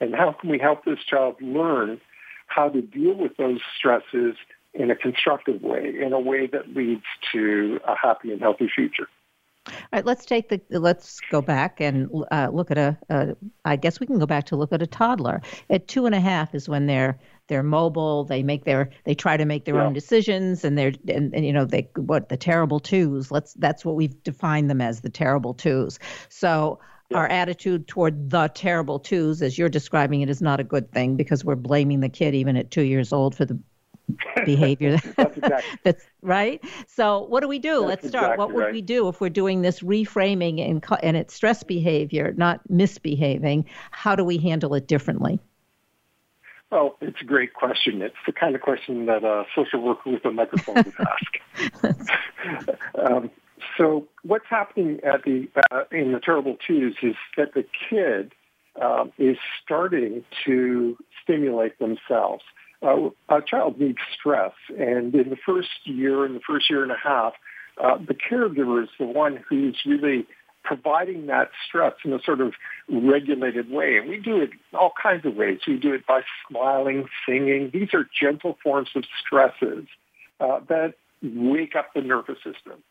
And 0.00 0.14
how 0.14 0.32
can 0.32 0.50
we 0.50 0.58
help 0.58 0.84
this 0.84 0.98
child 1.08 1.36
learn 1.40 2.00
how 2.46 2.68
to 2.68 2.82
deal 2.82 3.14
with 3.14 3.36
those 3.36 3.60
stresses 3.76 4.36
in 4.74 4.90
a 4.90 4.96
constructive 4.96 5.62
way, 5.62 5.94
in 6.00 6.12
a 6.12 6.20
way 6.20 6.46
that 6.46 6.74
leads 6.74 7.04
to 7.32 7.80
a 7.86 7.96
happy 7.96 8.30
and 8.32 8.40
healthy 8.40 8.68
future? 8.72 9.08
All 9.68 9.74
right, 9.92 10.06
let's 10.06 10.24
take 10.24 10.48
the 10.48 10.60
let's 10.70 11.20
go 11.30 11.42
back 11.42 11.80
and 11.80 12.08
uh, 12.30 12.48
look 12.52 12.70
at 12.70 12.78
a, 12.78 12.96
a. 13.08 13.36
I 13.64 13.76
guess 13.76 13.98
we 13.98 14.06
can 14.06 14.18
go 14.18 14.26
back 14.26 14.44
to 14.46 14.56
look 14.56 14.72
at 14.72 14.80
a 14.80 14.86
toddler. 14.86 15.42
At 15.70 15.88
two 15.88 16.06
and 16.06 16.14
a 16.14 16.20
half 16.20 16.54
is 16.54 16.68
when 16.68 16.86
they're 16.86 17.18
they're 17.48 17.64
mobile. 17.64 18.24
They 18.24 18.42
make 18.42 18.64
their 18.64 18.90
they 19.04 19.14
try 19.14 19.36
to 19.36 19.44
make 19.44 19.64
their 19.64 19.76
yeah. 19.76 19.86
own 19.86 19.92
decisions, 19.92 20.64
and 20.64 20.78
they're 20.78 20.92
and, 21.08 21.34
and 21.34 21.44
you 21.44 21.52
know 21.52 21.64
they 21.64 21.88
what 21.96 22.28
the 22.28 22.36
terrible 22.36 22.78
twos. 22.78 23.32
Let's 23.32 23.54
that's 23.54 23.84
what 23.84 23.96
we've 23.96 24.22
defined 24.22 24.70
them 24.70 24.80
as 24.80 25.00
the 25.00 25.10
terrible 25.10 25.52
twos. 25.52 25.98
So 26.28 26.78
yeah. 27.10 27.18
our 27.18 27.28
attitude 27.28 27.88
toward 27.88 28.30
the 28.30 28.48
terrible 28.48 28.98
twos, 28.98 29.42
as 29.42 29.58
you're 29.58 29.68
describing 29.68 30.20
it, 30.22 30.30
is 30.30 30.42
not 30.42 30.60
a 30.60 30.64
good 30.64 30.90
thing 30.92 31.16
because 31.16 31.44
we're 31.44 31.56
blaming 31.56 32.00
the 32.00 32.08
kid 32.08 32.34
even 32.34 32.56
at 32.56 32.70
two 32.70 32.82
years 32.82 33.12
old 33.12 33.34
for 33.34 33.44
the 33.44 33.58
behavior. 34.44 34.98
that's, 35.16 35.36
exactly. 35.36 35.78
that's 35.82 36.04
right. 36.22 36.64
So 36.88 37.24
what 37.24 37.40
do 37.40 37.48
we 37.48 37.58
do? 37.58 37.80
That's 37.80 38.02
Let's 38.02 38.08
start. 38.08 38.24
Exactly 38.24 38.44
what 38.44 38.54
would 38.54 38.64
right. 38.64 38.72
we 38.72 38.82
do 38.82 39.08
if 39.08 39.20
we're 39.20 39.28
doing 39.28 39.62
this 39.62 39.80
reframing 39.80 40.68
and 40.68 40.84
and 41.02 41.16
it's 41.16 41.34
stress 41.34 41.62
behavior, 41.62 42.32
not 42.36 42.68
misbehaving? 42.70 43.66
How 43.90 44.16
do 44.16 44.24
we 44.24 44.38
handle 44.38 44.74
it 44.74 44.86
differently? 44.86 45.40
Well, 46.70 46.96
it's 47.00 47.20
a 47.20 47.24
great 47.24 47.54
question. 47.54 48.02
It's 48.02 48.16
the 48.26 48.32
kind 48.32 48.56
of 48.56 48.60
question 48.60 49.06
that 49.06 49.22
a 49.22 49.44
social 49.54 49.80
worker 49.80 50.10
with 50.10 50.24
a 50.24 50.32
microphone 50.32 50.74
would 50.74 50.94
ask. 50.98 52.78
um, 52.98 53.30
so 53.76 54.06
what's 54.22 54.46
happening 54.48 55.00
at 55.04 55.24
the 55.24 55.48
uh, 55.70 55.84
in 55.90 56.12
the 56.12 56.20
terrible 56.20 56.56
twos 56.66 56.96
is 57.02 57.16
that 57.36 57.54
the 57.54 57.64
kid 57.88 58.32
um, 58.80 59.12
is 59.18 59.36
starting 59.62 60.24
to 60.44 60.96
stimulate 61.22 61.78
themselves. 61.78 62.42
Uh, 62.82 63.10
a 63.28 63.40
child 63.40 63.80
needs 63.80 63.98
stress, 64.18 64.52
and 64.78 65.14
in 65.14 65.30
the 65.30 65.36
first 65.46 65.68
year, 65.84 66.26
in 66.26 66.34
the 66.34 66.40
first 66.40 66.68
year 66.68 66.82
and 66.82 66.92
a 66.92 66.96
half, 67.02 67.32
uh, 67.82 67.96
the 67.96 68.14
caregiver 68.14 68.82
is 68.82 68.90
the 68.98 69.06
one 69.06 69.42
who's 69.48 69.78
really 69.86 70.26
providing 70.62 71.26
that 71.26 71.50
stress 71.66 71.94
in 72.04 72.12
a 72.12 72.20
sort 72.22 72.40
of 72.40 72.52
regulated 72.90 73.70
way. 73.70 73.96
And 73.96 74.08
we 74.08 74.18
do 74.18 74.40
it 74.40 74.50
all 74.74 74.92
kinds 75.00 75.24
of 75.24 75.36
ways. 75.36 75.60
We 75.66 75.76
do 75.76 75.94
it 75.94 76.06
by 76.06 76.22
smiling, 76.48 77.06
singing. 77.26 77.70
These 77.72 77.94
are 77.94 78.06
gentle 78.20 78.58
forms 78.62 78.88
of 78.96 79.04
stresses 79.24 79.86
uh, 80.40 80.60
that 80.68 80.94
wake 81.22 81.76
up 81.76 81.94
the 81.94 82.02
nervous 82.02 82.38
system. 82.38 82.82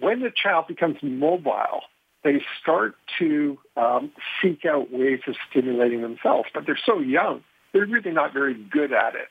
When 0.00 0.20
the 0.20 0.32
child 0.34 0.66
becomes 0.66 0.96
mobile, 1.02 1.82
they 2.24 2.42
start 2.60 2.94
to 3.18 3.58
um, 3.76 4.10
seek 4.40 4.64
out 4.64 4.90
ways 4.90 5.20
of 5.26 5.36
stimulating 5.50 6.02
themselves, 6.02 6.48
but 6.52 6.64
they're 6.66 6.80
so 6.84 6.98
young, 6.98 7.42
they're 7.72 7.86
really 7.86 8.10
not 8.10 8.32
very 8.32 8.54
good 8.54 8.92
at 8.92 9.14
it. 9.14 9.28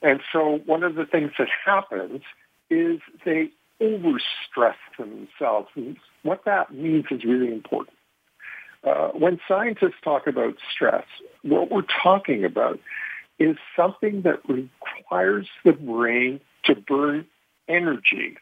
And 0.00 0.20
so 0.32 0.60
one 0.66 0.82
of 0.82 0.94
the 0.94 1.04
things 1.04 1.32
that 1.38 1.48
happens 1.64 2.22
is 2.70 3.00
they 3.24 3.50
overstress 3.80 4.76
themselves. 4.98 5.68
And 5.74 5.96
what 6.22 6.44
that 6.44 6.72
means 6.72 7.06
is 7.10 7.24
really 7.24 7.52
important. 7.52 7.96
Uh, 8.84 9.08
when 9.08 9.40
scientists 9.46 10.00
talk 10.02 10.26
about 10.26 10.54
stress, 10.72 11.04
what 11.42 11.70
we're 11.70 11.82
talking 12.02 12.44
about 12.44 12.80
is 13.38 13.56
something 13.76 14.22
that 14.22 14.40
requires 14.48 15.48
the 15.64 15.72
brain 15.72 16.40
to 16.64 16.74
burn 16.74 17.26
energy 17.68 18.36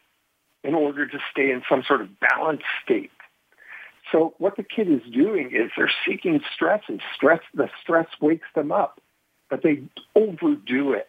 in 0.63 0.75
order 0.75 1.07
to 1.07 1.19
stay 1.31 1.51
in 1.51 1.63
some 1.69 1.83
sort 1.87 2.01
of 2.01 2.09
balanced 2.21 2.65
state. 2.85 3.11
So 4.13 4.35
what 4.39 4.57
the 4.57 4.63
kid 4.63 4.91
is 4.91 5.03
doing 5.13 5.51
is 5.53 5.71
they're 5.77 5.91
seeking 6.07 6.41
stress 6.55 6.83
and 6.89 7.01
stress, 7.15 7.41
the 7.55 7.69
stress 7.83 8.09
wakes 8.21 8.49
them 8.55 8.73
up, 8.73 9.01
but 9.49 9.63
they 9.63 9.83
overdo 10.15 10.93
it. 10.93 11.09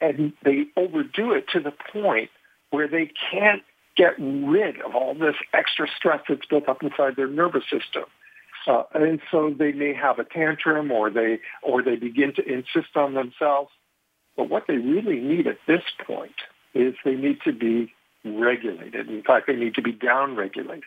And 0.00 0.32
they 0.44 0.64
overdo 0.76 1.32
it 1.32 1.46
to 1.52 1.60
the 1.60 1.72
point 1.92 2.30
where 2.70 2.88
they 2.88 3.10
can't 3.30 3.62
get 3.96 4.14
rid 4.18 4.80
of 4.80 4.94
all 4.94 5.14
this 5.14 5.34
extra 5.52 5.86
stress 5.96 6.20
that's 6.28 6.46
built 6.46 6.68
up 6.68 6.82
inside 6.82 7.16
their 7.16 7.28
nervous 7.28 7.64
system. 7.64 8.04
Uh, 8.66 8.82
and 8.94 9.20
so 9.30 9.54
they 9.56 9.72
may 9.72 9.94
have 9.94 10.18
a 10.18 10.24
tantrum 10.24 10.90
or 10.90 11.10
they, 11.10 11.38
or 11.62 11.82
they 11.82 11.96
begin 11.96 12.32
to 12.34 12.42
insist 12.42 12.96
on 12.96 13.14
themselves. 13.14 13.70
But 14.36 14.48
what 14.48 14.64
they 14.66 14.76
really 14.76 15.20
need 15.20 15.46
at 15.46 15.58
this 15.66 15.82
point 16.06 16.34
is 16.74 16.94
they 17.04 17.14
need 17.14 17.38
to 17.44 17.52
be 17.52 17.92
regulated. 18.24 19.08
In 19.08 19.22
fact, 19.22 19.46
they 19.46 19.56
need 19.56 19.74
to 19.74 19.82
be 19.82 19.92
downregulated. 19.92 20.82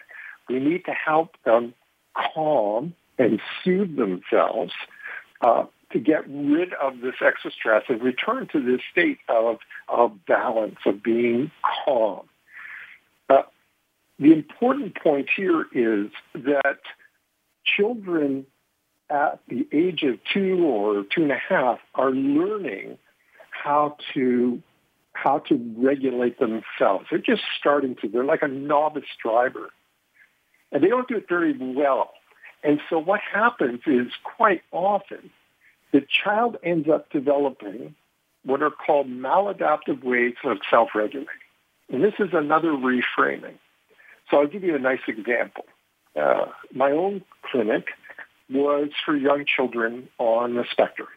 We 0.49 0.59
need 0.59 0.86
to 0.86 0.91
help 0.91 1.36
them 1.45 1.73
calm 2.15 2.93
and 3.17 3.39
soothe 3.63 3.95
themselves 3.95 4.73
uh, 5.41 5.65
to 5.91 5.99
get 5.99 6.27
rid 6.27 6.73
of 6.73 7.01
this 7.01 7.15
extra 7.21 7.51
stress 7.51 7.84
and 7.88 8.01
return 8.01 8.47
to 8.51 8.61
this 8.61 8.81
state 8.91 9.19
of, 9.29 9.59
of 9.88 10.25
balance, 10.25 10.77
of 10.86 11.03
being 11.03 11.51
calm. 11.86 12.27
Uh, 13.29 13.43
the 14.19 14.34
important 14.34 14.95
point 14.95 15.29
here 15.36 15.65
is 15.73 16.11
that 16.34 16.79
children 17.65 18.45
at 19.09 19.39
the 19.47 19.67
age 19.71 20.03
of 20.03 20.19
two 20.34 20.65
or 20.65 21.03
two 21.03 21.23
and 21.23 21.31
a 21.31 21.38
half 21.38 21.79
are 21.93 22.11
learning 22.11 22.97
how 23.51 23.95
to 24.13 24.61
how 25.14 25.39
to 25.39 25.74
regulate 25.78 26.39
themselves. 26.39 27.05
They're 27.09 27.20
just 27.20 27.43
starting 27.59 27.95
to. 28.01 28.07
They're 28.07 28.24
like 28.24 28.41
a 28.41 28.47
novice 28.47 29.03
driver. 29.22 29.70
And 30.72 30.84
they 30.84 30.88
don't 30.88 31.07
do 31.07 31.18
it 31.18 31.28
very 31.30 31.55
well. 31.57 32.11
And 32.64 32.80
so 32.89 32.97
what 32.97 33.20
happens 33.22 33.82
is 33.86 34.07
quite 34.24 34.61
often 34.72 35.30
the 35.91 36.01
child 36.24 36.57
ends 36.64 36.89
up 36.89 37.11
developing 37.11 37.95
what 38.43 38.61
are 38.64 38.72
called 38.72 39.07
maladaptive 39.07 40.03
ways 40.03 40.34
of 40.43 40.57
self-regulating. 40.70 41.28
And 41.89 42.03
this 42.03 42.16
is 42.20 42.30
another 42.34 42.72
reframing. 42.72 43.57
So 44.30 44.38
I'll 44.38 44.47
give 44.47 44.64
you 44.64 44.76
a 44.76 44.80
nice 44.80 45.01
example. 45.07 45.66
Uh, 46.20 46.45
my 46.74 46.91
own 46.91 47.24
clinic 47.51 47.89
was 48.49 48.89
for 49.05 49.16
young 49.16 49.45
children 49.45 50.09
on 50.18 50.55
the 50.55 50.66
spectrum, 50.72 51.07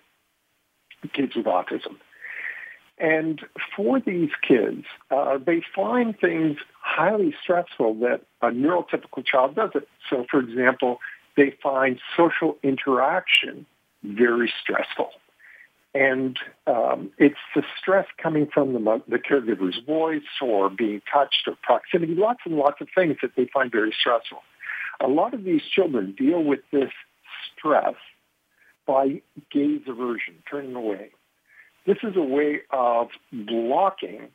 kids 1.12 1.34
with 1.34 1.46
autism. 1.46 1.96
And 2.98 3.40
for 3.74 4.00
these 4.00 4.30
kids, 4.46 4.84
uh, 5.10 5.38
they 5.44 5.62
find 5.74 6.18
things 6.18 6.56
highly 6.80 7.34
stressful 7.42 7.94
that 7.96 8.22
a 8.40 8.46
neurotypical 8.46 9.24
child 9.24 9.54
doesn't. 9.54 9.86
So, 10.08 10.24
for 10.30 10.40
example, 10.40 10.98
they 11.36 11.54
find 11.62 12.00
social 12.16 12.56
interaction 12.62 13.66
very 14.02 14.52
stressful. 14.62 15.10
And 15.94 16.38
um, 16.66 17.10
it's 17.18 17.36
the 17.54 17.62
stress 17.78 18.06
coming 18.22 18.48
from 18.52 18.72
the, 18.72 19.02
the 19.08 19.18
caregiver's 19.18 19.78
voice 19.86 20.22
or 20.42 20.68
being 20.68 21.00
touched 21.10 21.46
or 21.46 21.56
proximity, 21.62 22.14
lots 22.14 22.40
and 22.44 22.56
lots 22.56 22.80
of 22.80 22.88
things 22.94 23.16
that 23.22 23.32
they 23.36 23.46
find 23.52 23.72
very 23.72 23.94
stressful. 23.98 24.42
A 25.00 25.08
lot 25.08 25.34
of 25.34 25.44
these 25.44 25.62
children 25.62 26.14
deal 26.16 26.42
with 26.42 26.60
this 26.70 26.90
stress 27.56 27.94
by 28.86 29.22
gaze 29.50 29.82
aversion, 29.86 30.34
turning 30.50 30.74
away. 30.74 31.10
This 31.86 31.98
is 32.02 32.16
a 32.16 32.22
way 32.22 32.60
of 32.70 33.08
blocking 33.32 34.28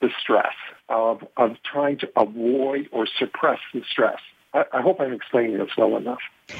the 0.00 0.10
stress, 0.20 0.54
of, 0.88 1.24
of 1.36 1.56
trying 1.64 1.98
to 1.98 2.08
avoid 2.16 2.88
or 2.92 3.06
suppress 3.18 3.60
the 3.72 3.82
stress. 3.88 4.18
I, 4.52 4.64
I 4.72 4.82
hope 4.82 5.00
I'm 5.00 5.12
explaining 5.12 5.58
this 5.58 5.70
well 5.78 5.96
enough. 5.96 6.18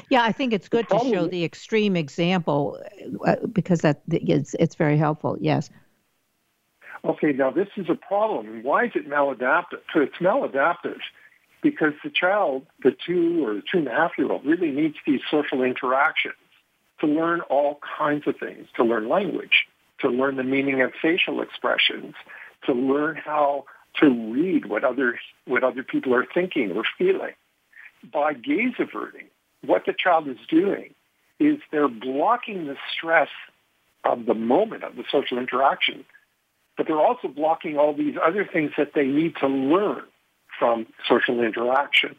Yeah, 0.09 0.23
I 0.23 0.33
think 0.33 0.53
it's 0.53 0.69
good 0.69 0.89
to 0.89 0.99
show 1.01 1.27
the 1.27 1.45
extreme 1.45 1.97
example 1.97 2.81
uh, 3.27 3.37
because 3.53 3.81
that 3.81 4.03
it's, 4.09 4.55
it's 4.55 4.75
very 4.75 4.97
helpful. 4.97 5.37
Yes. 5.41 5.71
Okay, 7.05 7.33
now 7.33 7.51
this 7.51 7.69
is 7.77 7.87
a 7.89 7.95
problem. 7.95 8.63
Why 8.63 8.87
is 8.87 8.93
it 8.95 9.09
maladaptive? 9.09 9.81
So 9.93 10.01
it's 10.01 10.17
maladaptive 10.17 11.01
because 11.63 11.93
the 12.03 12.11
child, 12.11 12.67
the 12.83 12.95
two 13.07 13.45
or 13.45 13.61
two 13.61 13.79
and 13.79 13.89
a 13.89 13.93
half 13.93 14.13
year 14.19 14.31
old, 14.31 14.45
really 14.45 14.71
needs 14.71 14.97
these 15.07 15.21
social 15.31 15.63
interactions 15.63 16.35
to 17.01 17.07
learn 17.07 17.43
all 17.43 17.79
kinds 17.99 18.27
of 18.27 18.37
things, 18.39 18.67
to 18.77 18.83
learn 18.83 19.09
language, 19.09 19.67
to 20.01 20.09
learn 20.09 20.37
the 20.37 20.45
meaning 20.45 20.83
of 20.83 20.93
facial 21.01 21.41
expressions, 21.41 22.15
to 22.65 22.73
learn 22.73 23.17
how 23.17 23.65
to 24.01 24.33
read 24.33 24.67
what 24.67 24.85
other 24.85 25.19
what 25.47 25.65
other 25.65 25.83
people 25.83 26.15
are 26.15 26.27
thinking 26.33 26.73
or 26.73 26.85
feeling. 26.99 27.33
By 28.13 28.35
gaze 28.35 28.75
averting, 28.79 29.27
what 29.65 29.85
the 29.87 29.95
child 29.97 30.29
is 30.29 30.37
doing 30.49 30.95
is 31.41 31.59
they're 31.71 31.89
blocking 31.89 32.67
the 32.67 32.77
stress 32.93 33.29
of 34.05 34.27
the 34.27 34.35
moment 34.35 34.85
of 34.85 34.97
the 34.97 35.05
social 35.11 35.39
interaction, 35.39 36.05
but 36.77 36.87
they're 36.87 37.01
also 37.01 37.29
blocking 37.29 37.77
all 37.77 37.95
these 37.95 38.15
other 38.23 38.49
things 38.51 38.73
that 38.79 38.93
they 38.95 39.07
need 39.07 39.35
to 39.41 39.49
learn 39.49 40.03
from 40.59 40.87
social 41.09 41.43
interaction. 41.43 42.17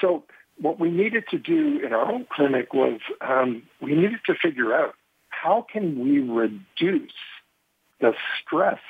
So 0.00 0.24
what 0.60 0.78
we 0.78 0.90
needed 0.90 1.24
to 1.30 1.38
do 1.38 1.80
in 1.84 1.92
our 1.92 2.10
own 2.10 2.26
clinic 2.30 2.72
was 2.74 3.00
um, 3.20 3.62
we 3.80 3.94
needed 3.94 4.20
to 4.26 4.34
figure 4.34 4.74
out 4.74 4.94
how 5.42 5.66
can 5.72 5.98
we 6.00 6.18
reduce 6.18 7.12
the 8.00 8.12
stress 8.40 8.80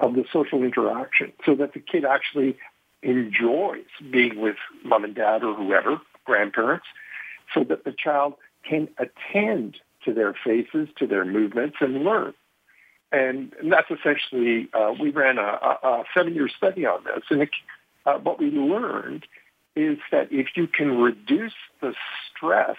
of 0.00 0.14
the 0.14 0.24
social 0.32 0.62
interaction 0.62 1.32
so 1.44 1.54
that 1.54 1.74
the 1.74 1.80
kid 1.80 2.04
actually 2.04 2.56
enjoys 3.02 3.84
being 4.10 4.40
with 4.40 4.56
mom 4.84 5.04
and 5.04 5.14
dad 5.14 5.42
or 5.44 5.54
whoever, 5.54 6.00
grandparents, 6.24 6.86
so 7.54 7.62
that 7.64 7.84
the 7.84 7.92
child 7.92 8.34
can 8.68 8.88
attend 8.98 9.76
to 10.04 10.12
their 10.12 10.34
faces, 10.44 10.88
to 10.98 11.06
their 11.06 11.24
movements, 11.24 11.76
and 11.80 12.04
learn. 12.04 12.34
And, 13.12 13.52
that's 13.70 13.90
essentially, 13.90 14.68
uh, 14.74 14.92
we 15.00 15.10
ran 15.10 15.38
a, 15.38 15.42
a, 15.42 15.78
a 15.82 16.04
seven-year 16.16 16.48
study 16.48 16.84
on 16.84 17.04
this. 17.04 17.22
And 17.30 17.42
it, 17.42 17.50
uh, 18.04 18.18
what 18.18 18.40
we 18.40 18.50
learned 18.50 19.26
is 19.76 19.98
that 20.10 20.32
if 20.32 20.48
you 20.56 20.66
can 20.66 20.98
reduce 20.98 21.54
the 21.80 21.94
stress, 22.28 22.76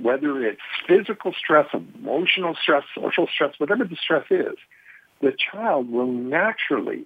whether 0.00 0.42
it's 0.44 0.60
physical 0.86 1.32
stress, 1.32 1.66
emotional 1.72 2.54
stress, 2.60 2.84
social 2.94 3.26
stress, 3.32 3.54
whatever 3.58 3.84
the 3.84 3.96
stress 3.96 4.26
is, 4.30 4.56
the 5.20 5.32
child 5.32 5.90
will 5.90 6.10
naturally 6.12 7.04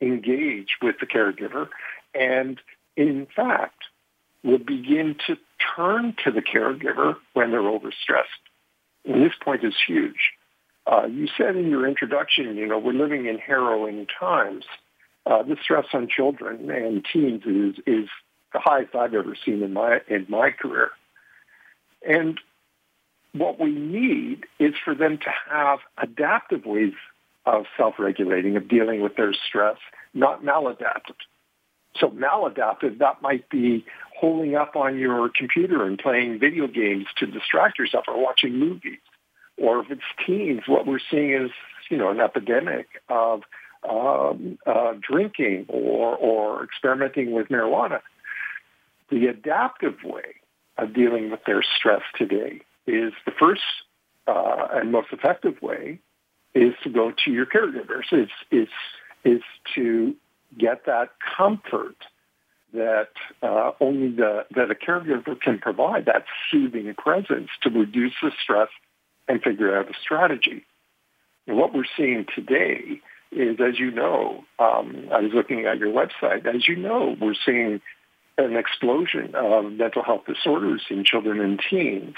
engage 0.00 0.76
with 0.80 0.96
the 1.00 1.06
caregiver 1.06 1.68
and, 2.14 2.60
in 2.96 3.26
fact, 3.34 3.84
will 4.42 4.58
begin 4.58 5.16
to 5.26 5.36
turn 5.76 6.14
to 6.24 6.30
the 6.30 6.42
caregiver 6.42 7.16
when 7.34 7.50
they're 7.50 7.60
overstressed. 7.60 8.42
And 9.04 9.22
this 9.22 9.34
point 9.42 9.64
is 9.64 9.74
huge. 9.86 10.32
Uh, 10.86 11.06
you 11.06 11.28
said 11.36 11.56
in 11.56 11.68
your 11.68 11.86
introduction, 11.86 12.56
you 12.56 12.66
know, 12.66 12.78
we're 12.78 12.92
living 12.92 13.26
in 13.26 13.38
harrowing 13.38 14.06
times 14.18 14.64
uh, 15.26 15.42
the 15.42 15.56
stress 15.62 15.86
on 15.92 16.08
children 16.08 16.70
and 16.70 17.04
teens 17.12 17.42
is 17.46 17.82
is 17.86 18.08
the 18.52 18.58
highest 18.58 18.94
I've 18.94 19.14
ever 19.14 19.36
seen 19.44 19.62
in 19.62 19.72
my 19.72 20.00
in 20.08 20.26
my 20.28 20.50
career. 20.50 20.90
And 22.08 22.38
what 23.32 23.58
we 23.58 23.70
need 23.72 24.44
is 24.58 24.74
for 24.84 24.94
them 24.94 25.18
to 25.18 25.30
have 25.50 25.78
adaptive 25.98 26.64
ways 26.66 26.94
of 27.46 27.64
self-regulating, 27.76 28.56
of 28.56 28.68
dealing 28.68 29.00
with 29.00 29.16
their 29.16 29.32
stress, 29.32 29.76
not 30.14 30.44
maladaptive. 30.44 31.16
So 31.96 32.08
maladaptive, 32.08 32.98
that 32.98 33.22
might 33.22 33.48
be 33.48 33.84
holding 34.16 34.54
up 34.54 34.76
on 34.76 34.98
your 34.98 35.30
computer 35.34 35.84
and 35.84 35.98
playing 35.98 36.38
video 36.38 36.66
games 36.66 37.06
to 37.16 37.26
distract 37.26 37.78
yourself 37.78 38.04
or 38.08 38.22
watching 38.22 38.58
movies. 38.58 39.00
Or 39.58 39.80
if 39.80 39.90
it's 39.90 40.02
teens, 40.26 40.62
what 40.66 40.86
we're 40.86 41.00
seeing 41.10 41.32
is, 41.32 41.50
you 41.90 41.96
know, 41.96 42.10
an 42.10 42.20
epidemic 42.20 42.86
of 43.08 43.42
um, 43.88 44.58
uh, 44.64 44.94
drinking 45.00 45.66
or, 45.68 46.16
or 46.16 46.64
experimenting 46.64 47.32
with 47.32 47.48
marijuana. 47.48 48.00
The 49.10 49.26
adaptive 49.26 49.96
way 50.04 50.36
of 50.82 50.94
dealing 50.94 51.30
with 51.30 51.40
their 51.46 51.62
stress 51.62 52.02
today 52.16 52.60
is 52.86 53.12
the 53.24 53.32
first 53.38 53.62
uh, 54.26 54.68
and 54.72 54.92
most 54.92 55.08
effective 55.12 55.60
way 55.62 55.98
is 56.54 56.74
to 56.82 56.90
go 56.90 57.12
to 57.24 57.30
your 57.30 57.46
caregivers. 57.46 58.12
Is 58.12 58.28
is 58.50 58.68
is 59.24 59.42
to 59.74 60.14
get 60.58 60.84
that 60.86 61.10
comfort 61.36 61.96
that 62.72 63.10
uh, 63.42 63.72
only 63.80 64.10
the 64.10 64.44
that 64.54 64.70
a 64.70 64.74
caregiver 64.74 65.40
can 65.40 65.58
provide, 65.58 66.06
that 66.06 66.24
soothing 66.50 66.92
presence 66.94 67.48
to 67.62 67.70
reduce 67.70 68.14
the 68.22 68.30
stress 68.42 68.68
and 69.28 69.42
figure 69.42 69.76
out 69.76 69.90
a 69.90 69.94
strategy. 70.00 70.64
And 71.46 71.56
what 71.56 71.74
we're 71.74 71.84
seeing 71.96 72.26
today 72.34 73.00
is, 73.30 73.58
as 73.60 73.78
you 73.78 73.90
know, 73.90 74.44
um, 74.58 75.08
I 75.12 75.20
was 75.20 75.32
looking 75.34 75.66
at 75.66 75.78
your 75.78 75.92
website. 75.92 76.46
As 76.46 76.68
you 76.68 76.76
know, 76.76 77.16
we're 77.20 77.34
seeing 77.46 77.80
an 78.38 78.56
explosion 78.56 79.34
of 79.34 79.72
mental 79.72 80.02
health 80.02 80.22
disorders 80.26 80.82
in 80.90 81.04
children 81.04 81.40
and 81.40 81.60
teens. 81.68 82.14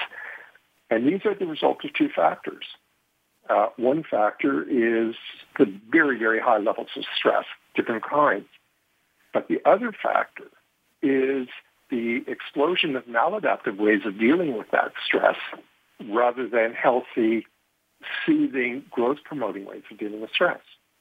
And 0.90 1.06
these 1.06 1.24
are 1.24 1.34
the 1.34 1.46
result 1.46 1.84
of 1.84 1.92
two 1.92 2.08
factors. 2.14 2.64
Uh, 3.48 3.68
one 3.76 4.04
factor 4.08 4.62
is 4.62 5.14
the 5.58 5.66
very, 5.90 6.18
very 6.18 6.40
high 6.40 6.58
levels 6.58 6.88
of 6.96 7.04
stress, 7.16 7.44
different 7.74 8.04
kinds. 8.04 8.46
But 9.32 9.48
the 9.48 9.60
other 9.64 9.92
factor 9.92 10.48
is 11.02 11.48
the 11.90 12.24
explosion 12.26 12.96
of 12.96 13.04
maladaptive 13.04 13.76
ways 13.76 14.00
of 14.06 14.18
dealing 14.18 14.56
with 14.56 14.70
that 14.70 14.92
stress 15.04 15.36
rather 16.08 16.48
than 16.48 16.72
healthy, 16.72 17.46
soothing, 18.24 18.84
growth 18.90 19.18
promoting 19.24 19.66
ways 19.66 19.82
of 19.90 19.98
dealing 19.98 20.20
with 20.20 20.30
stress. 20.30 20.60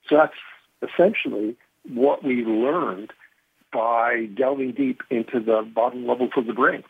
So 0.10 0.18
that's 0.18 0.92
essentially 0.92 1.56
what 1.88 2.24
we 2.24 2.44
learned 2.44 3.14
by 3.74 4.28
delving 4.38 4.74
deep 4.74 5.02
into 5.10 5.40
the 5.40 5.70
bottom 5.74 6.06
levels 6.08 6.32
of 6.38 6.46
the 6.46 6.54
brain. 6.54 6.84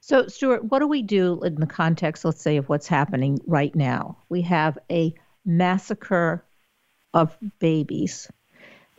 So, 0.00 0.26
Stuart, 0.28 0.64
what 0.64 0.80
do 0.80 0.86
we 0.86 1.02
do 1.02 1.42
in 1.42 1.54
the 1.54 1.66
context, 1.66 2.24
let's 2.24 2.42
say, 2.42 2.58
of 2.58 2.68
what's 2.68 2.86
happening 2.86 3.38
right 3.46 3.74
now? 3.74 4.18
We 4.28 4.42
have 4.42 4.78
a 4.90 5.14
massacre 5.46 6.44
of 7.14 7.36
babies 7.58 8.30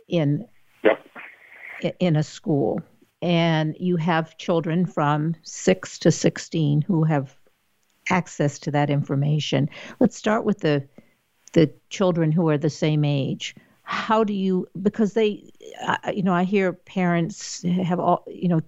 in 0.08 0.46
yep. 0.82 1.94
in 2.00 2.16
a 2.16 2.22
school, 2.22 2.80
and 3.22 3.76
you 3.78 3.96
have 3.96 4.38
children 4.38 4.86
from 4.86 5.36
six 5.42 5.98
to 6.00 6.10
sixteen 6.10 6.82
who 6.82 7.04
have 7.04 7.36
access 8.10 8.58
to 8.60 8.70
that 8.72 8.90
information. 8.90 9.68
Let's 10.00 10.16
start 10.16 10.44
with 10.44 10.60
the 10.60 10.88
the 11.52 11.72
children 11.90 12.32
who 12.32 12.48
are 12.48 12.58
the 12.58 12.70
same 12.70 13.04
age 13.04 13.54
how 13.86 14.24
do 14.24 14.32
you 14.32 14.66
because 14.82 15.14
they 15.14 15.48
you 16.12 16.22
know 16.22 16.34
i 16.34 16.42
hear 16.42 16.72
parents 16.72 17.62
have 17.62 18.00
all 18.00 18.24
you 18.26 18.48
know 18.48 18.60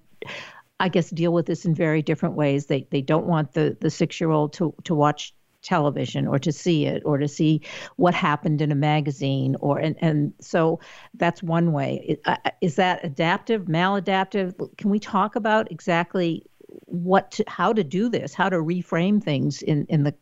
i 0.81 0.89
guess 0.89 1.11
deal 1.11 1.33
with 1.33 1.47
this 1.47 1.65
in 1.65 1.75
very 1.75 2.03
different 2.03 2.37
ways. 2.37 2.67
They 2.67 2.87
they 2.91 3.03
don't 3.03 3.27
want 3.27 3.53
the 3.53 3.77
the 3.81 3.91
6 3.91 4.21
year 4.21 4.31
old 4.31 4.53
to 4.55 4.75
to 4.85 4.95
watch 4.95 5.35
television 5.61 6.29
or 6.29 6.39
to 6.39 6.53
see 6.53 6.87
it 6.87 7.03
or 7.05 7.19
to 7.19 7.27
see 7.27 7.61
what 7.97 8.15
happened 8.15 8.63
in 8.63 8.71
a 8.71 8.77
magazine 8.77 9.57
or 9.61 9.79
and 9.79 9.97
and 10.01 10.33
so 10.41 10.79
that's 11.15 11.43
one 11.43 11.73
way. 11.73 12.19
Is 12.61 12.77
that 12.77 13.05
adaptive 13.05 13.65
maladaptive? 13.65 14.55
Can 14.77 14.91
we 14.91 15.01
talk 15.01 15.35
about 15.35 15.71
exactly 15.73 16.47
what 16.85 17.33
to, 17.33 17.45
how 17.49 17.73
to 17.73 17.83
do 17.83 18.09
this 18.09 18.35
how 18.35 18.49
to 18.49 18.57
reframe 18.57 19.23
things 19.23 19.63
in 19.63 19.85
in 19.87 20.05
the 20.05 20.15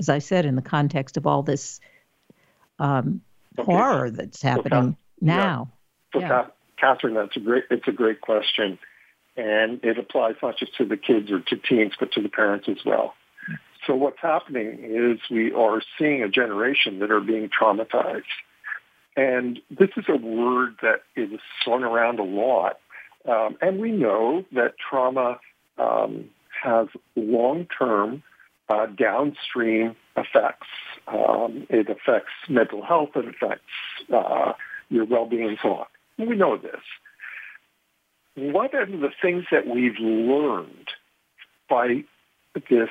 as 0.00 0.08
I 0.08 0.20
said, 0.20 0.46
in 0.46 0.54
the 0.54 0.62
context 0.62 1.16
of 1.16 1.26
all 1.26 1.42
this 1.42 1.80
um, 2.78 3.20
okay. 3.58 3.72
horror 3.72 4.10
that's 4.10 4.42
happening 4.42 4.92
so, 4.92 4.96
now. 5.20 5.70
Yeah. 6.14 6.20
So, 6.20 6.26
yeah. 6.26 6.46
Kathryn, 6.82 7.14
that's 7.14 7.36
a 7.36 7.40
great. 7.40 7.64
It's 7.70 7.88
a 7.88 7.92
great 7.92 8.20
question, 8.20 8.78
and 9.36 9.82
it 9.82 9.98
applies 9.98 10.36
not 10.42 10.56
just 10.58 10.76
to 10.76 10.84
the 10.84 10.96
kids 10.96 11.30
or 11.30 11.40
to 11.40 11.56
teens, 11.56 11.94
but 11.98 12.12
to 12.12 12.22
the 12.22 12.28
parents 12.28 12.68
as 12.68 12.84
well. 12.86 13.14
So 13.86 13.94
what's 13.94 14.20
happening 14.20 14.78
is 14.82 15.18
we 15.30 15.52
are 15.52 15.80
seeing 15.98 16.22
a 16.22 16.28
generation 16.28 16.98
that 16.98 17.10
are 17.10 17.20
being 17.20 17.48
traumatized. 17.48 18.22
And 19.16 19.58
this 19.70 19.88
is 19.96 20.04
a 20.08 20.16
word 20.16 20.76
that 20.82 21.02
is 21.16 21.40
thrown 21.64 21.82
around 21.82 22.20
a 22.20 22.24
lot. 22.24 22.78
Um, 23.28 23.56
and 23.60 23.80
we 23.80 23.90
know 23.90 24.44
that 24.52 24.74
trauma 24.78 25.40
um, 25.78 26.26
has 26.62 26.88
long-term 27.16 28.22
uh, 28.68 28.86
downstream 28.86 29.96
effects. 30.16 30.66
Um, 31.06 31.66
it 31.70 31.88
affects 31.88 32.32
mental 32.48 32.82
health. 32.84 33.10
It 33.16 33.28
affects 33.28 33.64
uh, 34.14 34.52
your 34.88 35.04
well-being 35.04 35.48
and 35.48 35.58
so 35.62 35.74
on. 35.74 35.86
We 36.18 36.36
know 36.36 36.56
this. 36.56 36.80
One 38.34 38.70
of 38.74 38.90
the 38.90 39.10
things 39.20 39.44
that 39.50 39.66
we've 39.66 39.98
learned 39.98 40.88
by 41.68 42.04
this 42.68 42.90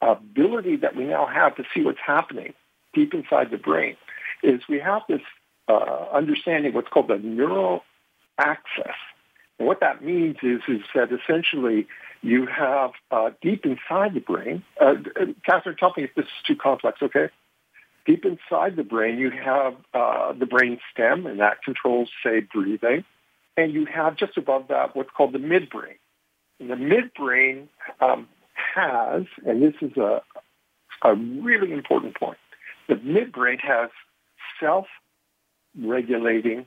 ability 0.00 0.76
that 0.76 0.96
we 0.96 1.04
now 1.04 1.26
have 1.26 1.56
to 1.56 1.64
see 1.74 1.82
what's 1.82 1.98
happening 2.04 2.54
deep 2.92 3.14
inside 3.14 3.50
the 3.50 3.56
brain 3.56 3.96
is 4.42 4.60
we 4.68 4.80
have 4.80 5.02
this 5.08 5.20
uh, 5.68 6.06
understanding 6.12 6.74
what's 6.74 6.88
called 6.88 7.08
the 7.08 7.18
neural 7.18 7.82
axis. 8.38 8.96
And 9.58 9.68
what 9.68 9.80
that 9.80 10.04
means 10.04 10.36
is, 10.42 10.60
is 10.68 10.82
that 10.94 11.10
essentially 11.12 11.86
you 12.22 12.46
have 12.46 12.92
uh, 13.10 13.30
deep 13.40 13.66
inside 13.66 14.14
the 14.14 14.20
brain, 14.20 14.62
uh, 14.80 14.94
Kathryn, 15.48 15.76
tell 15.76 15.92
me 15.96 16.04
if 16.04 16.14
this 16.14 16.26
is 16.26 16.42
too 16.46 16.54
complex, 16.56 17.02
okay? 17.02 17.30
Deep 18.06 18.24
inside 18.24 18.76
the 18.76 18.84
brain, 18.84 19.18
you 19.18 19.30
have 19.30 19.74
uh, 19.92 20.32
the 20.32 20.46
brain 20.46 20.78
stem, 20.92 21.26
and 21.26 21.40
that 21.40 21.62
controls, 21.62 22.08
say, 22.24 22.40
breathing. 22.40 23.04
And 23.56 23.72
you 23.72 23.86
have 23.86 24.16
just 24.16 24.36
above 24.38 24.68
that 24.68 24.94
what's 24.96 25.10
called 25.10 25.32
the 25.32 25.38
midbrain. 25.38 25.98
And 26.58 26.70
the 26.70 26.76
midbrain 26.76 27.68
um, 28.00 28.28
has, 28.74 29.24
and 29.44 29.62
this 29.62 29.74
is 29.82 29.96
a, 29.96 30.22
a 31.02 31.14
really 31.14 31.72
important 31.72 32.16
point, 32.16 32.38
the 32.88 32.94
midbrain 32.94 33.60
has 33.60 33.90
self-regulating 34.60 36.66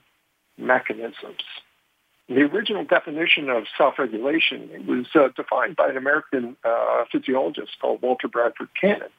mechanisms. 0.58 1.43
The 2.28 2.41
original 2.41 2.84
definition 2.84 3.49
of 3.49 3.65
self-regulation 3.78 4.86
was 4.88 5.05
uh, 5.13 5.30
defined 5.36 5.76
by 5.76 5.89
an 5.89 5.97
American 5.97 6.57
uh, 6.63 7.05
physiologist 7.11 7.73
called 7.80 8.01
Walter 8.01 8.28
Bradford 8.28 8.69
Cannon. 8.80 9.09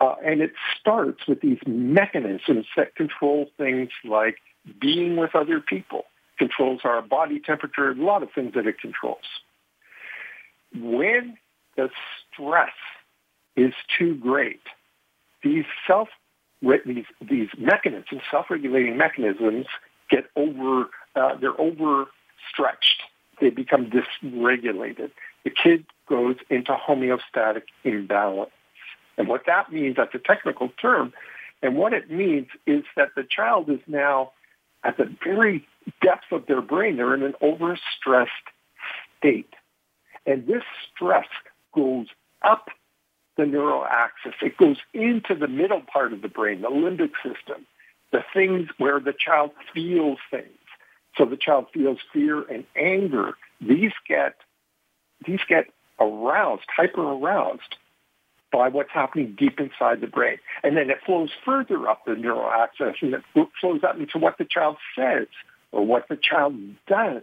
Uh, 0.00 0.14
and 0.24 0.40
it 0.40 0.52
starts 0.78 1.26
with 1.26 1.40
these 1.40 1.58
mechanisms 1.66 2.66
that 2.76 2.94
control 2.96 3.46
things 3.56 3.90
like 4.04 4.38
being 4.80 5.16
with 5.16 5.34
other 5.34 5.60
people, 5.60 6.04
controls 6.36 6.80
our 6.84 7.00
body 7.00 7.38
temperature, 7.38 7.92
a 7.92 7.94
lot 7.94 8.22
of 8.22 8.28
things 8.34 8.54
that 8.54 8.66
it 8.66 8.80
controls. 8.80 9.24
When 10.74 11.38
the 11.76 11.90
stress 12.32 12.72
is 13.56 13.72
too 13.98 14.14
great. 14.16 14.60
These 15.42 15.64
self 15.86 16.08
these 16.62 17.04
these 17.20 17.48
mechanisms, 17.58 18.22
self-regulating 18.30 18.96
mechanisms, 18.96 19.66
get 20.10 20.24
over 20.36 20.86
uh, 21.14 21.36
they're 21.40 21.58
overstretched. 22.46 23.02
They 23.40 23.50
become 23.50 23.90
dysregulated. 23.90 25.10
The 25.44 25.50
kid 25.50 25.84
goes 26.08 26.36
into 26.48 26.72
homeostatic 26.72 27.62
imbalance, 27.84 28.50
and 29.18 29.28
what 29.28 29.42
that 29.46 29.72
means 29.72 29.96
that's 29.96 30.14
a 30.14 30.18
technical 30.18 30.70
term. 30.80 31.12
And 31.62 31.76
what 31.76 31.92
it 31.92 32.10
means 32.10 32.48
is 32.66 32.84
that 32.96 33.10
the 33.16 33.24
child 33.24 33.70
is 33.70 33.80
now 33.86 34.32
at 34.84 34.98
the 34.98 35.10
very 35.24 35.66
depth 36.02 36.30
of 36.30 36.46
their 36.46 36.60
brain. 36.60 36.96
They're 36.96 37.14
in 37.14 37.22
an 37.22 37.34
overstressed 37.42 38.28
state. 39.18 39.52
And 40.26 40.46
this 40.46 40.62
stress 40.92 41.26
goes 41.74 42.08
up 42.42 42.68
the 43.36 43.46
neural 43.46 43.84
axis. 43.86 44.34
It 44.42 44.56
goes 44.58 44.76
into 44.92 45.34
the 45.34 45.48
middle 45.48 45.80
part 45.80 46.12
of 46.12 46.22
the 46.22 46.28
brain, 46.28 46.60
the 46.60 46.68
limbic 46.68 47.12
system, 47.22 47.66
the 48.12 48.22
things 48.34 48.68
where 48.76 49.00
the 49.00 49.14
child 49.14 49.52
feels 49.72 50.18
things. 50.30 50.65
So 51.16 51.24
the 51.24 51.36
child 51.36 51.66
feels 51.72 51.98
fear 52.12 52.42
and 52.42 52.64
anger. 52.76 53.34
These 53.60 53.92
get 54.06 54.34
these 55.26 55.40
get 55.48 55.66
aroused, 55.98 56.66
hyper 56.74 57.02
aroused 57.02 57.76
by 58.52 58.68
what's 58.68 58.90
happening 58.92 59.34
deep 59.38 59.58
inside 59.58 60.00
the 60.00 60.06
brain. 60.06 60.38
And 60.62 60.76
then 60.76 60.90
it 60.90 60.98
flows 61.04 61.30
further 61.44 61.88
up 61.88 62.04
the 62.04 62.14
neural 62.14 62.50
axis 62.50 62.96
and 63.00 63.14
it 63.14 63.22
flows 63.60 63.80
up 63.82 63.98
into 63.98 64.18
what 64.18 64.38
the 64.38 64.44
child 64.44 64.76
says 64.96 65.26
or 65.72 65.84
what 65.84 66.08
the 66.08 66.16
child 66.16 66.54
does. 66.86 67.22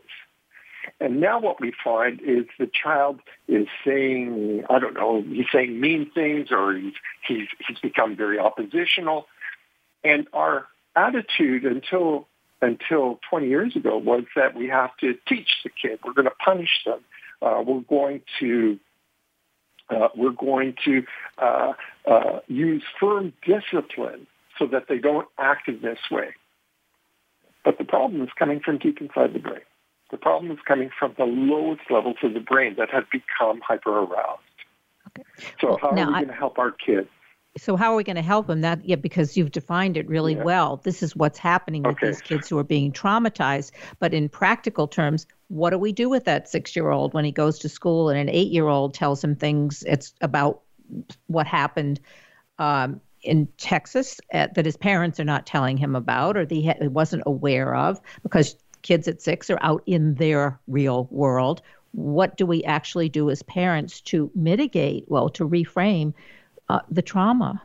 And 1.00 1.22
now 1.22 1.40
what 1.40 1.62
we 1.62 1.74
find 1.84 2.20
is 2.22 2.46
the 2.60 2.68
child 2.68 3.22
is 3.48 3.68
saying, 3.86 4.66
I 4.70 4.80
don't 4.80 4.96
know, 4.96 5.22
he's 5.22 5.46
saying 5.52 5.80
mean 5.80 6.12
things 6.14 6.50
or 6.52 6.74
he's, 6.74 6.94
he's, 7.26 7.48
he's 7.66 7.80
become 7.80 8.18
very 8.18 8.38
oppositional. 8.38 9.28
And 10.04 10.28
our 10.34 10.68
attitude 10.96 11.64
until, 11.64 12.28
until 12.64 13.20
20 13.30 13.48
years 13.48 13.76
ago 13.76 13.98
was 13.98 14.24
that 14.36 14.56
we 14.56 14.68
have 14.68 14.96
to 14.98 15.16
teach 15.28 15.50
the 15.64 15.70
kid. 15.70 16.00
We're 16.04 16.14
going 16.14 16.26
to 16.26 16.36
punish 16.44 16.84
them. 16.86 17.00
Uh, 17.42 17.62
we're 17.66 17.82
going 17.82 18.22
to 18.40 18.80
uh, 19.90 20.08
we're 20.16 20.32
going 20.32 20.76
to 20.86 21.04
uh, 21.38 21.74
uh, 22.10 22.40
use 22.48 22.84
firm 23.00 23.34
discipline 23.46 24.26
so 24.58 24.66
that 24.68 24.88
they 24.88 24.98
don't 24.98 25.28
act 25.38 25.68
in 25.68 25.82
this 25.82 26.00
way. 26.10 26.34
But 27.66 27.78
the 27.78 27.84
problem 27.84 28.22
is 28.22 28.30
coming 28.40 28.62
from 28.62 28.78
deep 28.78 29.02
inside 29.02 29.34
the 29.34 29.40
brain. 29.40 29.62
The 30.10 30.18
problem 30.18 30.52
is 30.52 30.60
coming 30.66 30.90
from 30.98 31.16
the 31.18 31.26
lowest 31.26 31.82
levels 31.90 32.18
of 32.24 32.34
the 32.34 32.40
brain 32.40 32.76
that 32.78 32.90
have 32.92 33.06
become 33.12 33.62
hyper-aroused. 33.62 34.42
Okay. 35.20 35.24
So 35.60 35.68
well, 35.70 35.78
how 35.82 35.90
are 35.90 35.96
we 35.96 36.14
going 36.14 36.28
to 36.28 36.34
help 36.34 36.60
our 36.60 36.72
kids? 36.72 37.10
So 37.58 37.76
how 37.76 37.94
are 37.94 37.96
we 37.96 38.04
going 38.04 38.16
to 38.16 38.24
help 38.24 38.48
them? 38.48 38.62
That 38.62 38.84
yeah, 38.84 38.96
because 38.96 39.38
you've 39.38 39.52
defined 39.52 39.96
it 39.96 40.08
really 40.08 40.34
yeah. 40.34 40.44
well. 40.44 40.78
This 40.78 41.04
is 41.04 41.16
what's 41.16 41.38
happening 41.38 41.84
with 41.84 41.98
okay. 41.98 42.08
these 42.08 42.22
kids 42.22 42.50
who 42.50 42.58
are 42.58 42.64
being 42.64 42.92
traumatized. 42.92 43.72
But 44.00 44.14
in 44.14 44.28
practical 44.28 44.88
terms, 44.88 45.28
what 45.50 45.70
do 45.70 45.78
we 45.78 45.92
do 45.92 46.10
with 46.10 46.26
that 46.26 46.50
six-year-old 46.50 47.14
when 47.14 47.26
he 47.26 47.32
goes 47.32 47.60
to 47.60 47.70
school 47.70 48.10
and 48.10 48.20
an 48.20 48.30
eight-year-old 48.30 48.96
tells 48.96 49.24
him 49.24 49.36
things 49.36 49.84
it's 49.84 50.16
about 50.22 50.62
what 51.28 51.46
happened 51.46 52.00
um, 52.58 53.00
in 53.22 53.48
Texas 53.58 54.20
uh, 54.34 54.48
that 54.56 54.66
his 54.66 54.78
parents 54.78 55.20
are 55.20 55.26
not 55.26 55.46
telling 55.46 55.78
him 55.78 55.96
about 55.96 56.36
or 56.36 56.46
that 56.46 56.56
he, 56.56 56.66
ha- 56.66 56.76
he 56.82 56.88
wasn't 56.88 57.24
aware 57.26 57.76
of 57.76 58.02
because 58.24 58.56
kids 58.82 59.08
at 59.08 59.22
six 59.22 59.50
are 59.50 59.60
out 59.62 59.84
in 59.86 60.16
their 60.16 60.60
real 60.68 61.08
world. 61.12 61.62
What 61.92 62.36
do 62.38 62.46
we 62.46 62.64
actually 62.64 63.10
do 63.10 63.30
as 63.30 63.44
parents 63.44 64.02
to 64.02 64.32
mitigate, 64.34 65.06
well, 65.08 65.30
to 65.30 65.48
reframe 65.48 66.14
uh, 66.74 66.80
the 66.90 67.02
trauma? 67.02 67.62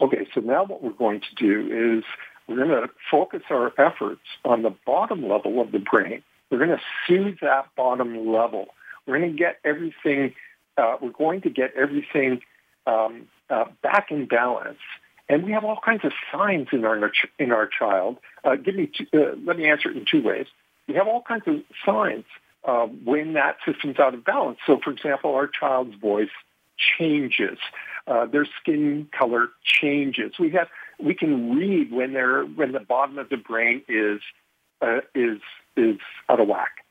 Okay, 0.00 0.26
so 0.32 0.40
now 0.40 0.64
what 0.64 0.82
we're 0.82 0.92
going 0.92 1.20
to 1.20 1.34
do 1.34 1.98
is 1.98 2.04
we're 2.48 2.56
going 2.56 2.68
to 2.68 2.88
focus 3.10 3.42
our 3.50 3.72
efforts 3.78 4.22
on 4.44 4.62
the 4.62 4.74
bottom 4.86 5.28
level 5.28 5.60
of 5.60 5.72
the 5.72 5.78
brain. 5.78 6.22
We're 6.50 6.58
going 6.58 6.70
to 6.70 6.80
soothe 7.06 7.38
that 7.42 7.66
bottom 7.76 8.32
level. 8.32 8.68
We're 9.06 9.18
going 9.18 9.32
to 9.32 9.38
get 9.38 9.58
everything. 9.64 10.34
Uh, 10.78 10.96
we're 11.02 11.10
going 11.10 11.42
to 11.42 11.50
get 11.50 11.74
everything 11.76 12.40
um, 12.86 13.26
uh, 13.50 13.64
back 13.82 14.10
in 14.10 14.26
balance. 14.26 14.78
And 15.28 15.44
we 15.44 15.52
have 15.52 15.64
all 15.64 15.78
kinds 15.84 16.04
of 16.04 16.12
signs 16.32 16.68
in 16.72 16.84
our 16.84 17.12
in 17.38 17.52
our 17.52 17.68
child. 17.68 18.16
Uh, 18.44 18.56
give 18.56 18.74
me 18.74 18.90
two, 18.96 19.06
uh, 19.12 19.36
let 19.44 19.56
me 19.56 19.68
answer 19.68 19.90
it 19.90 19.96
in 19.96 20.04
two 20.10 20.22
ways. 20.22 20.46
We 20.88 20.94
have 20.94 21.06
all 21.06 21.22
kinds 21.22 21.44
of 21.46 21.62
signs 21.84 22.24
uh, 22.64 22.86
when 22.86 23.34
that 23.34 23.56
system's 23.66 23.98
out 23.98 24.14
of 24.14 24.24
balance. 24.24 24.58
So, 24.66 24.80
for 24.82 24.90
example, 24.90 25.34
our 25.34 25.46
child's 25.46 25.94
voice 25.96 26.30
changes, 26.98 27.58
uh, 28.06 28.26
their 28.26 28.46
skin 28.60 29.08
color 29.16 29.48
changes. 29.64 30.32
We 30.38 30.50
have 30.50 30.68
we 30.98 31.14
can 31.14 31.56
read 31.56 31.92
when 31.92 32.12
they're 32.12 32.44
when 32.44 32.72
the 32.72 32.80
bottom 32.80 33.18
of 33.18 33.28
the 33.28 33.36
brain 33.36 33.82
is 33.88 34.20
uh, 34.80 35.00
is 35.14 35.40
is 35.76 35.98
out 36.28 36.40
of 36.40 36.48
whack. 36.48 36.84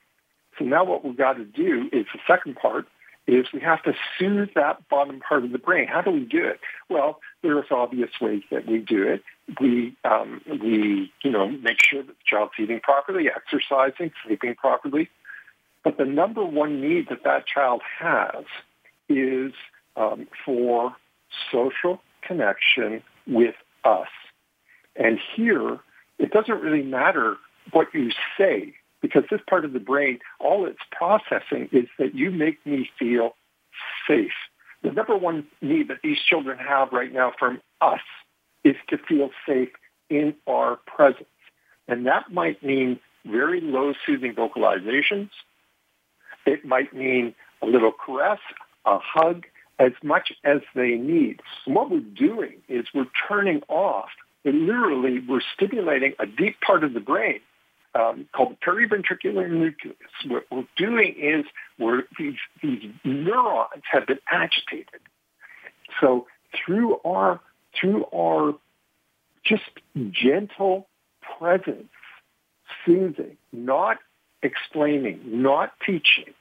So 0.58 0.66
now 0.66 0.84
what 0.84 1.06
we've 1.06 1.18
got 1.18 1.34
to 1.34 1.46
do 1.46 1.90
is 1.92 2.06
the 2.14 2.20
second 2.28 2.56
part 2.56 2.86
is 3.28 3.46
we 3.54 3.62
have 3.62 3.82
to 3.84 3.94
soothe 4.18 4.50
that 4.56 4.88
bottom 4.90 5.20
part 5.20 5.46
of 5.46 5.52
the 5.52 5.58
brain. 5.58 5.88
How 5.88 6.02
do 6.02 6.12
we 6.12 6.26
do 6.26 6.46
it? 6.46 6.60
Well, 6.90 7.20
there's 7.44 7.66
obvious 7.72 8.10
ways 8.20 8.42
that 8.52 8.66
we 8.66 8.80
do 8.80 9.08
it. 9.08 9.24
We, 9.62 9.96
um, 10.04 10.42
we, 10.48 11.12
you 11.24 11.32
know, 11.32 11.48
make 11.48 11.78
sure 11.82 12.02
that 12.02 12.08
the 12.08 12.24
child's 12.26 12.54
eating 12.60 12.80
properly, 12.82 13.30
exercising, 13.30 14.12
sleeping 14.26 14.56
properly. 14.56 15.10
But 15.84 15.98
the 15.98 16.06
number 16.06 16.44
one 16.44 16.82
need 16.82 17.10
that 17.10 17.24
that 17.24 17.46
child 17.48 17.82
has 18.00 18.46
is 19.08 19.54
um, 20.00 20.28
for 20.46 20.96
social 21.52 22.02
connection 22.22 23.04
with 23.28 23.56
us. 23.84 24.08
And 24.96 25.20
here, 25.36 25.80
it 26.18 26.32
doesn't 26.32 26.62
really 26.62 26.84
matter 26.84 27.38
what 27.72 27.88
you 27.94 28.10
say 28.38 28.74
because 29.02 29.24
this 29.30 29.42
part 29.50 29.66
of 29.66 29.74
the 29.74 29.80
brain, 29.80 30.20
all 30.40 30.66
it's 30.66 30.80
processing 30.92 31.70
is 31.72 31.86
that 32.00 32.16
you 32.16 32.32
make 32.32 32.66
me 32.66 32.90
feel 32.98 33.36
safe. 34.08 34.32
the 34.82 34.92
number 34.92 35.16
one 35.16 35.46
need 35.62 35.90
that 35.90 35.98
these 36.04 36.18
children 36.20 36.58
have 36.58 36.92
right 36.92 37.14
now 37.14 37.32
from 37.38 37.62
us 37.82 38.00
is 38.64 38.76
to 38.90 38.98
feel 38.98 39.30
safe 39.48 39.70
in 40.10 40.34
our 40.48 40.78
presence. 40.86 41.26
And 41.88 42.06
that 42.06 42.32
might 42.32 42.64
mean 42.64 43.00
very 43.26 43.62
low 43.62 43.94
soothing 44.06 44.34
vocalizations. 44.34 45.30
It 46.46 46.66
might 46.66 46.94
mean 46.94 47.36
a 47.62 47.66
little 47.66 47.92
caress, 47.92 48.40
a 48.86 49.00
hug, 49.00 49.46
as 49.80 49.94
much 50.04 50.34
as 50.44 50.60
they 50.76 50.96
need. 50.96 51.42
And 51.66 51.76
what 51.76 51.90
we're 51.90 52.02
doing 52.02 52.58
is 52.68 52.86
we're 52.94 53.08
turning 53.28 53.62
off, 53.70 54.10
and 54.46 54.68
literally 54.68 55.20
we're 55.20 55.42
stimulating 55.56 56.14
a 56.20 56.26
deep 56.26 56.60
part 56.62 56.84
of 56.84 56.94
the 56.94 57.00
brain 57.00 57.40
um, 57.96 58.28
called 58.34 58.52
the 58.52 58.66
periventricular 58.66 59.50
nucleus. 59.50 59.96
What 60.28 60.46
we're 60.52 60.68
doing 60.76 61.16
is 61.18 61.46
we're, 61.80 62.04
these, 62.18 62.36
these 62.62 62.92
neurons 63.04 63.84
have 63.92 64.06
been 64.06 64.20
agitated. 64.30 65.02
So 66.00 66.28
through 66.54 67.00
our, 67.06 67.40
through 67.80 68.06
our 68.14 68.56
just 69.44 69.64
gentle 70.12 70.88
presence, 71.40 71.90
soothing, 72.86 73.38
not 73.52 73.98
explaining, 74.44 75.22
not 75.26 75.74
teaching, 75.86 76.34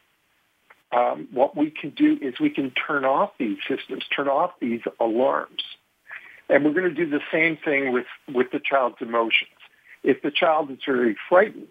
um, 0.92 1.28
what 1.32 1.56
we 1.56 1.70
can 1.70 1.90
do 1.90 2.18
is 2.20 2.40
we 2.40 2.50
can 2.50 2.70
turn 2.70 3.04
off 3.04 3.32
these 3.38 3.58
systems, 3.68 4.04
turn 4.14 4.28
off 4.28 4.52
these 4.60 4.80
alarms. 5.00 5.62
And 6.48 6.64
we're 6.64 6.72
going 6.72 6.94
to 6.94 6.94
do 6.94 7.08
the 7.08 7.20
same 7.30 7.58
thing 7.62 7.92
with, 7.92 8.06
with 8.32 8.50
the 8.52 8.60
child's 8.60 8.96
emotions. 9.00 9.50
If 10.02 10.22
the 10.22 10.30
child 10.30 10.70
is 10.70 10.78
very 10.86 11.16
frightened, 11.28 11.66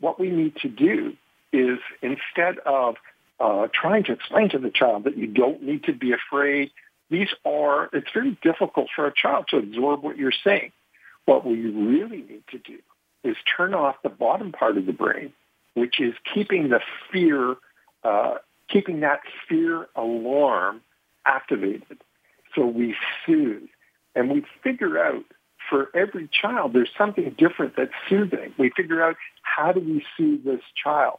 what 0.00 0.18
we 0.18 0.30
need 0.30 0.56
to 0.56 0.68
do 0.68 1.14
is 1.52 1.78
instead 2.00 2.58
of 2.64 2.96
uh, 3.38 3.68
trying 3.72 4.04
to 4.04 4.12
explain 4.12 4.48
to 4.50 4.58
the 4.58 4.70
child 4.70 5.04
that 5.04 5.18
you 5.18 5.26
don't 5.26 5.62
need 5.62 5.84
to 5.84 5.92
be 5.92 6.12
afraid, 6.12 6.70
these 7.10 7.28
are, 7.44 7.90
it's 7.92 8.10
very 8.12 8.38
difficult 8.42 8.88
for 8.94 9.06
a 9.06 9.12
child 9.14 9.46
to 9.50 9.58
absorb 9.58 10.02
what 10.02 10.16
you're 10.16 10.32
saying. 10.44 10.72
What 11.26 11.44
we 11.46 11.60
really 11.68 12.18
need 12.18 12.44
to 12.52 12.58
do 12.58 12.78
is 13.22 13.36
turn 13.56 13.74
off 13.74 13.96
the 14.02 14.08
bottom 14.08 14.52
part 14.52 14.78
of 14.78 14.86
the 14.86 14.92
brain, 14.92 15.32
which 15.74 16.00
is 16.00 16.14
keeping 16.32 16.70
the 16.70 16.80
fear 17.12 17.56
uh, 18.02 18.36
keeping 18.68 19.00
that 19.00 19.20
fear 19.48 19.86
alarm 19.94 20.80
activated. 21.24 21.98
So 22.54 22.66
we 22.66 22.94
soothe 23.24 23.68
and 24.14 24.30
we 24.30 24.44
figure 24.62 24.98
out 24.98 25.24
for 25.68 25.90
every 25.94 26.28
child, 26.28 26.72
there's 26.72 26.90
something 26.96 27.34
different 27.36 27.74
that's 27.76 27.92
soothing. 28.08 28.54
We 28.58 28.70
figure 28.70 29.02
out 29.02 29.16
how 29.42 29.72
do 29.72 29.80
we 29.80 30.04
soothe 30.16 30.44
this 30.44 30.60
child. 30.82 31.18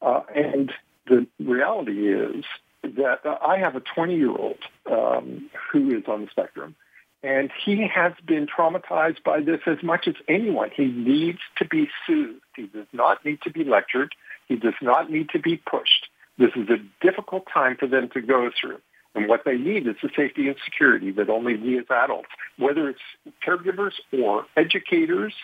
Uh, 0.00 0.20
and 0.34 0.72
the 1.06 1.26
reality 1.40 2.12
is 2.12 2.44
that 2.82 3.24
uh, 3.24 3.38
I 3.44 3.58
have 3.58 3.74
a 3.74 3.80
20-year-old 3.80 4.58
um, 4.90 5.50
who 5.72 5.96
is 5.96 6.04
on 6.06 6.22
the 6.22 6.30
spectrum, 6.30 6.76
and 7.22 7.50
he 7.64 7.88
has 7.88 8.12
been 8.24 8.46
traumatized 8.46 9.22
by 9.24 9.40
this 9.40 9.60
as 9.66 9.82
much 9.82 10.06
as 10.06 10.14
anyone. 10.28 10.70
He 10.74 10.86
needs 10.86 11.40
to 11.56 11.64
be 11.64 11.88
soothed. 12.06 12.40
He 12.54 12.66
does 12.66 12.86
not 12.92 13.24
need 13.24 13.42
to 13.42 13.50
be 13.50 13.64
lectured. 13.64 14.14
He 14.46 14.56
does 14.56 14.74
not 14.80 15.10
need 15.10 15.30
to 15.30 15.38
be 15.38 15.56
pushed. 15.56 16.08
This 16.38 16.50
is 16.56 16.68
a 16.68 16.78
difficult 17.04 17.44
time 17.52 17.76
for 17.76 17.86
them 17.86 18.08
to 18.14 18.20
go 18.20 18.50
through. 18.60 18.78
And 19.14 19.28
what 19.28 19.42
they 19.44 19.56
need 19.56 19.86
is 19.86 19.96
the 20.02 20.10
safety 20.16 20.46
and 20.46 20.56
security 20.64 21.10
that 21.12 21.28
only 21.28 21.56
we 21.56 21.78
as 21.78 21.86
adults, 21.90 22.28
whether 22.58 22.88
it's 22.88 23.00
caregivers 23.44 23.94
or 24.12 24.46
educators 24.56 25.34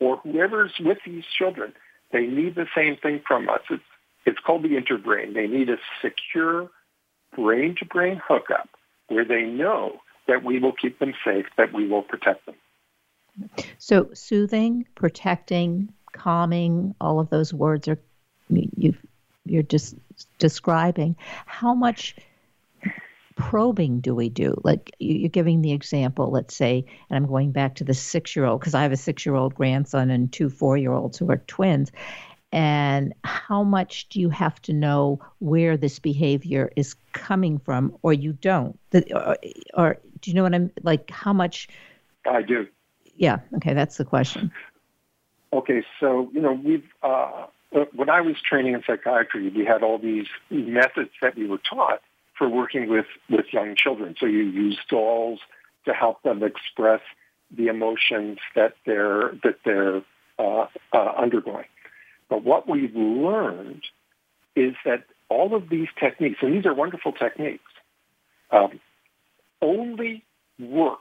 or 0.00 0.16
whoever's 0.18 0.72
with 0.80 0.98
these 1.06 1.24
children, 1.38 1.72
they 2.12 2.26
need 2.26 2.56
the 2.56 2.66
same 2.74 2.96
thing 2.96 3.22
from 3.26 3.48
us. 3.48 3.60
It's, 3.70 3.82
it's 4.26 4.38
called 4.44 4.64
the 4.64 4.70
interbrain. 4.70 5.34
They 5.34 5.46
need 5.46 5.70
a 5.70 5.76
secure 6.02 6.68
brain-to-brain 7.36 8.20
hookup 8.26 8.68
where 9.08 9.24
they 9.24 9.42
know 9.42 10.00
that 10.26 10.42
we 10.42 10.58
will 10.58 10.72
keep 10.72 10.98
them 10.98 11.14
safe, 11.24 11.46
that 11.56 11.72
we 11.72 11.86
will 11.86 12.02
protect 12.02 12.46
them. 12.46 12.56
So 13.78 14.10
soothing, 14.12 14.86
protecting, 14.96 15.92
calming, 16.12 16.94
all 17.00 17.20
of 17.20 17.30
those 17.30 17.54
words 17.54 17.86
are 17.86 17.98
you 18.48 18.94
you're 19.50 19.62
just 19.62 19.96
describing. 20.38 21.16
How 21.46 21.74
much 21.74 22.16
probing 23.36 24.00
do 24.00 24.14
we 24.14 24.28
do? 24.28 24.54
Like 24.62 24.94
you're 24.98 25.28
giving 25.28 25.62
the 25.62 25.72
example, 25.72 26.30
let's 26.30 26.54
say, 26.54 26.84
and 27.08 27.16
I'm 27.16 27.26
going 27.26 27.52
back 27.52 27.74
to 27.76 27.84
the 27.84 27.94
six 27.94 28.36
year 28.36 28.44
old 28.44 28.60
because 28.60 28.74
I 28.74 28.82
have 28.82 28.92
a 28.92 28.96
six 28.96 29.24
year 29.26 29.34
old 29.34 29.54
grandson 29.54 30.10
and 30.10 30.32
two 30.32 30.50
four 30.50 30.76
year 30.76 30.92
olds 30.92 31.18
who 31.18 31.30
are 31.30 31.38
twins. 31.46 31.90
And 32.52 33.14
how 33.22 33.62
much 33.62 34.08
do 34.08 34.20
you 34.20 34.28
have 34.30 34.60
to 34.62 34.72
know 34.72 35.20
where 35.38 35.76
this 35.76 36.00
behavior 36.00 36.72
is 36.74 36.96
coming 37.12 37.58
from, 37.58 37.96
or 38.02 38.12
you 38.12 38.32
don't? 38.32 38.76
Or, 39.14 39.36
or 39.74 39.98
do 40.20 40.30
you 40.30 40.34
know 40.34 40.42
what 40.42 40.54
I'm 40.54 40.72
like? 40.82 41.10
How 41.10 41.32
much? 41.32 41.68
I 42.28 42.42
do. 42.42 42.66
Yeah. 43.16 43.38
Okay, 43.54 43.72
that's 43.72 43.98
the 43.98 44.04
question. 44.04 44.50
Okay, 45.52 45.84
so 46.00 46.28
you 46.32 46.40
know 46.40 46.52
we've 46.52 46.88
uh, 47.04 47.46
when 47.70 48.10
I 48.10 48.20
was 48.20 48.36
training 48.40 48.74
in 48.74 48.82
psychiatry, 48.86 49.48
we 49.48 49.64
had 49.64 49.82
all 49.82 49.98
these 49.98 50.26
methods 50.50 51.10
that 51.22 51.36
we 51.36 51.46
were 51.46 51.58
taught 51.58 52.02
for 52.36 52.48
working 52.48 52.88
with, 52.88 53.06
with 53.28 53.46
young 53.52 53.76
children. 53.76 54.16
So 54.18 54.26
you 54.26 54.42
use 54.42 54.78
dolls 54.88 55.40
to 55.84 55.92
help 55.92 56.22
them 56.22 56.42
express 56.42 57.00
the 57.50 57.68
emotions 57.68 58.38
that 58.54 58.74
they're 58.86 59.32
that 59.42 59.56
they're 59.64 60.02
uh, 60.38 60.66
uh, 60.92 61.12
undergoing. 61.18 61.66
But 62.28 62.44
what 62.44 62.68
we've 62.68 62.94
learned 62.94 63.82
is 64.54 64.74
that 64.84 65.04
all 65.28 65.54
of 65.54 65.68
these 65.68 65.88
techniques, 65.98 66.38
and 66.42 66.54
these 66.54 66.66
are 66.66 66.74
wonderful 66.74 67.12
techniques, 67.12 67.72
um, 68.52 68.80
only 69.60 70.24
work. 70.60 70.98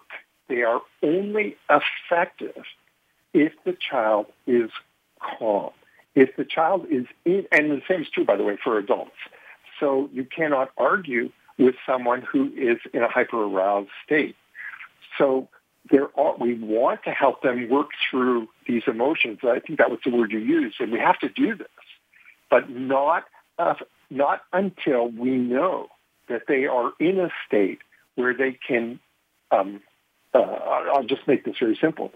They 0.48 0.64
are 0.64 0.82
only 1.04 1.56
effective 1.70 2.64
if 3.34 3.54
the 3.64 3.74
child 3.74 4.26
is 4.48 4.72
calm 5.20 5.72
if 6.24 6.36
the 6.36 6.44
child 6.44 6.86
is 6.92 7.06
in, 7.24 7.46
and 7.52 7.72
the 7.72 7.82
same 7.88 8.02
is 8.02 8.10
true, 8.14 8.26
by 8.26 8.36
the 8.36 8.44
way, 8.44 8.58
for 8.62 8.78
adults. 8.78 9.20
So 9.80 10.10
you 10.12 10.26
cannot 10.26 10.68
argue 10.78 11.32
with 11.58 11.76
someone 11.86 12.22
who 12.22 12.52
is 12.56 12.78
in 12.94 13.02
a 13.04 13.10
hyper-aroused 13.10 13.90
state. 14.06 14.36
So 15.18 15.48
there 15.90 16.10
are, 16.20 16.36
we 16.38 16.56
want 16.56 17.04
to 17.06 17.12
help 17.12 17.42
them 17.42 17.70
work 17.70 17.90
through 18.10 18.50
these 18.68 18.84
emotions. 18.86 19.40
I 19.44 19.60
think 19.60 19.80
that 19.80 19.90
was 19.90 20.00
the 20.04 20.12
word 20.12 20.32
you 20.32 20.40
used, 20.40 20.78
and 20.82 20.92
we 20.92 21.00
have 21.00 21.20
to 21.20 21.30
do 21.30 21.56
this, 21.56 21.68
but 22.50 22.70
not 22.70 23.24
uh, 23.58 23.76
not 24.10 24.42
until 24.52 25.10
we 25.10 25.32
know 25.38 25.88
that 26.28 26.44
they 26.48 26.66
are 26.66 26.92
in 27.00 27.20
a 27.20 27.30
state 27.48 27.80
where 28.16 28.34
they 28.34 28.58
can. 28.68 29.00
Um, 29.52 29.82
uh, 30.34 30.40
I'll 30.40 31.04
just 31.04 31.28
make 31.28 31.44
this 31.46 31.56
very 31.60 31.78
simple. 31.80 32.12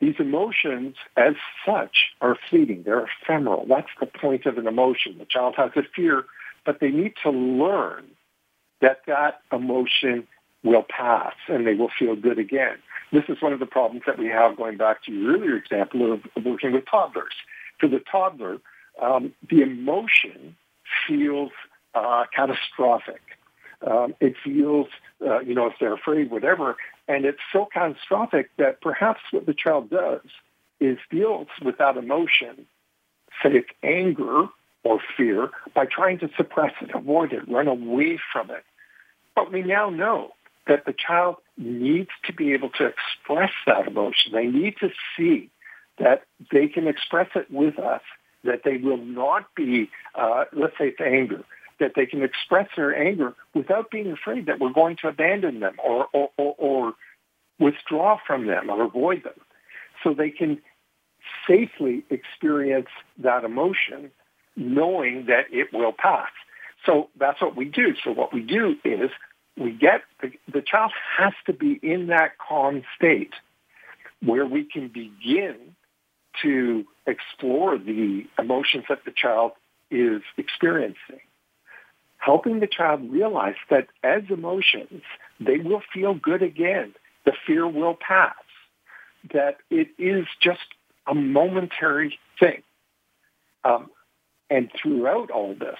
These 0.00 0.16
emotions, 0.18 0.96
as 1.16 1.34
such, 1.64 2.08
are 2.20 2.36
fleeting. 2.50 2.82
They're 2.84 3.08
ephemeral. 3.22 3.66
That's 3.68 3.88
the 4.00 4.06
point 4.06 4.46
of 4.46 4.58
an 4.58 4.66
emotion. 4.66 5.16
The 5.18 5.24
child 5.24 5.54
has 5.56 5.70
a 5.76 5.82
fear, 5.94 6.24
but 6.66 6.80
they 6.80 6.90
need 6.90 7.14
to 7.22 7.30
learn 7.30 8.04
that 8.80 9.00
that 9.06 9.40
emotion 9.52 10.26
will 10.62 10.84
pass 10.88 11.34
and 11.48 11.66
they 11.66 11.74
will 11.74 11.90
feel 11.98 12.16
good 12.16 12.38
again. 12.38 12.76
This 13.12 13.24
is 13.28 13.40
one 13.40 13.52
of 13.52 13.60
the 13.60 13.66
problems 13.66 14.02
that 14.06 14.18
we 14.18 14.26
have 14.26 14.56
going 14.56 14.76
back 14.76 15.04
to 15.04 15.12
your 15.12 15.34
earlier 15.34 15.56
example 15.56 16.12
of 16.12 16.20
working 16.44 16.72
with 16.72 16.84
toddlers. 16.90 17.34
For 17.78 17.88
the 17.88 18.00
toddler, 18.00 18.58
um, 19.00 19.32
the 19.48 19.62
emotion 19.62 20.56
feels 21.06 21.52
uh, 21.94 22.24
catastrophic. 22.34 23.20
Um, 23.86 24.14
it 24.20 24.34
feels, 24.42 24.88
uh, 25.24 25.40
you 25.40 25.54
know, 25.54 25.66
if 25.66 25.74
they're 25.78 25.94
afraid, 25.94 26.30
whatever, 26.30 26.76
and 27.08 27.24
it's 27.24 27.40
so 27.52 27.66
catastrophic 27.72 28.50
that 28.56 28.80
perhaps 28.80 29.20
what 29.30 29.46
the 29.46 29.54
child 29.54 29.90
does 29.90 30.22
is 30.80 30.98
deals 31.10 31.48
with 31.62 31.78
that 31.78 31.96
emotion, 31.96 32.66
say 33.42 33.50
it's 33.52 33.68
anger 33.82 34.48
or 34.82 35.00
fear, 35.16 35.50
by 35.74 35.86
trying 35.86 36.18
to 36.18 36.28
suppress 36.36 36.72
it, 36.80 36.90
avoid 36.94 37.32
it, 37.32 37.48
run 37.48 37.68
away 37.68 38.18
from 38.32 38.50
it. 38.50 38.64
But 39.34 39.52
we 39.52 39.62
now 39.62 39.90
know 39.90 40.32
that 40.66 40.84
the 40.84 40.92
child 40.92 41.36
needs 41.56 42.10
to 42.24 42.32
be 42.32 42.52
able 42.52 42.70
to 42.70 42.86
express 42.86 43.52
that 43.66 43.86
emotion. 43.86 44.32
They 44.32 44.46
need 44.46 44.76
to 44.78 44.90
see 45.16 45.50
that 45.98 46.24
they 46.50 46.68
can 46.68 46.86
express 46.86 47.28
it 47.34 47.50
with 47.50 47.78
us, 47.78 48.02
that 48.44 48.62
they 48.64 48.76
will 48.76 48.98
not 48.98 49.54
be, 49.54 49.90
uh, 50.14 50.44
let's 50.52 50.76
say 50.78 50.88
it's 50.88 51.00
anger, 51.00 51.44
that 51.80 51.92
they 51.96 52.06
can 52.06 52.22
express 52.22 52.68
their 52.76 52.96
anger 52.96 53.34
without 53.54 53.90
being 53.90 54.10
afraid 54.10 54.46
that 54.46 54.60
we're 54.60 54.72
going 54.72 54.96
to 55.02 55.08
abandon 55.08 55.60
them 55.60 55.76
or, 55.82 56.06
or, 56.12 56.30
or, 56.36 56.54
or 56.58 56.94
withdraw 57.58 58.18
from 58.26 58.46
them 58.46 58.70
or 58.70 58.84
avoid 58.84 59.24
them. 59.24 59.34
So 60.02 60.14
they 60.14 60.30
can 60.30 60.60
safely 61.46 62.04
experience 62.10 62.88
that 63.18 63.44
emotion 63.44 64.10
knowing 64.56 65.26
that 65.26 65.46
it 65.50 65.72
will 65.72 65.92
pass. 65.92 66.30
So 66.86 67.08
that's 67.18 67.40
what 67.40 67.56
we 67.56 67.64
do. 67.64 67.94
So 68.04 68.12
what 68.12 68.32
we 68.32 68.40
do 68.40 68.76
is 68.84 69.10
we 69.56 69.72
get 69.72 70.02
the, 70.20 70.32
the 70.52 70.62
child 70.62 70.92
has 71.16 71.32
to 71.46 71.52
be 71.52 71.78
in 71.82 72.08
that 72.08 72.38
calm 72.38 72.82
state 72.96 73.32
where 74.22 74.46
we 74.46 74.64
can 74.64 74.88
begin 74.88 75.56
to 76.42 76.84
explore 77.06 77.78
the 77.78 78.26
emotions 78.38 78.84
that 78.88 79.04
the 79.04 79.12
child 79.12 79.52
is 79.90 80.22
experiencing. 80.36 81.20
Helping 82.24 82.60
the 82.60 82.66
child 82.66 83.00
realize 83.10 83.56
that 83.70 83.88
as 84.02 84.22
emotions, 84.30 85.02
they 85.40 85.58
will 85.58 85.82
feel 85.92 86.14
good 86.14 86.42
again. 86.42 86.94
The 87.24 87.32
fear 87.46 87.66
will 87.66 87.94
pass. 87.94 88.34
That 89.32 89.58
it 89.70 89.88
is 89.98 90.26
just 90.42 90.60
a 91.06 91.14
momentary 91.14 92.18
thing. 92.38 92.62
Um, 93.64 93.90
and 94.50 94.70
throughout 94.80 95.30
all 95.30 95.54
this, 95.54 95.78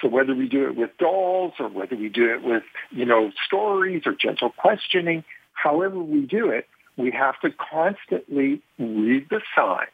so 0.00 0.08
whether 0.08 0.34
we 0.34 0.48
do 0.48 0.66
it 0.66 0.76
with 0.76 0.90
dolls 0.98 1.54
or 1.58 1.68
whether 1.68 1.96
we 1.96 2.08
do 2.08 2.32
it 2.32 2.42
with, 2.42 2.62
you 2.90 3.04
know, 3.04 3.30
stories 3.46 4.02
or 4.06 4.14
gentle 4.14 4.50
questioning, 4.50 5.24
however 5.52 5.98
we 5.98 6.22
do 6.22 6.48
it, 6.50 6.66
we 6.96 7.10
have 7.10 7.38
to 7.40 7.50
constantly 7.50 8.62
read 8.78 9.26
the 9.28 9.40
signs 9.54 9.90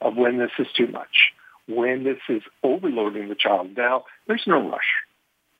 of 0.00 0.16
when 0.16 0.38
this 0.38 0.52
is 0.58 0.66
too 0.74 0.86
much, 0.86 1.32
when 1.68 2.04
this 2.04 2.20
is 2.28 2.42
overloading 2.62 3.28
the 3.28 3.34
child. 3.34 3.76
Now, 3.76 4.04
there's 4.26 4.44
no 4.46 4.66
rush. 4.70 4.95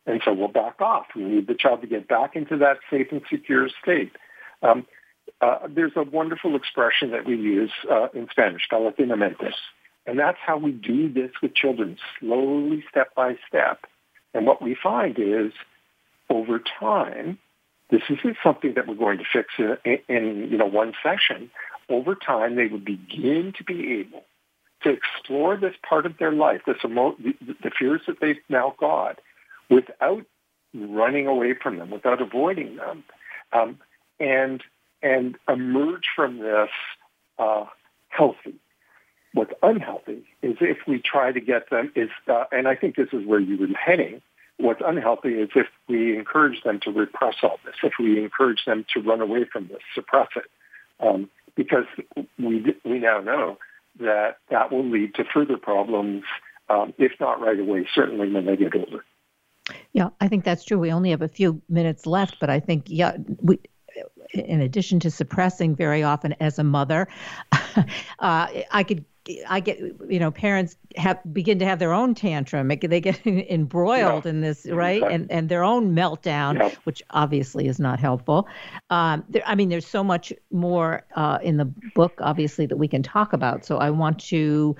And 0.06 0.20
so 0.24 0.32
we'll 0.32 0.48
back 0.48 0.80
off. 0.80 1.06
We 1.14 1.24
need 1.24 1.46
the 1.46 1.54
child 1.54 1.80
to 1.80 1.86
get 1.86 2.08
back 2.08 2.36
into 2.36 2.56
that 2.58 2.78
safe 2.90 3.08
and 3.10 3.22
secure 3.28 3.68
state. 3.82 4.12
Um, 4.62 4.86
uh, 5.40 5.66
there's 5.68 5.92
a 5.96 6.02
wonderful 6.02 6.54
expression 6.54 7.10
that 7.10 7.26
we 7.26 7.36
use 7.36 7.72
uh, 7.90 8.08
in 8.14 8.28
Spanish, 8.30 8.62
paulatinamente. 8.70 9.52
And 10.06 10.18
that's 10.18 10.38
how 10.44 10.56
we 10.56 10.70
do 10.70 11.12
this 11.12 11.32
with 11.42 11.54
children, 11.54 11.98
slowly, 12.20 12.84
step 12.88 13.14
by 13.14 13.36
step. 13.48 13.84
And 14.32 14.46
what 14.46 14.62
we 14.62 14.76
find 14.80 15.18
is, 15.18 15.52
over 16.30 16.60
time, 16.80 17.38
this 17.90 18.02
isn't 18.08 18.36
something 18.42 18.74
that 18.74 18.86
we're 18.86 18.94
going 18.94 19.18
to 19.18 19.24
fix 19.32 19.48
in, 19.58 19.98
in 20.08 20.48
you 20.50 20.58
know 20.58 20.66
one 20.66 20.92
session. 21.02 21.50
Over 21.88 22.14
time, 22.14 22.56
they 22.56 22.66
will 22.66 22.78
begin 22.78 23.52
to 23.58 23.64
be 23.64 24.00
able 24.00 24.24
to 24.82 24.90
explore 24.90 25.56
this 25.56 25.74
part 25.88 26.06
of 26.06 26.18
their 26.18 26.32
life, 26.32 26.62
this 26.66 26.76
emo- 26.84 27.16
the, 27.18 27.34
the 27.62 27.70
fears 27.76 28.02
that 28.06 28.20
they've 28.20 28.36
now 28.48 28.74
got, 28.78 29.20
without 29.70 30.24
running 30.74 31.26
away 31.26 31.54
from 31.54 31.78
them, 31.78 31.90
without 31.90 32.20
avoiding 32.20 32.76
them, 32.76 33.04
um, 33.52 33.78
and 34.20 34.62
and 35.02 35.36
emerge 35.48 36.04
from 36.14 36.38
this 36.38 36.70
uh, 37.38 37.64
healthy. 38.08 38.54
What's 39.32 39.52
unhealthy 39.62 40.24
is 40.42 40.56
if 40.60 40.78
we 40.86 40.98
try 40.98 41.30
to 41.30 41.40
get 41.40 41.68
them 41.70 41.92
is, 41.94 42.08
uh, 42.26 42.44
and 42.50 42.66
I 42.66 42.74
think 42.74 42.96
this 42.96 43.08
is 43.12 43.26
where 43.26 43.40
you 43.40 43.58
were 43.58 43.68
heading. 43.76 44.22
What's 44.58 44.80
unhealthy 44.84 45.34
is 45.34 45.50
if 45.54 45.66
we 45.88 46.16
encourage 46.16 46.62
them 46.62 46.80
to 46.80 46.90
repress 46.90 47.34
all 47.42 47.58
this, 47.66 47.74
if 47.82 47.92
we 47.98 48.22
encourage 48.22 48.64
them 48.64 48.86
to 48.94 49.00
run 49.00 49.20
away 49.20 49.44
from 49.44 49.68
this, 49.68 49.82
suppress 49.94 50.28
it, 50.36 50.50
um, 51.06 51.28
because 51.54 51.84
we 52.38 52.74
we 52.84 52.98
now 52.98 53.20
know 53.20 53.58
that 54.00 54.38
that 54.48 54.72
will 54.72 54.88
lead 54.88 55.14
to 55.16 55.24
further 55.24 55.58
problems, 55.58 56.24
um, 56.70 56.94
if 56.96 57.12
not 57.20 57.40
right 57.40 57.60
away, 57.60 57.86
certainly 57.94 58.32
when 58.32 58.46
they 58.46 58.56
get 58.56 58.74
older. 58.74 59.04
Yeah, 59.92 60.10
I 60.20 60.28
think 60.28 60.44
that's 60.44 60.64
true. 60.64 60.78
We 60.78 60.92
only 60.92 61.10
have 61.10 61.22
a 61.22 61.28
few 61.28 61.60
minutes 61.68 62.06
left, 62.06 62.38
but 62.38 62.50
I 62.50 62.60
think 62.60 62.84
yeah, 62.88 63.16
we 63.40 63.58
in 64.32 64.60
addition 64.60 65.00
to 65.00 65.10
suppressing 65.10 65.74
very 65.74 66.02
often 66.02 66.34
as 66.40 66.58
a 66.58 66.64
mother, 66.64 67.08
uh, 67.76 67.84
I 68.18 68.84
could 68.86 69.04
I 69.48 69.60
get 69.60 69.78
you 70.08 70.20
know 70.20 70.30
parents 70.30 70.76
have 70.96 71.18
begin 71.32 71.58
to 71.58 71.64
have 71.64 71.78
their 71.78 71.92
own 71.92 72.14
tantrum. 72.14 72.68
They 72.68 73.00
get 73.00 73.26
embroiled 73.26 74.24
yeah. 74.24 74.30
in 74.30 74.40
this 74.40 74.66
right 74.66 75.02
and 75.02 75.30
and 75.30 75.48
their 75.48 75.64
own 75.64 75.94
meltdown, 75.94 76.58
yeah. 76.58 76.70
which 76.84 77.02
obviously 77.10 77.66
is 77.66 77.80
not 77.80 77.98
helpful. 77.98 78.46
Um, 78.90 79.24
there, 79.28 79.42
I 79.46 79.54
mean, 79.54 79.68
there's 79.68 79.86
so 79.86 80.04
much 80.04 80.32
more 80.50 81.04
uh, 81.16 81.38
in 81.42 81.56
the 81.56 81.64
book, 81.94 82.14
obviously, 82.20 82.66
that 82.66 82.76
we 82.76 82.88
can 82.88 83.02
talk 83.02 83.32
about. 83.32 83.64
So 83.64 83.78
I 83.78 83.90
want 83.90 84.18
to 84.26 84.76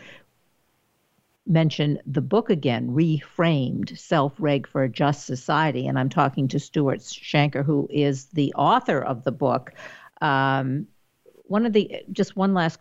mention 1.47 1.99
the 2.07 2.21
book 2.21 2.51
again, 2.51 2.89
Reframed 2.89 3.97
Self 3.97 4.35
Reg 4.39 4.67
for 4.67 4.83
a 4.83 4.89
Just 4.89 5.27
Society. 5.27 5.87
And 5.87 5.99
I'm 5.99 6.09
talking 6.09 6.49
to 6.49 6.59
Stuart 6.59 7.01
Shanker, 7.01 7.65
who 7.65 7.89
is 7.91 8.27
the 8.27 8.53
author 8.55 9.01
of 9.01 9.25
the 9.25 9.33
book. 9.33 9.73
Um, 10.21 10.87
one 11.45 11.65
of 11.65 11.73
the, 11.73 12.03
just 12.11 12.37
one 12.37 12.55
last, 12.55 12.81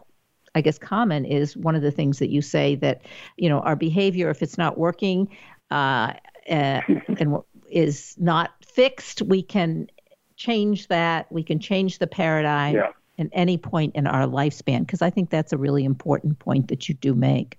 I 0.55 0.61
guess, 0.61 0.80
comment 0.80 1.28
is 1.28 1.55
one 1.55 1.76
of 1.76 1.82
the 1.82 1.91
things 1.91 2.20
that 2.20 2.30
you 2.30 2.41
say 2.41 2.76
that, 2.76 3.01
you 3.38 3.49
know, 3.49 3.59
our 3.59 3.76
behavior, 3.76 4.30
if 4.30 4.41
it's 4.41 4.57
not 4.57 4.78
working 4.78 5.30
uh, 5.70 6.13
uh, 6.49 6.82
and 7.20 7.38
is 7.70 8.16
not 8.18 8.51
fixed, 8.66 9.22
we 9.22 9.43
can 9.43 9.88
change 10.36 10.88
that. 10.88 11.32
We 11.32 11.43
can 11.43 11.59
change 11.59 11.99
the 11.99 12.07
paradigm. 12.07 12.76
Yeah. 12.76 12.91
At 13.18 13.28
any 13.32 13.57
point 13.57 13.95
in 13.95 14.07
our 14.07 14.28
lifespan, 14.28 14.82
because 14.82 15.01
I 15.01 15.09
think 15.09 15.30
that's 15.30 15.53
a 15.53 15.57
really 15.57 15.86
important 15.86 16.38
point 16.38 16.68
that 16.68 16.89
you 16.89 16.95
do 16.95 17.16
make. 17.16 17.57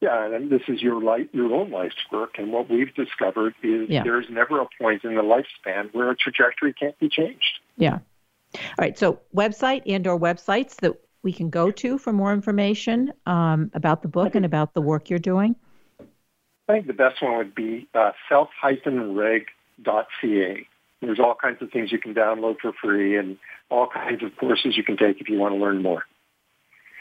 Yeah, 0.00 0.26
and 0.26 0.50
this 0.50 0.60
is 0.68 0.82
your 0.82 1.00
life, 1.00 1.26
your 1.32 1.54
own 1.54 1.70
life's 1.70 1.96
work, 2.12 2.34
and 2.38 2.52
what 2.52 2.68
we've 2.68 2.94
discovered 2.94 3.54
is 3.62 3.88
yeah. 3.88 4.02
there's 4.02 4.26
never 4.28 4.60
a 4.60 4.66
point 4.80 5.04
in 5.04 5.14
the 5.14 5.22
lifespan 5.22 5.92
where 5.94 6.10
a 6.10 6.16
trajectory 6.16 6.74
can't 6.74 6.98
be 6.98 7.08
changed. 7.08 7.60
Yeah. 7.78 8.00
All 8.54 8.60
right. 8.78 8.98
So, 8.98 9.20
website 9.34 9.82
and/or 9.86 10.18
websites 10.18 10.76
that 10.76 11.00
we 11.22 11.32
can 11.32 11.48
go 11.48 11.70
to 11.70 11.98
for 11.98 12.12
more 12.12 12.32
information 12.32 13.12
um, 13.24 13.70
about 13.74 14.02
the 14.02 14.08
book 14.08 14.34
and 14.34 14.44
about 14.44 14.74
the 14.74 14.82
work 14.82 15.08
you're 15.08 15.18
doing. 15.18 15.56
I 16.68 16.72
think 16.72 16.86
the 16.86 16.92
best 16.92 17.22
one 17.22 17.36
would 17.38 17.54
be 17.54 17.88
uh, 17.94 18.12
self-reg.ca. 18.28 19.46
There's 21.00 21.20
all 21.20 21.34
kinds 21.34 21.62
of 21.62 21.70
things 21.70 21.92
you 21.92 21.98
can 21.98 22.14
download 22.14 22.56
for 22.60 22.72
free, 22.72 23.16
and 23.16 23.38
all 23.70 23.88
kinds 23.88 24.22
of 24.22 24.36
courses 24.36 24.76
you 24.76 24.84
can 24.84 24.98
take 24.98 25.20
if 25.20 25.28
you 25.28 25.38
want 25.38 25.54
to 25.54 25.58
learn 25.58 25.82
more. 25.82 26.04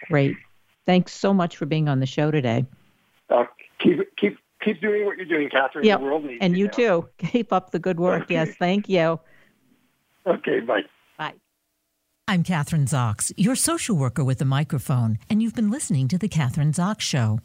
Great. 0.07 0.37
Thanks 0.85 1.11
so 1.11 1.33
much 1.33 1.57
for 1.57 1.65
being 1.65 1.89
on 1.89 1.99
the 1.99 2.05
show 2.05 2.31
today. 2.31 2.65
Uh, 3.29 3.45
keep 3.79 3.99
keep 4.17 4.37
keep 4.63 4.81
doing 4.81 5.05
what 5.05 5.17
you're 5.17 5.25
doing, 5.25 5.49
Kathryn. 5.49 5.83
Yep. 5.83 5.99
The 5.99 6.05
world 6.05 6.25
needs 6.25 6.39
and 6.41 6.57
you, 6.57 6.65
you 6.65 6.71
too. 6.71 7.09
Keep 7.17 7.53
up 7.53 7.71
the 7.71 7.79
good 7.79 7.99
work. 7.99 8.23
Okay. 8.23 8.35
Yes, 8.35 8.55
thank 8.59 8.89
you. 8.89 9.19
Okay, 10.27 10.59
bye. 10.61 10.81
Bye. 11.17 11.33
I'm 12.27 12.43
Kathryn 12.43 12.87
Zox, 12.87 13.31
your 13.37 13.55
social 13.55 13.95
worker 13.95 14.23
with 14.23 14.41
a 14.41 14.45
microphone, 14.45 15.19
and 15.29 15.41
you've 15.41 15.55
been 15.55 15.69
listening 15.69 16.07
to 16.07 16.17
The 16.17 16.27
Kathryn 16.27 16.73
Zox 16.73 17.01
Show. 17.01 17.39